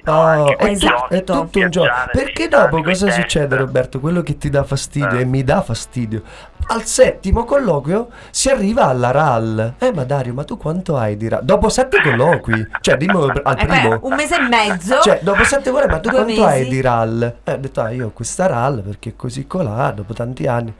no? 0.03 0.55
È, 0.55 0.71
giochi, 0.75 1.13
è 1.15 1.23
tutto 1.23 1.59
un 1.59 1.69
gioco. 1.69 1.89
Perché 2.11 2.47
dopo 2.47 2.81
cosa 2.81 3.09
succede, 3.11 3.55
Roberto? 3.55 3.99
Quello 3.99 4.21
che 4.21 4.37
ti 4.37 4.49
dà 4.49 4.63
fastidio 4.63 5.17
Eh. 5.17 5.21
e 5.21 5.25
mi 5.25 5.43
dà 5.43 5.61
fastidio. 5.61 6.21
Al 6.67 6.83
settimo 6.85 7.43
colloquio 7.43 8.07
si 8.29 8.49
arriva 8.49 8.85
alla 8.85 9.11
RAL. 9.11 9.73
Eh, 9.79 9.91
ma 9.93 10.03
Dario, 10.05 10.33
ma 10.33 10.43
tu 10.45 10.57
quanto 10.57 10.97
hai 10.97 11.17
di 11.17 11.27
RAL? 11.27 11.43
Dopo 11.43 11.67
sette 11.69 12.01
colloqui, 12.01 12.67
cioè 12.81 12.95
dimmelo 12.95 13.25
al 13.43 13.59
E 13.59 13.65
poi 13.65 13.79
primo. 13.79 13.99
un 14.03 14.13
mese 14.15 14.35
e 14.35 14.47
mezzo. 14.47 14.99
Cioè, 15.01 15.19
dopo 15.21 15.43
sette 15.43 15.69
ore, 15.69 15.87
ma 15.87 15.99
tu 15.99 16.09
Due 16.09 16.23
quanto 16.23 16.45
hai 16.45 16.59
mesi? 16.59 16.69
di 16.69 16.81
RAL? 16.81 17.35
Eh, 17.43 17.51
ho 17.53 17.57
detto, 17.57 17.81
ah, 17.81 17.89
io 17.89 18.07
ho 18.07 18.11
questa 18.11 18.45
RAL 18.47 18.81
perché 18.81 19.15
così 19.15 19.45
colà, 19.45 19.91
dopo 19.91 20.13
tanti 20.13 20.47
anni. 20.47 20.73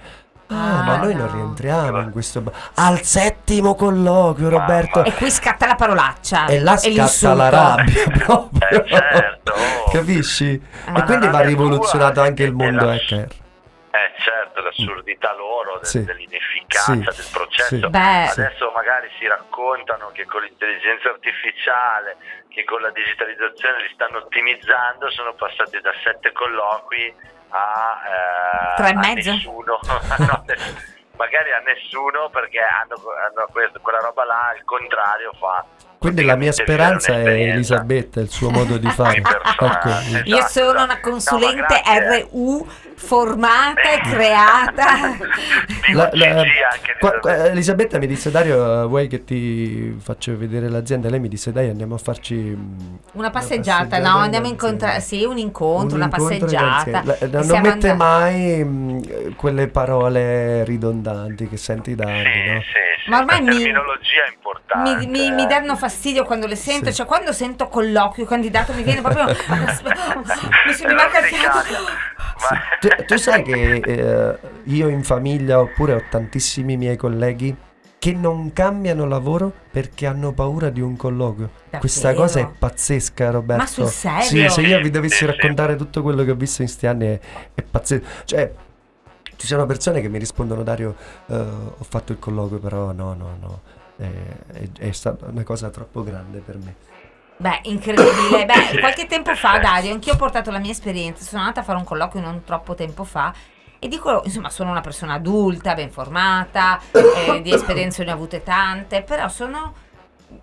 Ah, 0.48 0.80
Ah, 0.80 0.84
ma 0.84 0.98
noi 0.98 1.16
non 1.16 1.32
rientriamo 1.32 2.00
in 2.02 2.12
questo. 2.12 2.42
ba- 2.42 2.52
Al 2.76 3.02
settimo 3.02 3.76
colloquio, 3.76 4.50
Roberto. 4.50 5.04
E 5.04 5.14
qui 5.14 5.32
scatta 5.32 5.66
la 5.66 5.76
parolaccia. 5.76 6.46
E 6.48 6.60
là 6.60 6.76
scatta 6.78 6.90
l'insulto. 6.90 7.36
la 7.36 7.50
rabbia 7.50 8.04
proprio. 8.26 8.84
Eh, 8.84 8.88
certo. 8.88 9.54
Capisci? 9.92 10.62
Ma 10.90 11.00
e 11.00 11.04
quindi 11.04 11.28
va 11.28 11.40
rivoluzionato 11.42 12.22
anche 12.22 12.44
il 12.44 12.54
mondo 12.54 12.90
hacker. 12.90 13.28
Eh 13.94 14.12
certo, 14.20 14.62
l'assurdità 14.62 15.34
loro 15.36 15.80
de- 15.80 15.86
Sì. 15.86 16.04
dell'inefficacia 16.04 17.12
Sì. 17.12 17.22
del 17.22 17.30
processo. 17.32 17.76
Sì. 17.78 17.88
Beh. 17.90 18.28
Adesso 18.28 18.72
magari 18.76 19.08
si 19.20 19.28
raccontano 19.28 20.10
che 20.14 20.26
con 20.26 20.42
l'intelligenza 20.42 21.10
artificiale, 21.10 22.18
che 22.50 22.64
con 22.66 22.82
la 22.82 22.90
digitalizzazione 22.92 23.82
li 23.86 23.92
stanno 23.94 24.18
ottimizzando, 24.18 25.10
sono 25.12 25.34
passati 25.34 25.80
da 25.80 25.92
sette 26.04 26.32
colloqui 26.32 27.14
a, 27.54 28.02
eh, 28.06 28.76
Tre 28.76 28.88
e 28.90 28.92
a 28.92 28.98
mezzo? 29.00 29.32
nessuno. 29.32 29.80
No, 30.18 30.44
magari 31.18 31.52
a 31.54 31.60
nessuno 31.60 32.30
perché 32.30 32.60
hanno, 32.60 32.96
hanno 32.96 33.48
que- 33.54 33.72
quella 33.82 34.00
roba 34.00 34.26
là, 34.26 34.48
al 34.50 34.64
contrario 34.66 35.32
fa. 35.40 35.64
Quindi 36.04 36.24
la 36.24 36.36
mia 36.36 36.52
speranza 36.52 37.14
è. 37.14 37.28
Elisabetta, 37.54 38.20
il 38.20 38.30
suo 38.30 38.50
modo 38.50 38.78
di 38.78 38.90
fare. 38.90 39.18
Ecco. 39.18 39.90
Io 40.26 40.46
sono 40.48 40.84
una 40.84 41.00
consulente 41.00 41.82
No. 41.86 42.28
RU 42.32 42.68
formata 42.96 43.82
e 43.92 44.00
creata. 44.10 44.86
La- 45.94 46.10
la- 46.14 46.44
qua- 47.00 47.20
qua- 47.20 47.46
Elisabetta 47.48 47.98
mi 47.98 48.08
disse 48.08 48.32
Dario 48.32 48.88
vuoi 48.88 49.08
che 49.08 49.24
ti 49.24 49.96
faccio 50.00 50.38
vedere 50.38 50.70
l'azienda 50.70 51.10
lei 51.10 51.20
mi 51.20 51.28
disse 51.28 51.52
dai 51.52 51.70
andiamo 51.70 51.96
a 51.96 51.98
farci 51.98 52.36
mm, 52.36 52.96
Una 53.14 53.30
passeggiata, 53.30 53.98
no, 54.00 54.18
andiamo 54.18 54.46
a 54.46 54.50
incontrare, 54.50 55.00
sì, 55.02 55.24
un 55.26 55.38
incontro, 55.38 55.98
un 55.98 56.04
una 56.04 56.06
incontro 56.14 56.46
passeggiata. 56.46 57.04
La- 57.04 57.42
non 57.44 57.62
mette 57.62 57.90
andati- 57.90 57.96
mai 57.96 58.64
mm, 58.64 59.00
quelle 59.36 59.68
parole 59.68 60.64
ridondanti 60.64 61.48
che 61.50 61.58
senti 61.58 61.96
da 61.96 62.06
anni 62.06 62.24
no? 62.54 62.62
Ma 63.08 63.18
ormai 63.20 63.44
la 63.44 63.52
mi- 63.52 63.58
terminologia 63.58 64.24
è 64.26 64.32
importante. 64.34 65.06
Mi, 65.06 65.08
mi- 65.08 65.32
mi 65.32 65.46
danno 65.46 65.76
fastidio 65.76 65.92
quando 66.26 66.48
le 66.48 66.56
sento, 66.56 66.92
cioè 66.92 67.06
quando 67.06 67.32
sento 67.34 67.68
colloquio, 67.68 68.26
candidato, 68.26 68.74
mi 68.74 68.84
viene 68.84 69.02
proprio. 69.02 69.26
mi, 69.28 70.88
mi 70.88 70.94
manca 70.94 71.20
il 71.20 71.26
fiato. 71.26 71.60
Tu, 72.82 72.90
tu 73.06 73.16
sai 73.16 73.42
che 73.42 73.76
eh, 73.78 74.38
io 74.64 74.90
in 74.90 75.04
famiglia 75.04 75.62
oppure 75.62 75.94
ho 75.94 76.04
tantissimi 76.10 76.76
miei 76.76 76.98
colleghi 76.98 77.56
che 78.04 78.12
non 78.12 78.52
cambiano 78.52 79.06
lavoro 79.06 79.50
perché 79.72 80.08
hanno 80.08 80.34
paura 80.34 80.70
di 80.70 80.82
un 80.82 80.98
colloquio. 80.98 81.52
Questa 81.80 82.14
cosa 82.14 82.42
è 82.42 82.48
pazzesca, 82.50 83.30
Roberto. 83.32 83.62
Ma 83.62 83.66
sul 83.66 83.88
serio? 83.88 84.50
Sì, 84.50 84.50
se 84.50 84.62
io 84.62 84.78
vi 84.80 84.86
Sì, 84.86 84.90
dovessi 84.90 85.16
sì. 85.16 85.26
raccontare 85.26 85.78
tutto 85.78 86.02
quello 86.02 86.26
che 86.26 86.32
ho 86.32 86.36
visto 86.36 86.64
in 86.64 86.68
sti 86.68 86.86
anni 86.86 87.06
è, 87.06 87.20
è 87.54 87.62
pazzesco. 87.62 88.06
Cioè, 88.26 88.52
ci 89.38 89.48
sono 89.48 89.66
persone 89.66 90.02
che 90.02 90.10
mi 90.10 90.20
rispondono, 90.20 90.64
Dario, 90.64 90.96
eh, 91.28 91.36
ho 91.36 91.86
fatto 91.88 92.12
il 92.12 92.20
colloquio, 92.20 92.60
però 92.60 92.92
no, 92.92 93.14
no, 93.14 93.38
no. 93.40 93.62
È, 93.98 94.04
è- 94.54 94.70
è 94.80 94.92
stata 94.92 95.26
una 95.28 95.44
cosa 95.44 95.70
troppo 95.70 96.04
grande 96.04 96.40
per 96.40 96.58
me. 96.58 96.76
Beh, 97.38 97.60
incredibile. 97.64 98.46
Beh, 98.48 98.80
qualche 98.80 99.06
tempo 99.08 99.36
fa, 99.36 99.58
Dario, 99.60 99.94
anch'io 99.94 100.14
ho 100.14 100.18
portato 100.18 100.52
la 100.52 100.60
mia 100.60 100.72
esperienza. 100.72 101.24
Sono 101.24 101.42
andata 101.42 101.62
a 101.62 101.64
fare 101.64 101.78
un 101.78 101.84
colloquio 101.84 102.22
non 102.22 102.44
troppo 102.44 102.76
tempo 102.76 103.04
fa. 103.04 103.34
E 103.80 103.88
dico, 103.90 104.22
insomma, 104.24 104.50
sono 104.50 104.72
una 104.72 104.80
persona 104.82 105.16
adulta, 105.16 105.74
ben 105.74 105.92
formata, 105.92 106.80
eh, 106.92 107.42
di 107.42 107.52
esperienze 107.54 108.06
ne 108.06 108.12
ho 108.12 108.14
avute 108.14 108.42
tante, 108.42 109.02
però 109.02 109.28
sono, 109.28 109.74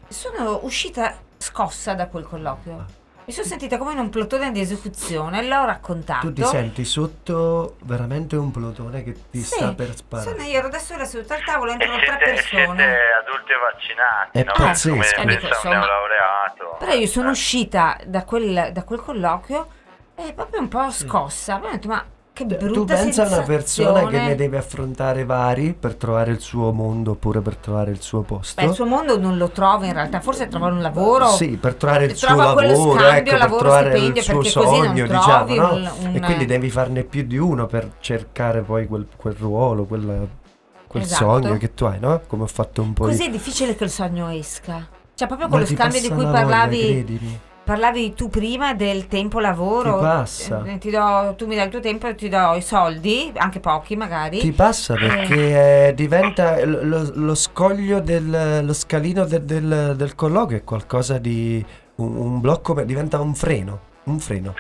sono 0.09 0.61
uscita 0.63 1.17
scossa 1.39 1.95
da 1.95 2.07
quel 2.09 2.25
colloquio. 2.25 2.85
Mi 3.31 3.37
sono 3.37 3.47
sentita 3.47 3.79
come 3.79 3.93
in 3.93 4.01
un 4.01 4.11
plotone 4.11 4.51
di 4.51 4.59
esecuzione, 4.61 5.47
l'ho 5.47 5.65
raccontato. 5.65 6.27
Tu 6.27 6.33
ti 6.33 6.43
senti 6.43 6.85
sotto 6.85 7.77
veramente 7.85 8.35
un 8.35 8.51
plotone 8.51 9.05
che 9.05 9.13
ti 9.31 9.39
Sì, 9.41 9.55
sta 9.55 9.73
per 9.73 9.95
sparare. 9.95 10.29
sono 10.31 10.43
io 10.43 10.59
ero 10.59 10.69
da 10.69 10.81
sola 10.81 11.05
seduta 11.05 11.37
al 11.37 11.45
tavolo, 11.45 11.71
entrano 11.71 11.97
tre 11.99 12.17
persone. 12.19 12.67
siete 12.83 12.99
adulti 13.23 13.53
e 13.53 13.57
vaccinati, 13.57 14.39
È 14.41 14.43
no? 14.43 14.53
pazzesco. 14.53 15.15
Come 15.21 15.33
Eh, 15.33 15.37
dico, 15.37 15.47
insomma, 15.47 15.75
neolaureato. 15.77 16.77
Però 16.81 16.93
io 16.93 17.07
sono 17.07 17.31
uscita 17.31 17.97
da 18.05 18.25
quel, 18.25 18.71
da 18.73 18.83
quel 18.83 18.99
colloquio 19.01 19.69
e 20.17 20.33
proprio 20.33 20.59
un 20.63 20.67
po' 20.69 20.91
scossa. 20.91 21.59
Poi 21.59 21.69
ho 21.69 21.73
detto, 21.75 21.87
ma 21.87 22.05
che 22.47 22.57
brutta 22.57 22.73
Tu 22.73 22.85
pensa 22.85 23.25
a 23.25 23.27
una 23.27 23.43
persona 23.43 24.07
che 24.07 24.19
ne 24.21 24.35
deve 24.35 24.57
affrontare 24.59 25.25
vari 25.25 25.75
per 25.79 25.95
trovare 25.95 26.31
il 26.31 26.41
suo 26.41 26.73
mondo 26.73 27.13
oppure 27.13 27.41
per 27.41 27.57
trovare 27.57 27.91
il 27.91 28.01
suo 28.01 28.23
posto? 28.23 28.61
Beh, 28.61 28.69
il 28.69 28.75
suo 28.75 28.87
mondo 28.87 29.19
non 29.19 29.37
lo 29.37 29.49
trova 29.51 29.87
in 29.87 29.93
realtà, 29.93 30.21
forse 30.21 30.49
trova 30.49 30.67
un 30.67 30.81
lavoro. 30.81 31.29
Sì, 31.29 31.57
per 31.61 31.75
trovare 31.75 32.07
il 32.07 32.17
suo 32.17 32.35
lavoro, 32.35 32.67
scambio, 32.75 33.09
ecco, 33.09 33.31
per 33.31 33.39
lavoro, 33.39 33.59
trovare 33.61 33.91
stipendio, 33.91 34.21
il 34.41 34.47
suo 34.47 34.63
sogno, 34.63 35.07
diciamo, 35.07 35.55
no? 35.55 35.73
un- 35.75 35.91
un- 36.07 36.15
E 36.15 36.21
quindi 36.21 36.47
devi 36.47 36.71
farne 36.71 37.03
più 37.05 37.23
di 37.25 37.37
uno 37.37 37.67
per 37.67 37.93
cercare 38.01 38.63
poi 38.63 38.87
quel, 38.87 39.07
quel 39.17 39.35
ruolo, 39.39 39.85
quel, 39.85 40.29
quel 40.87 41.03
Esatto. 41.03 41.25
sogno 41.25 41.57
che 41.59 41.75
tu 41.75 41.85
hai, 41.85 41.99
no? 42.01 42.21
Come 42.27 42.43
ho 42.45 42.49
fatto 42.49 42.83
un 42.83 42.93
po' 42.93 43.05
Così 43.05 43.23
io. 43.23 43.29
è 43.29 43.31
difficile 43.31 43.77
che 43.77 43.85
il 43.85 43.91
sogno 43.91 44.29
esca. 44.29 44.87
Cioè, 45.15 45.29
proprio 45.29 45.49
quello 45.49 45.67
scambio 45.67 46.01
di 46.01 46.09
cui 46.09 46.23
la 46.23 46.31
voglia, 46.45 46.67
parlavi. 47.65 48.15
tu 48.15 48.29
prima 48.29 48.75
del 48.75 49.07
tempo 49.07 49.41
lavoro. 49.41 49.97
Ti 49.99 50.03
passa. 50.05 50.63
Eh, 50.67 50.79
ti 50.79 50.91
do- 50.91 51.35
tu 51.37 51.47
mi 51.47 51.55
dai 51.57 51.65
il 51.67 51.71
tuo 51.71 51.81
tempo 51.81 52.07
e 52.07 52.15
ti 52.15 52.29
do 52.29 52.55
i 52.55 52.63
soldi, 52.63 53.33
anche 53.37 53.61
pochi 53.61 53.97
magari. 53.97 54.39
Ti 54.39 54.53
passa 54.53 54.95
Eh. 54.95 54.99
perché 54.99 55.89
eh, 55.89 55.95
diventa 55.95 56.65
lo, 56.65 57.11
lo- 57.15 57.35
scoglio 57.35 58.01
del 58.01 58.65
lo 58.65 58.73
scalino 58.73 59.25
del, 59.25 59.43
del, 59.43 59.95
del 59.97 60.15
colloquio 60.15 60.59
è 60.59 60.65
qualcosa 60.65 61.19
di 61.19 61.65
un, 61.97 62.17
un 62.17 62.41
blocco, 62.41 62.75
diventa 62.83 63.21
un 63.21 63.35
freno, 63.35 63.81
un 64.05 64.19
freno. 64.19 64.55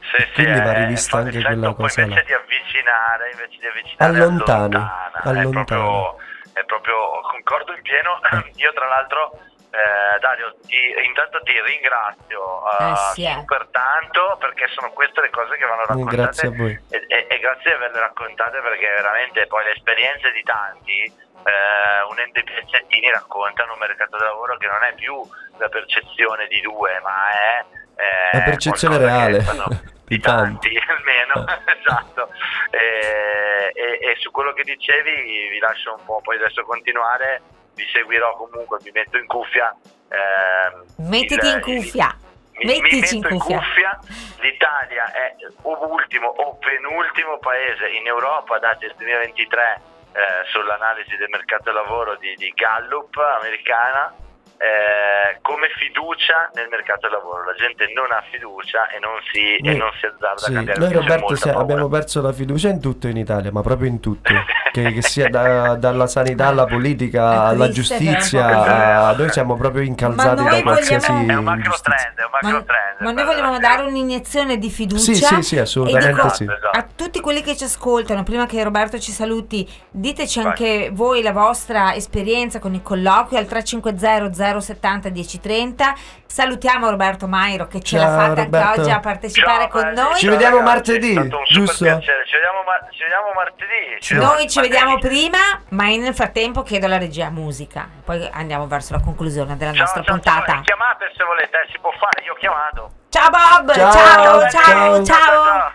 Sì, 0.00 0.22
sì, 0.34 0.42
Quindi 0.42 0.58
va 0.58 0.74
eh, 0.74 0.78
rivista 0.86 1.18
anche 1.18 1.38
effetto, 1.38 1.46
quella 1.48 1.72
cosa 1.74 2.00
là. 2.00 2.06
invece 2.06 2.24
di 2.26 2.32
avvicinare, 2.32 3.30
invece 3.30 3.58
di 3.60 3.66
avvicinare 3.66 4.16
allontana. 4.18 5.10
allontana. 5.22 5.40
È 5.40 5.48
proprio, 5.50 6.16
è 6.52 6.64
proprio, 6.66 6.94
concordo 7.30 7.72
in 7.74 7.82
pieno. 7.82 8.18
Eh. 8.32 8.50
Io 8.58 8.72
tra 8.74 8.88
l'altro, 8.88 9.38
eh, 9.70 10.18
Dario, 10.18 10.54
ti, 10.66 10.76
intanto 11.04 11.40
ti 11.42 11.52
ringrazio 11.60 12.62
Eh, 12.78 12.90
eh, 12.90 12.96
sì, 13.14 13.24
eh. 13.24 13.32
super 13.34 13.68
tanto 13.70 14.36
perché 14.40 14.66
sono 14.68 14.90
queste 14.92 15.20
le 15.20 15.30
cose 15.30 15.56
che 15.56 15.64
vanno 15.64 15.84
raccontate. 15.86 16.16
Grazie 16.16 16.48
a 16.48 16.50
voi. 16.52 16.78
E, 16.90 17.04
e- 17.06 17.26
e 17.28 17.38
grazie 17.38 17.70
di 17.70 17.76
averle 17.76 18.00
raccontate 18.00 18.60
perché 18.60 18.86
veramente 18.88 19.46
poi 19.46 19.64
le 19.64 19.72
esperienze 19.72 20.32
di 20.32 20.42
tanti, 20.42 21.02
eh, 21.04 22.02
unendo 22.10 22.38
i 22.38 22.44
pezzettini, 22.44 23.10
raccontano 23.10 23.72
un 23.74 23.78
mercato 23.78 24.16
del 24.16 24.26
lavoro 24.26 24.56
che 24.56 24.66
non 24.66 24.82
è 24.82 24.92
più 24.94 25.22
la 25.58 25.68
percezione 25.68 26.46
di 26.48 26.60
due, 26.60 26.98
ma 27.00 27.30
è... 27.30 27.64
eh, 27.96 28.36
La 28.38 28.42
percezione 28.44 28.98
reale. 28.98 29.38
di 30.10 30.18
tanti. 30.18 30.72
tanti 30.74 30.82
almeno, 30.90 31.44
esatto. 31.78 32.28
E, 32.70 33.70
e- 33.74 33.98
e 34.10 34.16
su 34.18 34.30
quello 34.30 34.52
che 34.52 34.64
dicevi 34.64 35.48
vi 35.50 35.58
lascio 35.58 35.94
un 35.94 36.04
po', 36.04 36.20
poi 36.22 36.36
adesso 36.36 36.62
continuare, 36.64 37.40
vi 37.80 37.88
seguirò 37.92 38.36
comunque, 38.36 38.78
mi 38.84 38.90
metto 38.92 39.16
in 39.16 39.26
cuffia. 39.26 39.74
ehm, 40.12 41.08
Mettiti 41.08 41.46
il- 41.46 41.52
in 41.54 41.60
cuffia. 41.60 42.14
mi, 42.56 42.64
mi 42.64 42.80
Mettici 42.80 43.14
in 43.16 43.20
metto 43.22 43.36
cuffia. 43.38 43.98
L'Italia 44.40 45.04
è 45.12 45.34
o 45.62 45.86
ultimo 45.88 46.26
o 46.28 46.56
penultimo 46.56 47.38
paese 47.38 47.88
in 47.88 48.06
Europa, 48.06 48.58
dati 48.58 48.86
del 48.86 48.94
2023, 48.96 49.80
eh, 50.12 50.20
sull'analisi 50.50 51.16
del 51.16 51.28
mercato 51.30 51.62
del 51.64 51.74
lavoro 51.74 52.16
di, 52.16 52.34
di 52.34 52.50
Gallup 52.54 53.16
americana. 53.16 54.12
Eh, 54.60 55.38
come 55.40 55.68
fiducia 55.78 56.50
nel 56.52 56.68
mercato 56.68 57.08
del 57.08 57.12
lavoro, 57.16 57.44
la 57.48 57.54
gente 57.56 57.90
non 57.96 58.12
ha 58.12 58.22
fiducia 58.30 58.88
e 58.92 58.98
non 59.00 59.16
si, 59.32 59.56
e 59.56 59.62
Noi- 59.72 59.76
non 59.78 59.88
si 59.98 60.04
azzarda 60.04 60.36
Sì, 60.36 60.50
a 60.50 60.54
cambiare 60.54 60.80
Noi 60.80 60.92
Roberto 60.92 61.20
molta 61.20 61.36
se- 61.36 61.48
paura. 61.48 61.62
abbiamo 61.62 61.88
perso 61.88 62.20
la 62.20 62.32
fiducia 62.32 62.68
in 62.68 62.80
tutto 62.80 63.08
in 63.08 63.16
Italia, 63.16 63.50
ma 63.52 63.62
proprio 63.62 63.88
in 63.88 64.00
tutto, 64.00 64.28
che, 64.70 64.92
che 64.92 65.00
sia 65.02 65.28
da- 65.30 65.76
dalla 65.76 66.06
sanità 66.06 66.48
alla 66.48 66.66
politica 66.66 67.44
alla 67.44 67.70
giustizia, 67.70 69.14
noi 69.16 69.30
siamo 69.30 69.56
proprio 69.56 69.82
incalzati 69.82 70.44
da 70.44 70.60
qualsiasi 70.62 71.10
vogliamo- 71.10 71.32
È 71.32 71.36
un 71.36 71.44
macro 71.44 71.74
trend, 71.82 72.18
è 72.18 72.24
un 72.24 72.30
macro 72.30 72.50
Ma, 72.50 72.62
trend. 72.62 72.96
ma 73.00 73.12
noi 73.12 73.24
vogliamo 73.24 73.58
dare 73.58 73.82
un'iniezione 73.84 74.58
di 74.58 74.68
fiducia. 74.70 75.00
Sì, 75.02 75.14
sì, 75.14 75.42
sì, 75.42 75.58
assolutamente 75.58 76.10
e 76.10 76.12
dico 76.14 76.28
sì. 76.34 76.44
Esatto, 76.44 76.68
A 76.78 76.86
tutti 76.94 77.20
quelli 77.20 77.40
che 77.42 77.56
ci 77.56 77.64
ascoltano, 77.64 78.22
prima 78.24 78.44
che 78.44 78.62
Roberto 78.62 78.98
ci 78.98 79.10
saluti, 79.12 79.66
diteci 79.90 80.38
anche 80.40 80.90
voi 80.92 81.22
la 81.22 81.32
vostra 81.32 81.94
esperienza 81.94 82.58
con 82.58 82.74
i 82.74 82.82
colloqui 82.82 83.36
al 83.38 83.46
350 83.46 84.49
070 84.58 85.10
1030. 85.10 85.94
Salutiamo 86.26 86.88
Roberto 86.90 87.26
Mairo 87.26 87.66
che 87.66 87.80
ce 87.82 87.96
l'ha 87.98 88.04
Ciao, 88.04 88.16
fatta 88.18 88.42
Roberto. 88.44 88.66
anche 88.68 88.80
oggi 88.80 88.90
a 88.90 89.00
partecipare 89.00 89.58
Ciao, 89.62 89.68
con 89.68 89.82
belli. 89.82 89.94
noi. 90.00 90.14
Ci 90.14 90.20
Ciao, 90.20 90.30
vediamo 90.30 90.56
ragazzi, 90.58 90.74
martedì, 90.74 91.08
è 91.08 91.12
stato 91.12 91.38
un 91.38 91.46
super 91.46 91.64
giusto? 91.66 91.84
piacere. 91.84 92.24
Ci 92.26 92.32
vediamo, 92.34 92.62
ma- 92.62 92.88
ci 92.90 93.02
vediamo 93.02 93.32
martedì. 93.34 94.00
ci 94.00 94.14
Noi 94.14 94.48
ci 94.48 94.60
vediamo 94.60 94.90
martedì. 94.92 95.14
prima, 95.30 95.38
ma 95.70 95.84
nel 95.86 96.14
frattempo 96.14 96.62
chiedo 96.62 96.86
alla 96.86 96.98
regia 96.98 97.30
musica. 97.30 97.88
Poi 98.04 98.28
andiamo 98.32 98.66
verso 98.66 98.92
la 98.94 99.00
conclusione 99.00 99.56
della 99.56 99.72
Ciao, 99.72 99.80
nostra 99.82 100.02
ciao, 100.04 100.14
puntata. 100.14 100.52
ciao, 100.52 100.60
chiamate 100.62 101.12
se 101.16 101.24
volete, 101.24 101.56
eh, 101.56 101.68
si 101.72 101.78
può 101.80 101.90
fare, 101.98 102.22
io 102.24 102.32
ho 102.32 102.36
chiamato. 102.36 102.90
Ciao 103.08 103.28
Bob, 103.28 103.72
Ciao, 103.74 103.90
ciao, 103.92 104.50
ciao, 104.50 105.04
ciao. 105.04 105.72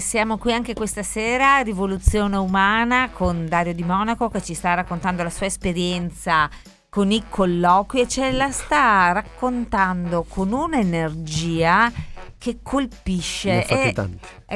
Siamo 0.00 0.38
qui 0.38 0.52
anche 0.52 0.74
questa 0.74 1.02
sera, 1.02 1.58
Rivoluzione 1.58 2.36
Umana, 2.36 3.10
con 3.12 3.46
Dario 3.46 3.74
Di 3.74 3.82
Monaco 3.82 4.28
che 4.28 4.42
ci 4.42 4.54
sta 4.54 4.74
raccontando 4.74 5.22
la 5.22 5.30
sua 5.30 5.46
esperienza 5.46 6.48
con 6.88 7.10
i 7.10 7.24
colloqui 7.28 8.00
e 8.00 8.08
ce 8.08 8.32
la 8.32 8.50
sta 8.50 9.12
raccontando 9.12 10.24
con 10.28 10.52
un'energia 10.52 11.90
che 12.42 12.58
colpisce. 12.60 13.64
E- 13.66 13.94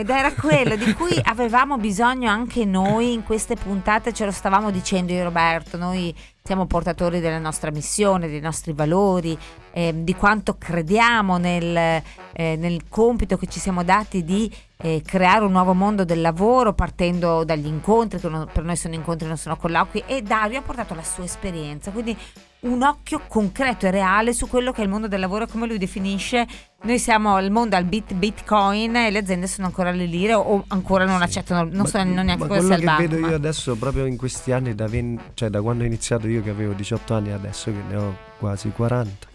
ed 0.00 0.10
era 0.10 0.32
quello 0.32 0.74
di 0.74 0.92
cui 0.92 1.16
avevamo 1.22 1.76
bisogno 1.78 2.28
anche 2.28 2.64
noi 2.64 3.12
in 3.12 3.22
queste 3.22 3.54
puntate, 3.54 4.12
ce 4.12 4.24
lo 4.24 4.32
stavamo 4.32 4.72
dicendo 4.72 5.12
io 5.12 5.22
Roberto, 5.22 5.76
noi 5.76 6.12
siamo 6.42 6.66
portatori 6.66 7.20
della 7.20 7.38
nostra 7.38 7.70
missione, 7.70 8.26
dei 8.26 8.40
nostri 8.40 8.72
valori, 8.72 9.38
ehm, 9.70 10.02
di 10.02 10.16
quanto 10.16 10.56
crediamo 10.58 11.36
nel, 11.36 11.76
eh, 12.32 12.56
nel 12.56 12.88
compito 12.88 13.36
che 13.36 13.46
ci 13.46 13.60
siamo 13.60 13.84
dati 13.84 14.24
di 14.24 14.52
eh, 14.78 15.02
creare 15.06 15.44
un 15.44 15.52
nuovo 15.52 15.72
mondo 15.72 16.04
del 16.04 16.20
lavoro 16.20 16.74
partendo 16.74 17.44
dagli 17.44 17.66
incontri, 17.66 18.18
che 18.18 18.28
non- 18.28 18.48
per 18.52 18.64
noi 18.64 18.76
sono 18.76 18.94
incontri, 18.94 19.28
non 19.28 19.36
sono 19.36 19.56
colloqui, 19.56 20.02
e 20.06 20.22
Dario 20.22 20.58
ha 20.58 20.62
portato 20.62 20.92
la 20.94 21.04
sua 21.04 21.22
esperienza, 21.22 21.92
quindi 21.92 22.16
un 22.60 22.82
occhio 22.82 23.20
concreto 23.28 23.86
e 23.86 23.90
reale 23.90 24.32
su 24.32 24.48
quello 24.48 24.72
che 24.72 24.80
è 24.80 24.84
il 24.84 24.90
mondo 24.90 25.06
del 25.08 25.20
lavoro, 25.20 25.46
come 25.46 25.66
lui 25.66 25.78
definisce. 25.78 26.46
Noi 26.82 26.98
siamo 26.98 27.34
al 27.36 27.50
mondo 27.50 27.76
al 27.76 27.84
bit 27.84 28.14
bitcoin 28.14 28.96
e 28.96 29.10
le 29.10 29.18
aziende 29.18 29.46
sono 29.46 29.66
ancora 29.66 29.90
alle 29.90 30.06
lire 30.06 30.34
o 30.34 30.64
ancora 30.68 31.04
non 31.04 31.22
accettano, 31.22 31.62
non 31.64 31.82
Ma- 31.82 31.86
sono 31.86 32.04
neanche 32.22 32.46
quello 32.46 32.72
al 32.72 32.78
che 32.80 32.84
banco. 32.84 33.02
vedo 33.02 33.18
ma- 33.18 33.28
io 33.28 33.34
adesso 33.36 33.74
proprio 33.76 34.06
in 34.06 34.16
questi 34.16 34.52
anni 34.52 34.74
da, 34.74 34.86
ven- 34.86 35.20
cioè 35.34 35.48
da 35.48 35.60
quando 35.62 35.84
ho 35.84 35.86
iniziato 35.86 36.26
io 36.28 36.42
che 36.42 36.50
avevo 36.50 36.72
18 36.72 37.14
anni 37.14 37.32
adesso 37.32 37.70
che 37.70 37.78
ne 37.88 37.96
ho 37.96 38.16
quasi 38.38 38.70
40 38.70 39.26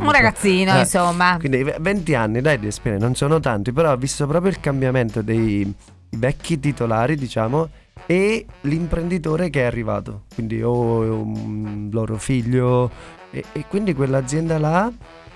Un 0.00 0.10
ragazzino, 0.10 0.74
Eh, 0.76 0.80
insomma. 0.80 1.36
quindi 1.38 1.62
ve- 1.62 1.76
20 1.80 2.14
anni 2.14 2.40
dai 2.40 2.58
di 2.58 2.66
esperienza 2.66 3.06
non 3.06 3.14
sono 3.14 3.40
tanti 3.40 3.72
però 3.72 3.92
ho 3.92 3.96
visto 3.96 4.26
proprio 4.26 4.50
il 4.50 4.60
cambiamento 4.60 5.22
dei 5.22 5.72
vecchi 6.10 6.58
titolari 6.60 7.14
diciamo 7.16 7.68
e 8.06 8.46
l'imprenditore 8.62 9.50
che 9.50 9.62
è 9.62 9.64
arrivato 9.64 10.24
quindi 10.34 10.62
o 10.62 10.72
un 10.72 11.88
loro 11.92 12.16
figlio 12.18 12.90
e, 13.30 13.44
e 13.52 13.66
quindi 13.66 13.94
quell'azienda 13.94 14.58
là 14.58 14.92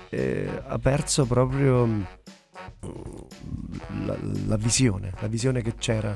eh, 0.09 0.61
ha 0.67 0.77
perso 0.77 1.25
proprio 1.25 1.85
mm, 1.85 2.01
la, 4.05 4.17
la 4.47 4.57
visione, 4.57 5.13
la 5.19 5.27
visione 5.27 5.61
che 5.61 5.75
c'era 5.75 6.15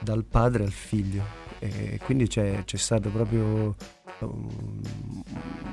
dal 0.00 0.24
padre 0.24 0.64
al 0.64 0.72
figlio 0.72 1.46
e 1.58 1.98
quindi 2.04 2.28
c'è, 2.28 2.62
c'è 2.64 2.76
stato 2.76 3.08
proprio 3.08 3.74
um, 4.20 4.80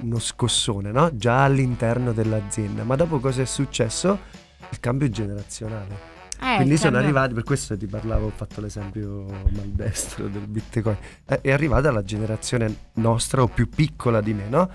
uno 0.02 0.20
scossone 0.20 0.92
no? 0.92 1.16
già 1.16 1.44
all'interno 1.44 2.12
dell'azienda 2.12 2.84
ma 2.84 2.96
dopo 2.96 3.20
cosa 3.20 3.42
è 3.42 3.46
successo? 3.46 4.44
il 4.70 4.80
cambio 4.80 5.10
generazionale 5.10 6.15
Eh, 6.42 6.56
quindi 6.58 6.78
sono 6.78 6.98
arrivati, 6.98 7.34
per 7.34 7.44
questo 7.44 7.78
ti 7.78 7.88
parlavo, 7.88 8.28
ho 8.28 8.32
fatto 8.36 8.62
l'esempio 8.62 9.26
maldestro 9.52 10.28
del 10.28 10.48
bitcoin. 10.48 10.98
È, 11.24 11.40
è 11.42 11.52
arrivata 11.52 11.92
la 11.92 12.04
generazione 12.04 12.76
nostra 12.94 13.42
o 13.42 13.48
più 13.48 13.70
piccola 13.70 14.22
di 14.22 14.34
me, 14.34 14.48
no? 14.50 14.70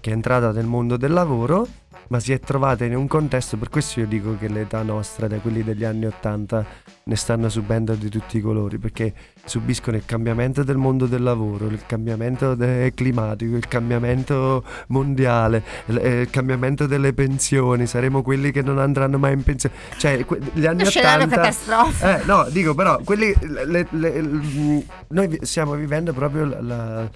Che 0.00 0.10
è 0.10 0.12
entrata 0.12 0.52
nel 0.52 0.66
mondo 0.66 0.96
del 0.96 1.12
lavoro, 1.12 1.66
ma 2.08 2.20
si 2.20 2.32
è 2.32 2.40
trovata 2.40 2.84
in 2.84 2.94
un 2.96 3.06
contesto, 3.06 3.56
per 3.56 3.68
questo 3.68 4.00
io 4.00 4.06
dico 4.06 4.36
che 4.38 4.48
l'età 4.48 4.82
nostra, 4.82 5.26
da 5.26 5.38
quelli 5.38 5.62
degli 5.62 5.84
anni 5.84 6.06
80, 6.06 6.66
ne 7.04 7.16
stanno 7.16 7.48
subendo 7.48 7.94
di 7.94 8.08
tutti 8.08 8.38
i 8.38 8.40
colori, 8.40 8.78
perché 8.78 9.12
subiscono 9.44 9.96
il 9.96 10.04
cambiamento 10.06 10.62
del 10.62 10.76
mondo 10.76 11.06
del 11.06 11.22
lavoro, 11.22 11.66
il 11.66 11.82
cambiamento 11.86 12.56
climatico, 12.94 13.56
il 13.56 13.68
cambiamento 13.68 14.64
mondiale, 14.88 15.62
il, 15.86 15.98
eh, 15.98 16.20
il 16.22 16.30
cambiamento 16.30 16.86
delle 16.86 17.12
pensioni, 17.12 17.86
saremo 17.86 18.22
quelli 18.22 18.50
che 18.50 18.62
non 18.62 18.78
andranno 18.78 19.18
mai 19.18 19.32
in 19.34 19.42
pensione. 19.42 19.74
Cioè, 19.98 20.24
gli 20.52 20.66
anni 20.66 20.84
scenario 20.86 21.24
80... 21.26 21.36
catastrofe. 21.36 22.20
Eh, 22.20 22.24
no, 22.24 22.46
dico 22.50 22.74
però, 22.74 23.00
quelli, 23.04 23.34
le- 23.40 23.64
le- 23.66 23.86
le- 23.90 24.84
noi 25.08 25.38
stiamo 25.42 25.74
vivendo 25.74 26.12
proprio 26.12 26.44
la, 26.44 26.60
la- 26.60 27.10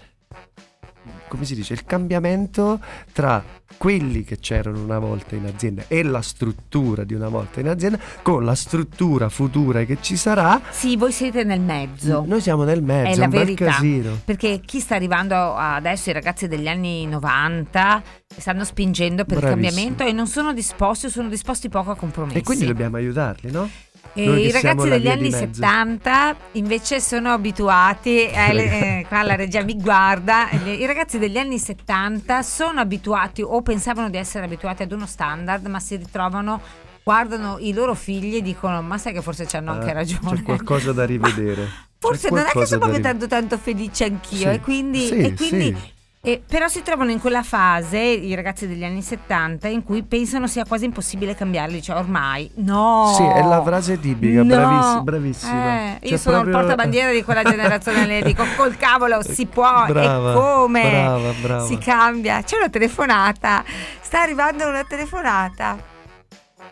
come 1.28 1.44
si 1.44 1.54
dice, 1.54 1.72
il 1.74 1.84
cambiamento 1.84 2.80
tra 3.12 3.42
quelli 3.76 4.24
che 4.24 4.38
c'erano 4.38 4.82
una 4.82 4.98
volta 4.98 5.34
in 5.36 5.44
azienda 5.46 5.84
e 5.88 6.02
la 6.02 6.22
struttura 6.22 7.04
di 7.04 7.14
una 7.14 7.28
volta 7.28 7.60
in 7.60 7.68
azienda 7.68 7.98
con 8.22 8.44
la 8.44 8.54
struttura 8.54 9.28
futura 9.28 9.84
che 9.84 9.98
ci 10.00 10.16
sarà. 10.16 10.60
Sì, 10.70 10.96
voi 10.96 11.12
siete 11.12 11.44
nel 11.44 11.60
mezzo. 11.60 12.24
Noi 12.26 12.40
siamo 12.40 12.64
nel 12.64 12.82
mezzo, 12.82 13.10
È 13.10 13.16
la 13.16 13.28
verità. 13.28 13.66
casino. 13.66 14.18
Perché 14.24 14.60
chi 14.64 14.80
sta 14.80 14.94
arrivando 14.94 15.54
adesso, 15.54 16.10
i 16.10 16.12
ragazzi 16.12 16.48
degli 16.48 16.66
anni 16.68 17.06
90, 17.06 18.02
stanno 18.36 18.64
spingendo 18.64 19.24
per 19.24 19.36
il 19.36 19.42
Bravissimi. 19.42 19.72
cambiamento 19.72 20.04
e 20.04 20.12
non 20.12 20.26
sono 20.26 20.52
disposti 20.52 21.06
o 21.06 21.08
sono 21.10 21.28
disposti 21.28 21.68
poco 21.68 21.90
a 21.90 21.96
compromessi. 21.96 22.38
E 22.38 22.42
quindi 22.42 22.66
dobbiamo 22.66 22.96
aiutarli, 22.96 23.50
no? 23.50 23.68
E 24.14 24.24
I 24.46 24.50
ragazzi 24.50 24.88
degli 24.88 25.08
anni 25.08 25.22
di 25.24 25.30
mezzo. 25.30 25.54
70 25.54 26.36
invece 26.52 27.00
sono 27.00 27.32
abituati, 27.32 28.26
eh, 28.26 28.56
eh, 28.56 29.04
qua 29.06 29.22
la 29.22 29.36
regia 29.36 29.62
mi 29.62 29.76
guarda, 29.76 30.50
i 30.50 30.84
ragazzi 30.86 31.18
degli 31.18 31.38
anni 31.38 31.58
70 31.58 32.42
sono 32.42 32.80
abituati 32.80 33.42
o 33.42 33.62
pensavano 33.62 34.10
di 34.10 34.16
essere 34.16 34.44
abituati 34.46 34.82
ad 34.82 34.90
uno 34.92 35.06
standard 35.06 35.66
ma 35.66 35.78
si 35.78 35.96
ritrovano, 35.96 36.60
guardano 37.04 37.58
i 37.60 37.72
loro 37.72 37.94
figli 37.94 38.36
e 38.36 38.42
dicono 38.42 38.82
ma 38.82 38.98
sai 38.98 39.12
che 39.12 39.22
forse 39.22 39.46
c'hanno 39.46 39.72
anche 39.72 39.90
Eh, 39.90 39.92
ragione. 39.92 40.34
C'è 40.36 40.42
qualcosa 40.44 40.92
da 40.92 41.04
rivedere. 41.06 41.68
Forse 41.98 42.28
C'è 42.28 42.34
non 42.34 42.44
è 42.44 42.50
che 42.50 42.66
sono 42.66 42.80
proprio 42.80 43.00
tanto 43.02 43.26
tanto 43.26 43.58
felice 43.58 44.04
anch'io 44.04 44.50
Sì, 44.50 44.54
e 44.56 44.60
quindi, 44.60 45.06
sì, 45.06 45.18
e 45.18 45.34
quindi 45.34 45.76
sì. 45.76 45.92
E 46.20 46.42
però 46.46 46.66
si 46.68 46.82
trovano 46.82 47.10
in 47.12 47.20
quella 47.20 47.42
fase, 47.44 47.98
i 47.98 48.34
ragazzi 48.34 48.66
degli 48.66 48.82
anni 48.84 49.02
70, 49.02 49.68
in 49.68 49.84
cui 49.84 50.02
pensano 50.02 50.46
sia 50.48 50.64
quasi 50.64 50.84
impossibile 50.84 51.34
cambiarli, 51.34 51.80
cioè 51.80 51.96
ormai 51.96 52.50
no. 52.56 53.12
Sì, 53.16 53.22
è 53.22 53.42
la 53.42 53.62
frase 53.62 53.98
tipica, 54.00 54.42
No. 54.42 54.44
braviss- 54.44 55.00
bravissima. 55.02 55.52
Eh, 55.52 55.98
io 56.02 56.08
Cioè, 56.08 56.18
sono 56.18 56.36
il 56.38 56.42
proprio- 56.42 56.60
portabandiera 56.60 57.12
di 57.12 57.22
quella 57.22 57.42
generazione, 57.48 58.04
le 58.06 58.22
dico 58.22 58.44
col 58.56 58.76
cavolo 58.76 59.22
si 59.22 59.46
può 59.46 59.86
Brava, 59.86 60.32
e 60.32 60.34
come 60.34 60.90
brava, 60.90 61.30
brava. 61.40 61.64
si 61.64 61.78
cambia. 61.78 62.42
C'è 62.42 62.56
una 62.56 62.68
telefonata, 62.68 63.62
sta 64.00 64.20
arrivando 64.20 64.66
una 64.68 64.84
telefonata. 64.84 65.76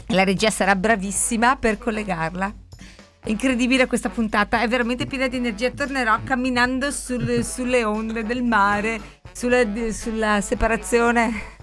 La 0.09 0.25
regia 0.25 0.51
sarà 0.51 0.75
bravissima 0.77 1.57
per 1.57 1.79
collegarla. 1.79 2.53
Incredibile 3.29 3.87
questa 3.87 4.09
puntata, 4.09 4.61
è 4.61 4.69
veramente 4.69 5.05
piena 5.07 5.27
di 5.27 5.37
energia. 5.37 5.71
Tornerò 5.71 6.19
camminando 6.23 6.91
sul- 6.93 7.43
sulle 7.45 7.83
onde 7.83 8.25
del 8.25 8.45
mare, 8.45 9.01
sulla, 9.33 9.65
sulla 9.91 10.41
separazione. 10.41 11.55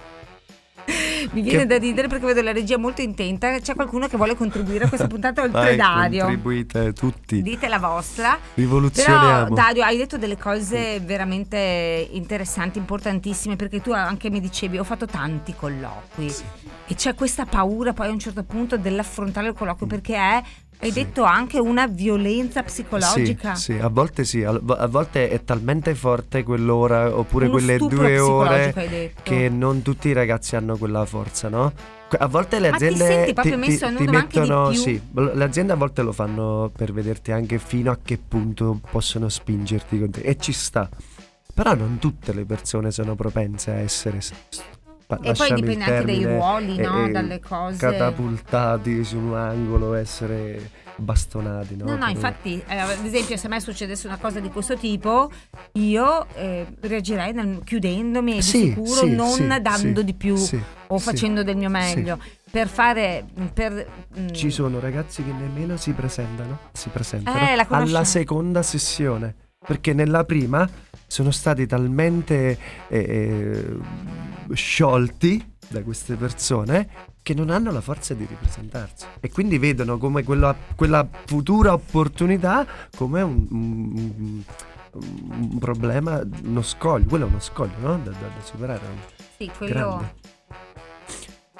Mi 1.31 1.41
viene 1.41 1.59
Che- 1.59 1.65
da 1.65 1.77
ridere 1.77 2.09
perché 2.09 2.25
vedo 2.25 2.41
la 2.41 2.51
regia 2.51 2.77
molto 2.77 3.01
intenta. 3.01 3.57
C'è 3.57 3.73
qualcuno 3.75 4.07
che 4.09 4.17
vuole 4.17 4.35
contribuire 4.35 4.83
a 4.83 4.87
questa 4.89 5.07
puntata 5.07 5.41
oltre 5.41 5.61
Vai, 5.61 5.75
Dario. 5.77 6.23
contribuite 6.25 6.91
tutti. 6.91 7.41
Dite 7.41 7.69
la 7.69 7.79
vostra. 7.79 8.31
Però 8.31 8.51
Rivoluzioniamo. 8.55 9.55
Dario, 9.55 9.83
hai 9.85 9.95
detto 9.95 10.17
delle 10.17 10.37
cose 10.37 10.99
veramente 10.99 12.09
interessanti, 12.11 12.77
importantissime, 12.77 13.55
perché 13.55 13.79
tu 13.79 13.93
anche 13.93 14.29
mi 14.29 14.41
dicevi, 14.41 14.77
ho 14.77 14.83
fatto 14.83 15.05
tanti 15.05 15.55
colloqui 15.55 16.33
e 16.87 16.95
c'è 16.95 17.15
questa 17.15 17.45
paura 17.45 17.93
poi 17.93 18.07
a 18.09 18.11
un 18.11 18.19
certo 18.19 18.43
punto 18.43 18.75
dell'affrontare 18.75 19.47
il 19.47 19.53
colloquio 19.53 19.87
perché 19.87 20.15
è, 20.17 20.43
hai 20.79 20.91
detto 20.91 21.23
anche 21.23 21.59
una 21.59 21.87
violenza 21.87 22.63
psicologica. 22.63 23.55
Sì, 23.55 23.73
sì, 23.73 23.79
a 23.79 23.87
volte 23.87 24.23
sì, 24.25 24.43
a, 24.43 24.49
a 24.49 24.87
volte 24.87 25.29
è 25.29 25.43
talmente 25.43 25.95
forte 25.95 26.43
quell'ora 26.43 27.15
oppure 27.17 27.45
Uno 27.45 27.53
quelle 27.53 27.77
due 27.77 28.19
ore 28.19 29.13
che 29.23 29.49
non 29.49 29.81
tutti 29.81 30.09
i 30.09 30.13
ragazzi 30.13 30.55
hanno 30.55 30.77
quella 30.77 31.05
forza, 31.05 31.49
no? 31.49 31.71
A 32.15 32.27
volte 32.27 32.59
le 32.59 32.69
ti 32.69 32.75
aziende 32.75 33.33
nudo, 33.33 33.33
ma 33.33 33.41
anche 33.41 34.05
di 34.05 34.07
mettono, 34.07 34.71
sì, 34.73 35.01
le 35.13 35.43
aziende 35.43 35.73
a 35.73 35.75
volte 35.75 36.03
lo 36.03 36.11
fanno 36.11 36.71
per 36.75 36.93
vederti 36.93 37.31
anche 37.31 37.57
fino 37.57 37.89
a 37.89 37.97
che 38.03 38.19
punto 38.19 38.79
possono 38.91 39.29
spingerti 39.29 39.99
con 39.99 40.11
te 40.11 40.21
e 40.21 40.37
ci 40.37 40.51
sta. 40.51 40.87
Però 41.55 41.73
non 41.75 41.99
tutte 41.99 42.33
le 42.33 42.45
persone 42.45 42.91
sono 42.91 43.15
propense 43.15 43.71
a 43.71 43.75
essere 43.75 44.19
E 45.21 45.33
poi 45.33 45.53
dipende 45.53 45.83
anche 45.83 46.05
dai 46.05 46.23
ruoli, 46.23 46.77
no? 46.77 47.09
Dalle 47.11 47.39
cose. 47.39 47.77
catapultati 47.77 49.03
su 49.03 49.17
un 49.17 49.35
angolo, 49.35 49.93
essere 49.93 50.81
bastonati, 50.95 51.75
no? 51.75 51.85
No, 51.85 51.95
no, 51.97 52.07
infatti, 52.07 52.61
eh, 52.67 52.77
ad 52.77 53.03
esempio, 53.05 53.35
se 53.37 53.47
a 53.47 53.49
me 53.49 53.59
succedesse 53.59 54.07
una 54.07 54.17
cosa 54.17 54.39
di 54.39 54.49
questo 54.49 54.75
tipo, 54.77 55.31
io 55.73 56.27
eh, 56.35 56.67
reagirei 56.81 57.33
nel- 57.33 57.61
chiudendomi 57.63 58.41
Sì, 58.41 58.59
di 58.61 58.67
sicuro 58.69 59.01
sì, 59.01 59.15
non 59.15 59.31
sì, 59.31 59.61
dando 59.61 60.01
di 60.03 60.13
più 60.13 60.35
o 60.87 60.99
facendo 60.99 61.43
del 61.43 61.55
mio 61.57 61.69
meglio. 61.69 62.19
Per 62.51 62.67
fare. 62.67 63.25
Per, 63.53 63.87
mm, 64.19 64.27
Ci 64.27 64.51
sono 64.51 64.79
ragazzi 64.79 65.23
che 65.23 65.31
nemmeno 65.31 65.75
si 65.77 65.91
presentano, 65.93 66.59
si 66.71 66.89
presentano 66.89 67.39
Eh, 67.39 67.65
alla 67.69 68.03
seconda 68.03 68.61
sessione, 68.61 69.33
perché 69.65 69.93
nella 69.93 70.23
prima 70.23 70.69
sono 71.07 71.31
stati 71.31 71.65
talmente 71.65 72.57
eh, 72.87 72.97
eh, 72.99 73.65
sciolti 74.53 75.51
da 75.69 75.81
queste 75.83 76.15
persone 76.15 76.89
che 77.23 77.33
non 77.33 77.49
hanno 77.49 77.71
la 77.71 77.81
forza 77.81 78.13
di 78.13 78.25
ripresentarsi 78.25 79.05
e 79.19 79.31
quindi 79.31 79.57
vedono 79.57 79.97
come 79.97 80.23
quella, 80.23 80.53
quella 80.75 81.07
futura 81.25 81.73
opportunità 81.73 82.65
come 82.95 83.21
un, 83.21 83.47
un- 83.49 84.43
un 84.95 85.57
problema, 85.57 86.21
uno 86.43 86.61
scoglio, 86.61 87.07
quello 87.07 87.25
è 87.25 87.27
uno 87.27 87.39
scoglio 87.39 87.73
no? 87.79 87.97
da, 87.97 88.11
da- 88.11 88.17
da 88.27 88.41
superare. 88.43 88.81
sì, 89.37 89.49
quello. 89.57 89.73
grande. 89.73 90.13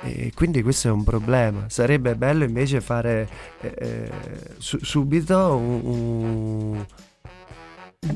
E 0.06 0.32
quindi 0.36 0.62
questo 0.62 0.90
è 0.90 0.92
un 0.92 1.04
problema. 1.06 1.66
Sarebbe 1.70 2.16
bello 2.16 2.44
invece 2.44 2.82
fare 2.82 3.28
eh, 3.62 3.74
eh, 3.78 4.12
su- 4.58 4.84
subito 4.84 5.56
un, 5.56 5.82
un- 5.84 6.86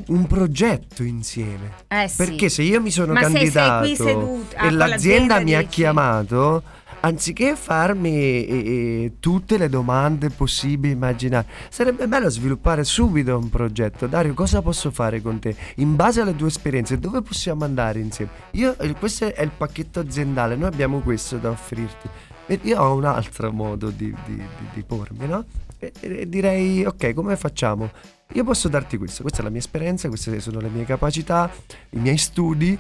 un 0.08 0.28
progetto 0.28 1.04
insieme. 1.04 1.72
Eh 1.88 2.08
sì. 2.08 2.16
Perché 2.18 2.50
se 2.50 2.62
io 2.64 2.82
mi 2.82 2.92
sono 2.92 3.14
Ma 3.14 3.24
se 3.24 3.32
candidato 3.34 3.86
seduto- 3.96 4.56
ah, 4.56 4.66
e 4.66 4.68
con 4.70 4.78
l'azienda 4.78 5.40
mi 5.40 5.54
ha 5.54 5.60
dici? 5.60 5.70
chiamato, 5.72 6.64
anziché 7.00 7.56
farmi 7.56 8.10
eh, 8.12 8.46
eh, 8.48 9.12
tutte 9.20 9.58
le 9.58 9.70
domande 9.70 10.30
possibili, 10.30 10.94
immaginare, 10.94 11.46
sarebbe 11.70 12.08
bello 12.08 12.30
sviluppare 12.30 12.84
subito 12.84 13.38
un 13.38 13.50
progetto. 13.50 14.08
Dario, 14.08 14.34
cosa 14.34 14.62
posso 14.62 14.92
fare 14.92 15.22
con 15.22 15.40
te? 15.40 15.56
In 15.76 15.96
base 15.96 16.22
alle 16.22 16.36
tue 16.36 16.48
esperienze, 16.48 17.00
dove 17.00 17.22
possiamo 17.22 17.64
andare 17.66 18.00
insieme? 18.00 18.32
Io, 18.52 18.78
eh, 18.80 18.94
questo 18.94 19.34
è 19.34 19.42
il 19.44 19.52
pacchetto 19.56 20.00
aziendale, 20.00 20.56
noi 20.56 20.68
abbiamo 20.68 21.00
questo 21.00 21.38
da 21.38 21.50
offrirti. 21.50 22.10
Io 22.64 22.82
ho 22.82 22.96
un 22.96 23.04
altro 23.06 23.52
modo 23.52 23.90
di, 23.90 24.14
di- 24.26 24.36
di- 24.36 24.44
di 24.74 24.82
pormi, 24.84 25.28
no? 25.28 25.44
E, 25.80 25.92
e 26.00 26.28
direi, 26.30 26.86
ok, 26.86 27.14
come 27.14 27.36
facciamo? 27.36 27.92
Io 28.34 28.44
posso 28.44 28.68
darti 28.68 28.98
questo, 28.98 29.22
questa 29.22 29.40
è 29.40 29.44
la 29.44 29.50
mia 29.50 29.60
esperienza, 29.60 30.08
queste 30.10 30.40
sono 30.40 30.60
le 30.60 30.70
mie 30.70 30.86
capacità, 30.86 31.50
i 31.92 31.98
miei 32.00 32.18
studi. 32.18 32.78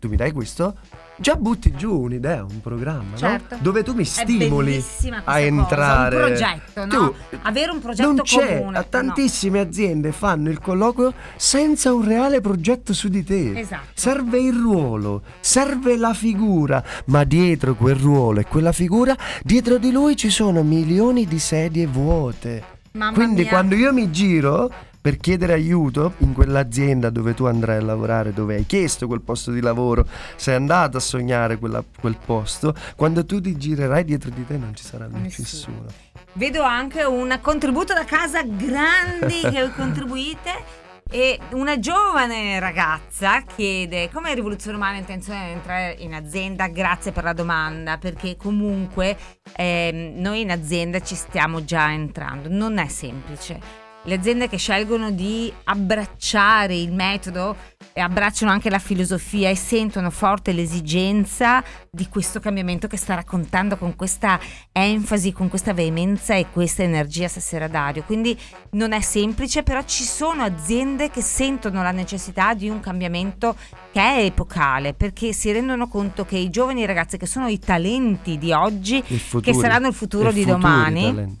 Tu 0.00 0.06
mi 0.08 0.14
dai 0.14 0.30
questo, 0.30 0.76
già 1.16 1.34
butti 1.34 1.74
giù 1.74 2.02
un'idea, 2.02 2.44
un 2.44 2.60
programma, 2.60 3.16
Certo. 3.16 3.56
no? 3.56 3.60
Dove 3.62 3.82
tu 3.82 3.94
mi 3.94 4.04
stimoli 4.04 4.82
a 5.24 5.40
entrare. 5.40 6.16
cosa, 6.30 6.52
un 6.52 6.60
progetto, 6.60 6.84
no? 6.84 7.10
Tu 7.10 7.14
Avere 7.42 7.72
un 7.72 7.80
progetto 7.80 8.06
non 8.12 8.20
c'è, 8.22 8.58
comune. 8.58 8.78
a 8.78 8.82
tantissime 8.84 9.58
aziende 9.58 10.12
fanno 10.12 10.50
il 10.50 10.60
colloquio 10.60 11.12
senza 11.34 11.92
un 11.92 12.04
reale 12.06 12.40
progetto 12.40 12.92
su 12.94 13.08
di 13.08 13.24
te. 13.24 13.40
no. 13.50 13.58
Esatto. 13.58 13.86
Serve 13.92 14.38
il 14.38 14.52
ruolo, 14.54 15.22
serve 15.40 15.96
la 15.96 16.14
figura, 16.14 16.80
ma 17.06 17.24
dietro 17.24 17.74
quel 17.74 17.96
ruolo 17.96 18.38
e 18.38 18.44
quella 18.44 18.70
figura, 18.70 19.16
dietro 19.42 19.78
di 19.78 19.90
lui 19.90 20.16
ci 20.16 20.30
sono 20.30 20.62
milioni 20.62 21.26
di 21.26 21.40
sedie 21.40 21.88
vuote. 21.88 22.76
Mamma 22.98 23.12
Quindi 23.12 23.42
mia. 23.42 23.50
quando 23.50 23.76
io 23.76 23.92
mi 23.92 24.10
giro 24.10 24.70
per 25.00 25.16
chiedere 25.18 25.52
aiuto 25.52 26.14
in 26.18 26.32
quell'azienda 26.32 27.08
dove 27.10 27.32
tu 27.32 27.44
andrai 27.44 27.78
a 27.78 27.82
lavorare, 27.82 28.32
dove 28.34 28.56
hai 28.56 28.66
chiesto 28.66 29.06
quel 29.06 29.20
posto 29.20 29.52
di 29.52 29.60
lavoro, 29.60 30.04
sei 30.34 30.56
andato 30.56 30.96
a 30.96 31.00
sognare 31.00 31.56
quella- 31.58 31.84
quel 32.00 32.18
posto, 32.22 32.74
quando 32.96 33.24
tu 33.24 33.40
ti 33.40 33.56
girerai 33.56 34.02
dietro 34.04 34.30
di 34.30 34.44
te 34.44 34.56
non 34.58 34.74
ci 34.74 34.82
sarà 34.84 35.06
Nessuno. 35.06 35.46
nessuno. 35.48 35.84
Vedo 36.32 36.62
anche 36.62 37.04
un 37.04 37.38
contributo 37.40 37.94
da 37.94 38.04
casa 38.04 38.42
grandi 38.42 39.40
che 39.48 39.70
contribuite. 39.76 40.86
E 41.10 41.38
una 41.52 41.78
giovane 41.78 42.60
ragazza 42.60 43.40
chiede 43.40 44.10
come 44.12 44.34
rivoluzione 44.34 44.76
umana 44.76 44.96
ha 44.96 45.00
intenzione 45.00 45.46
di 45.46 45.52
entrare 45.52 45.96
in 46.00 46.12
azienda? 46.12 46.68
Grazie 46.68 47.12
per 47.12 47.24
la 47.24 47.32
domanda, 47.32 47.96
perché 47.96 48.36
comunque 48.36 49.16
ehm, 49.56 50.20
noi 50.20 50.42
in 50.42 50.50
azienda 50.50 51.00
ci 51.00 51.14
stiamo 51.14 51.64
già 51.64 51.90
entrando. 51.90 52.50
Non 52.50 52.76
è 52.76 52.88
semplice. 52.88 53.87
Le 54.08 54.14
aziende 54.14 54.48
che 54.48 54.56
scelgono 54.56 55.10
di 55.10 55.52
abbracciare 55.64 56.74
il 56.74 56.92
metodo 56.92 57.54
e 57.92 58.00
abbracciano 58.00 58.50
anche 58.50 58.70
la 58.70 58.78
filosofia 58.78 59.50
e 59.50 59.54
sentono 59.54 60.08
forte 60.08 60.52
l'esigenza 60.52 61.62
di 61.90 62.08
questo 62.08 62.40
cambiamento 62.40 62.86
che 62.86 62.96
sta 62.96 63.16
raccontando 63.16 63.76
con 63.76 63.96
questa 63.96 64.40
enfasi, 64.72 65.34
con 65.34 65.50
questa 65.50 65.74
veemenza 65.74 66.34
e 66.34 66.46
questa 66.50 66.84
energia 66.84 67.28
stasera 67.28 67.68
Dario. 67.68 68.02
Quindi 68.04 68.34
non 68.70 68.92
è 68.92 69.00
semplice, 69.02 69.62
però 69.62 69.82
ci 69.82 70.04
sono 70.04 70.42
aziende 70.42 71.10
che 71.10 71.20
sentono 71.20 71.82
la 71.82 71.90
necessità 71.90 72.54
di 72.54 72.70
un 72.70 72.80
cambiamento 72.80 73.56
che 73.92 74.00
è 74.00 74.24
epocale, 74.24 74.94
perché 74.94 75.34
si 75.34 75.52
rendono 75.52 75.86
conto 75.86 76.24
che 76.24 76.38
i 76.38 76.48
giovani 76.48 76.86
ragazzi 76.86 77.18
che 77.18 77.26
sono 77.26 77.46
i 77.48 77.58
talenti 77.58 78.38
di 78.38 78.52
oggi, 78.52 79.02
futuro, 79.02 79.52
che 79.52 79.52
saranno 79.52 79.88
il 79.88 79.94
futuro 79.94 80.28
il 80.28 80.34
di 80.34 80.46
domani, 80.46 81.38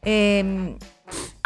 ehm, 0.00 0.76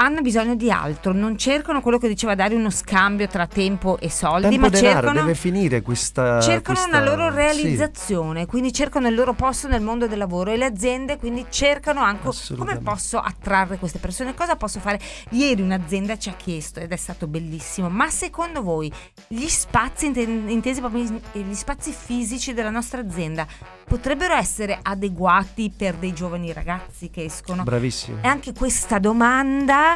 hanno 0.01 0.21
bisogno 0.21 0.55
di 0.55 0.71
altro, 0.71 1.13
non 1.13 1.37
cercano 1.37 1.81
quello 1.81 1.99
che 1.99 2.07
diceva 2.07 2.37
Dario, 2.37 2.57
uno 2.57 2.71
scambio 2.71 3.27
tra 3.27 3.49
tempo 3.49 3.99
e 3.99 4.09
soldi, 4.09 4.49
Tempo 4.49 4.61
ma 4.61 4.69
denaro, 4.69 4.93
cercano, 4.95 5.21
deve 5.21 5.35
finire 5.35 5.83
questa 5.83 6.41
cercano 6.41 6.79
questa- 6.79 6.99
una 6.99 7.05
loro 7.05 7.31
sì. 7.31 7.37
realizzazione, 7.37 8.47
quindi 8.47 8.73
cercano 8.73 9.09
il 9.09 9.15
loro 9.15 9.33
posto 9.33 9.67
nel 9.67 9.81
mondo 9.81 10.07
del 10.07 10.19
lavoro 10.19 10.53
e 10.53 10.57
le 10.57 10.67
aziende 10.67 11.17
quindi 11.17 11.47
cercano 11.49 12.01
anche 12.01 12.31
come 12.57 12.79
posso 12.79 13.19
attrarre 13.19 13.77
queste 13.79 13.99
persone, 13.99 14.35
cosa 14.35 14.55
posso 14.55 14.79
fare. 14.79 15.01
Ieri 15.31 15.63
un'azienda 15.63 16.17
ci 16.17 16.29
ha 16.29 16.35
chiesto 16.35 16.79
ed 16.79 16.93
è 16.93 16.97
stato 16.97 17.27
bellissimo, 17.27 17.89
ma 17.89 18.09
secondo 18.09 18.63
voi 18.63 18.93
gli 19.27 19.49
spazi, 19.49 20.07
intesi 20.07 20.79
proprio 20.81 21.03
gli 21.33 21.55
spazi 21.55 21.93
fisici 21.93 22.55
della 22.55 22.71
nostra 22.71 23.01
azienda, 23.01 23.47
potrebbero 23.85 24.35
essere 24.35 24.79
adeguati 24.81 25.73
per 25.77 25.97
dei 25.97 26.13
giovani 26.13 26.53
ragazzi 26.53 27.11
che 27.11 27.25
escono? 27.25 27.65
Bravissimo. 27.65 28.19
E 28.23 28.29
anche 28.29 28.53
questa 28.53 28.99
domanda 29.01 29.88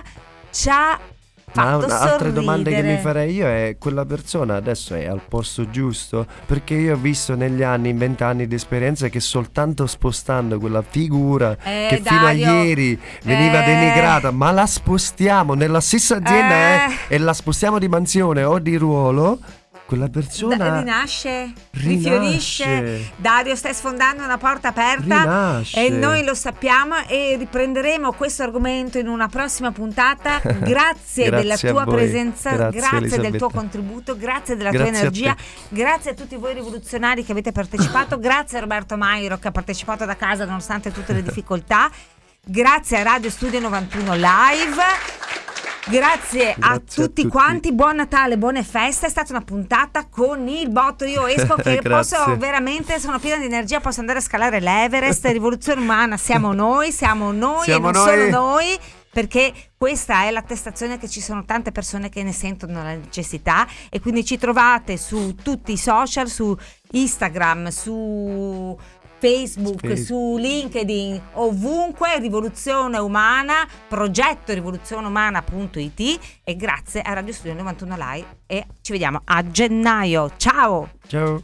ci 0.51 0.69
ha 0.71 0.99
Ma 1.55 1.63
fatto 1.65 1.85
una- 1.87 2.01
altre 2.01 2.33
domande 2.33 2.71
che 2.71 2.83
mi 2.83 2.97
farei 2.99 3.35
io 3.35 3.47
è 3.47 3.77
quella 3.79 4.07
persona 4.07 4.57
adesso 4.57 4.95
è 4.95 5.05
al 5.07 5.21
posto 5.29 5.69
giusto? 5.69 6.27
Perché 6.47 6.73
io 6.75 6.95
ho 6.95 6.97
visto 6.97 7.35
negli 7.35 7.63
anni, 7.63 7.91
in 7.91 7.99
vent'anni 7.99 8.47
di 8.47 8.55
esperienza, 8.55 9.09
che 9.09 9.21
soltanto 9.21 9.87
spostando 9.87 10.59
quella 10.59 10.81
figura 10.83 11.57
Eh, 11.63 11.89
che 11.91 12.01
fino 12.03 12.21
a 12.21 12.23
Dario, 12.35 12.63
ieri 12.63 12.99
veniva 13.25 13.63
eh. 13.65 13.67
denigrata, 13.67 14.31
ma 14.31 14.51
la 14.51 14.65
spostiamo 14.67 15.53
nella 15.53 15.81
stessa 15.81 16.17
azienda 16.17 16.55
Eh. 16.55 16.93
eh, 17.09 17.15
e 17.17 17.19
la 17.19 17.35
spostiamo 17.35 17.79
di 17.79 17.89
mansione 17.89 18.45
o 18.45 18.59
di 18.59 18.77
ruolo, 18.77 19.39
quella 19.93 20.09
persona 20.09 20.57
Da- 20.57 20.79
rinasce, 20.79 21.53
rinasce. 21.73 21.89
rifiorisce. 21.89 23.11
Dario, 23.17 23.55
stai 23.55 23.75
sfondando 23.75 24.25
una 24.25 24.39
porta 24.39 24.69
aperta 24.69 25.21
Rinasce. 25.21 25.85
e 25.85 25.91
noi 25.91 26.25
lo 26.25 26.33
sappiamo 26.33 26.97
e 27.07 27.37
riprenderemo 27.39 28.13
questo 28.13 28.43
argomento 28.43 28.97
in 28.97 29.07
una 29.07 29.29
prossima 29.29 29.71
puntata. 29.71 30.41
Grazie, 30.41 31.29
Grazie 31.29 31.31
della 31.31 31.57
tua 31.59 31.85
voi. 31.85 31.95
presenza, 31.97 32.53
Grazie, 32.53 32.81
grazie, 32.81 33.19
del 33.19 33.37
tuo 33.37 33.51
contributo, 33.51 34.17
grazie 34.17 34.57
della 34.57 34.71
Grazie 34.71 34.91
tua 34.91 34.99
energia, 34.99 35.37
grazie 35.69 36.13
a 36.13 36.15
tutti 36.15 36.37
voi 36.37 36.55
rivoluzionari 36.55 37.23
che 37.23 37.33
avete 37.33 37.53
partecipato, 37.53 38.17
grazie 38.21 38.57
a 38.57 38.61
Roberto 38.63 38.97
Mairo 38.97 39.37
che 39.39 39.49
ha 39.49 39.53
partecipato 39.53 40.07
da 40.07 40.17
casa 40.17 40.47
nonostante 40.47 40.91
tutte 40.91 41.13
le 41.13 41.23
difficoltà. 41.23 41.91
Grazie 42.45 43.01
a 43.01 43.03
Radio 43.03 43.29
Studio 43.29 43.61
91 43.61 44.15
Live. 44.15 45.52
Grazie, 45.89 46.53
a, 46.53 46.55
Grazie 46.59 46.75
a 46.75 46.79
tutti 46.79 47.23
tutti. 47.23 47.27
quanti, 47.29 47.73
buon 47.73 47.97
Natale, 47.97 48.39
buone 48.39 48.63
feste. 48.63 49.07
È 49.07 49.11
stata 49.11 49.33
una 49.33 49.43
puntata 49.43 50.07
con 50.07 50.47
il 50.47 50.71
botto. 50.71 51.05
Io 51.05 51.27
esco 51.27 51.55
che 51.61 51.81
posso 51.83 52.37
veramente, 52.37 52.99
sono 53.01 53.19
piena 53.19 53.39
di 53.39 53.47
energia, 53.47 53.81
posso 53.81 54.01
andare 54.01 54.21
a 54.21 54.23
scalare 54.23 54.61
l'Everest. 54.61 55.27
Rivoluzione 55.33 55.81
umana, 55.81 56.17
siamo 56.17 56.53
noi, 56.53 56.93
siamo 56.93 57.33
noi 57.33 57.65
Siamo 57.65 57.89
e 57.89 57.93
non 57.93 58.05
noi. 58.05 58.11
solo 58.11 58.31
noi. 58.31 58.79
Perché 59.13 59.53
questa 59.77 60.23
è 60.23 60.31
l'attestazione 60.31 60.97
che 60.97 61.07
ci 61.07 61.21
sono 61.21 61.45
tante 61.45 61.71
persone 61.71 62.09
che 62.09 62.23
ne 62.23 62.33
sentono 62.33 62.83
la 62.83 62.95
necessità 62.95 63.67
e 63.91 64.01
quindi 64.01 64.25
ci 64.25 64.39
trovate 64.39 64.97
su 64.97 65.35
tutti 65.35 65.73
i 65.73 65.77
social, 65.77 66.29
su 66.29 66.57
Instagram, 66.93 67.69
su 67.69 68.75
Facebook, 69.23 69.79
Facebook. 69.79 70.05
su 70.05 70.37
LinkedIn, 70.37 71.21
ovunque 71.35 72.19
Rivoluzione 72.19 72.99
Umana, 72.99 73.69
progetto 73.87 74.53
rivoluzioneumana.it 74.53 76.41
e 76.43 76.57
grazie 76.57 77.03
a 77.03 77.13
Radio 77.13 77.33
Studio 77.33 77.55
91 77.55 77.97
Live 77.97 78.27
e 78.47 78.67
ci 78.81 78.91
vediamo 78.91 79.21
a 79.23 79.49
gennaio. 79.49 80.33
Ciao! 80.37 80.91
Ciao. 81.07 81.41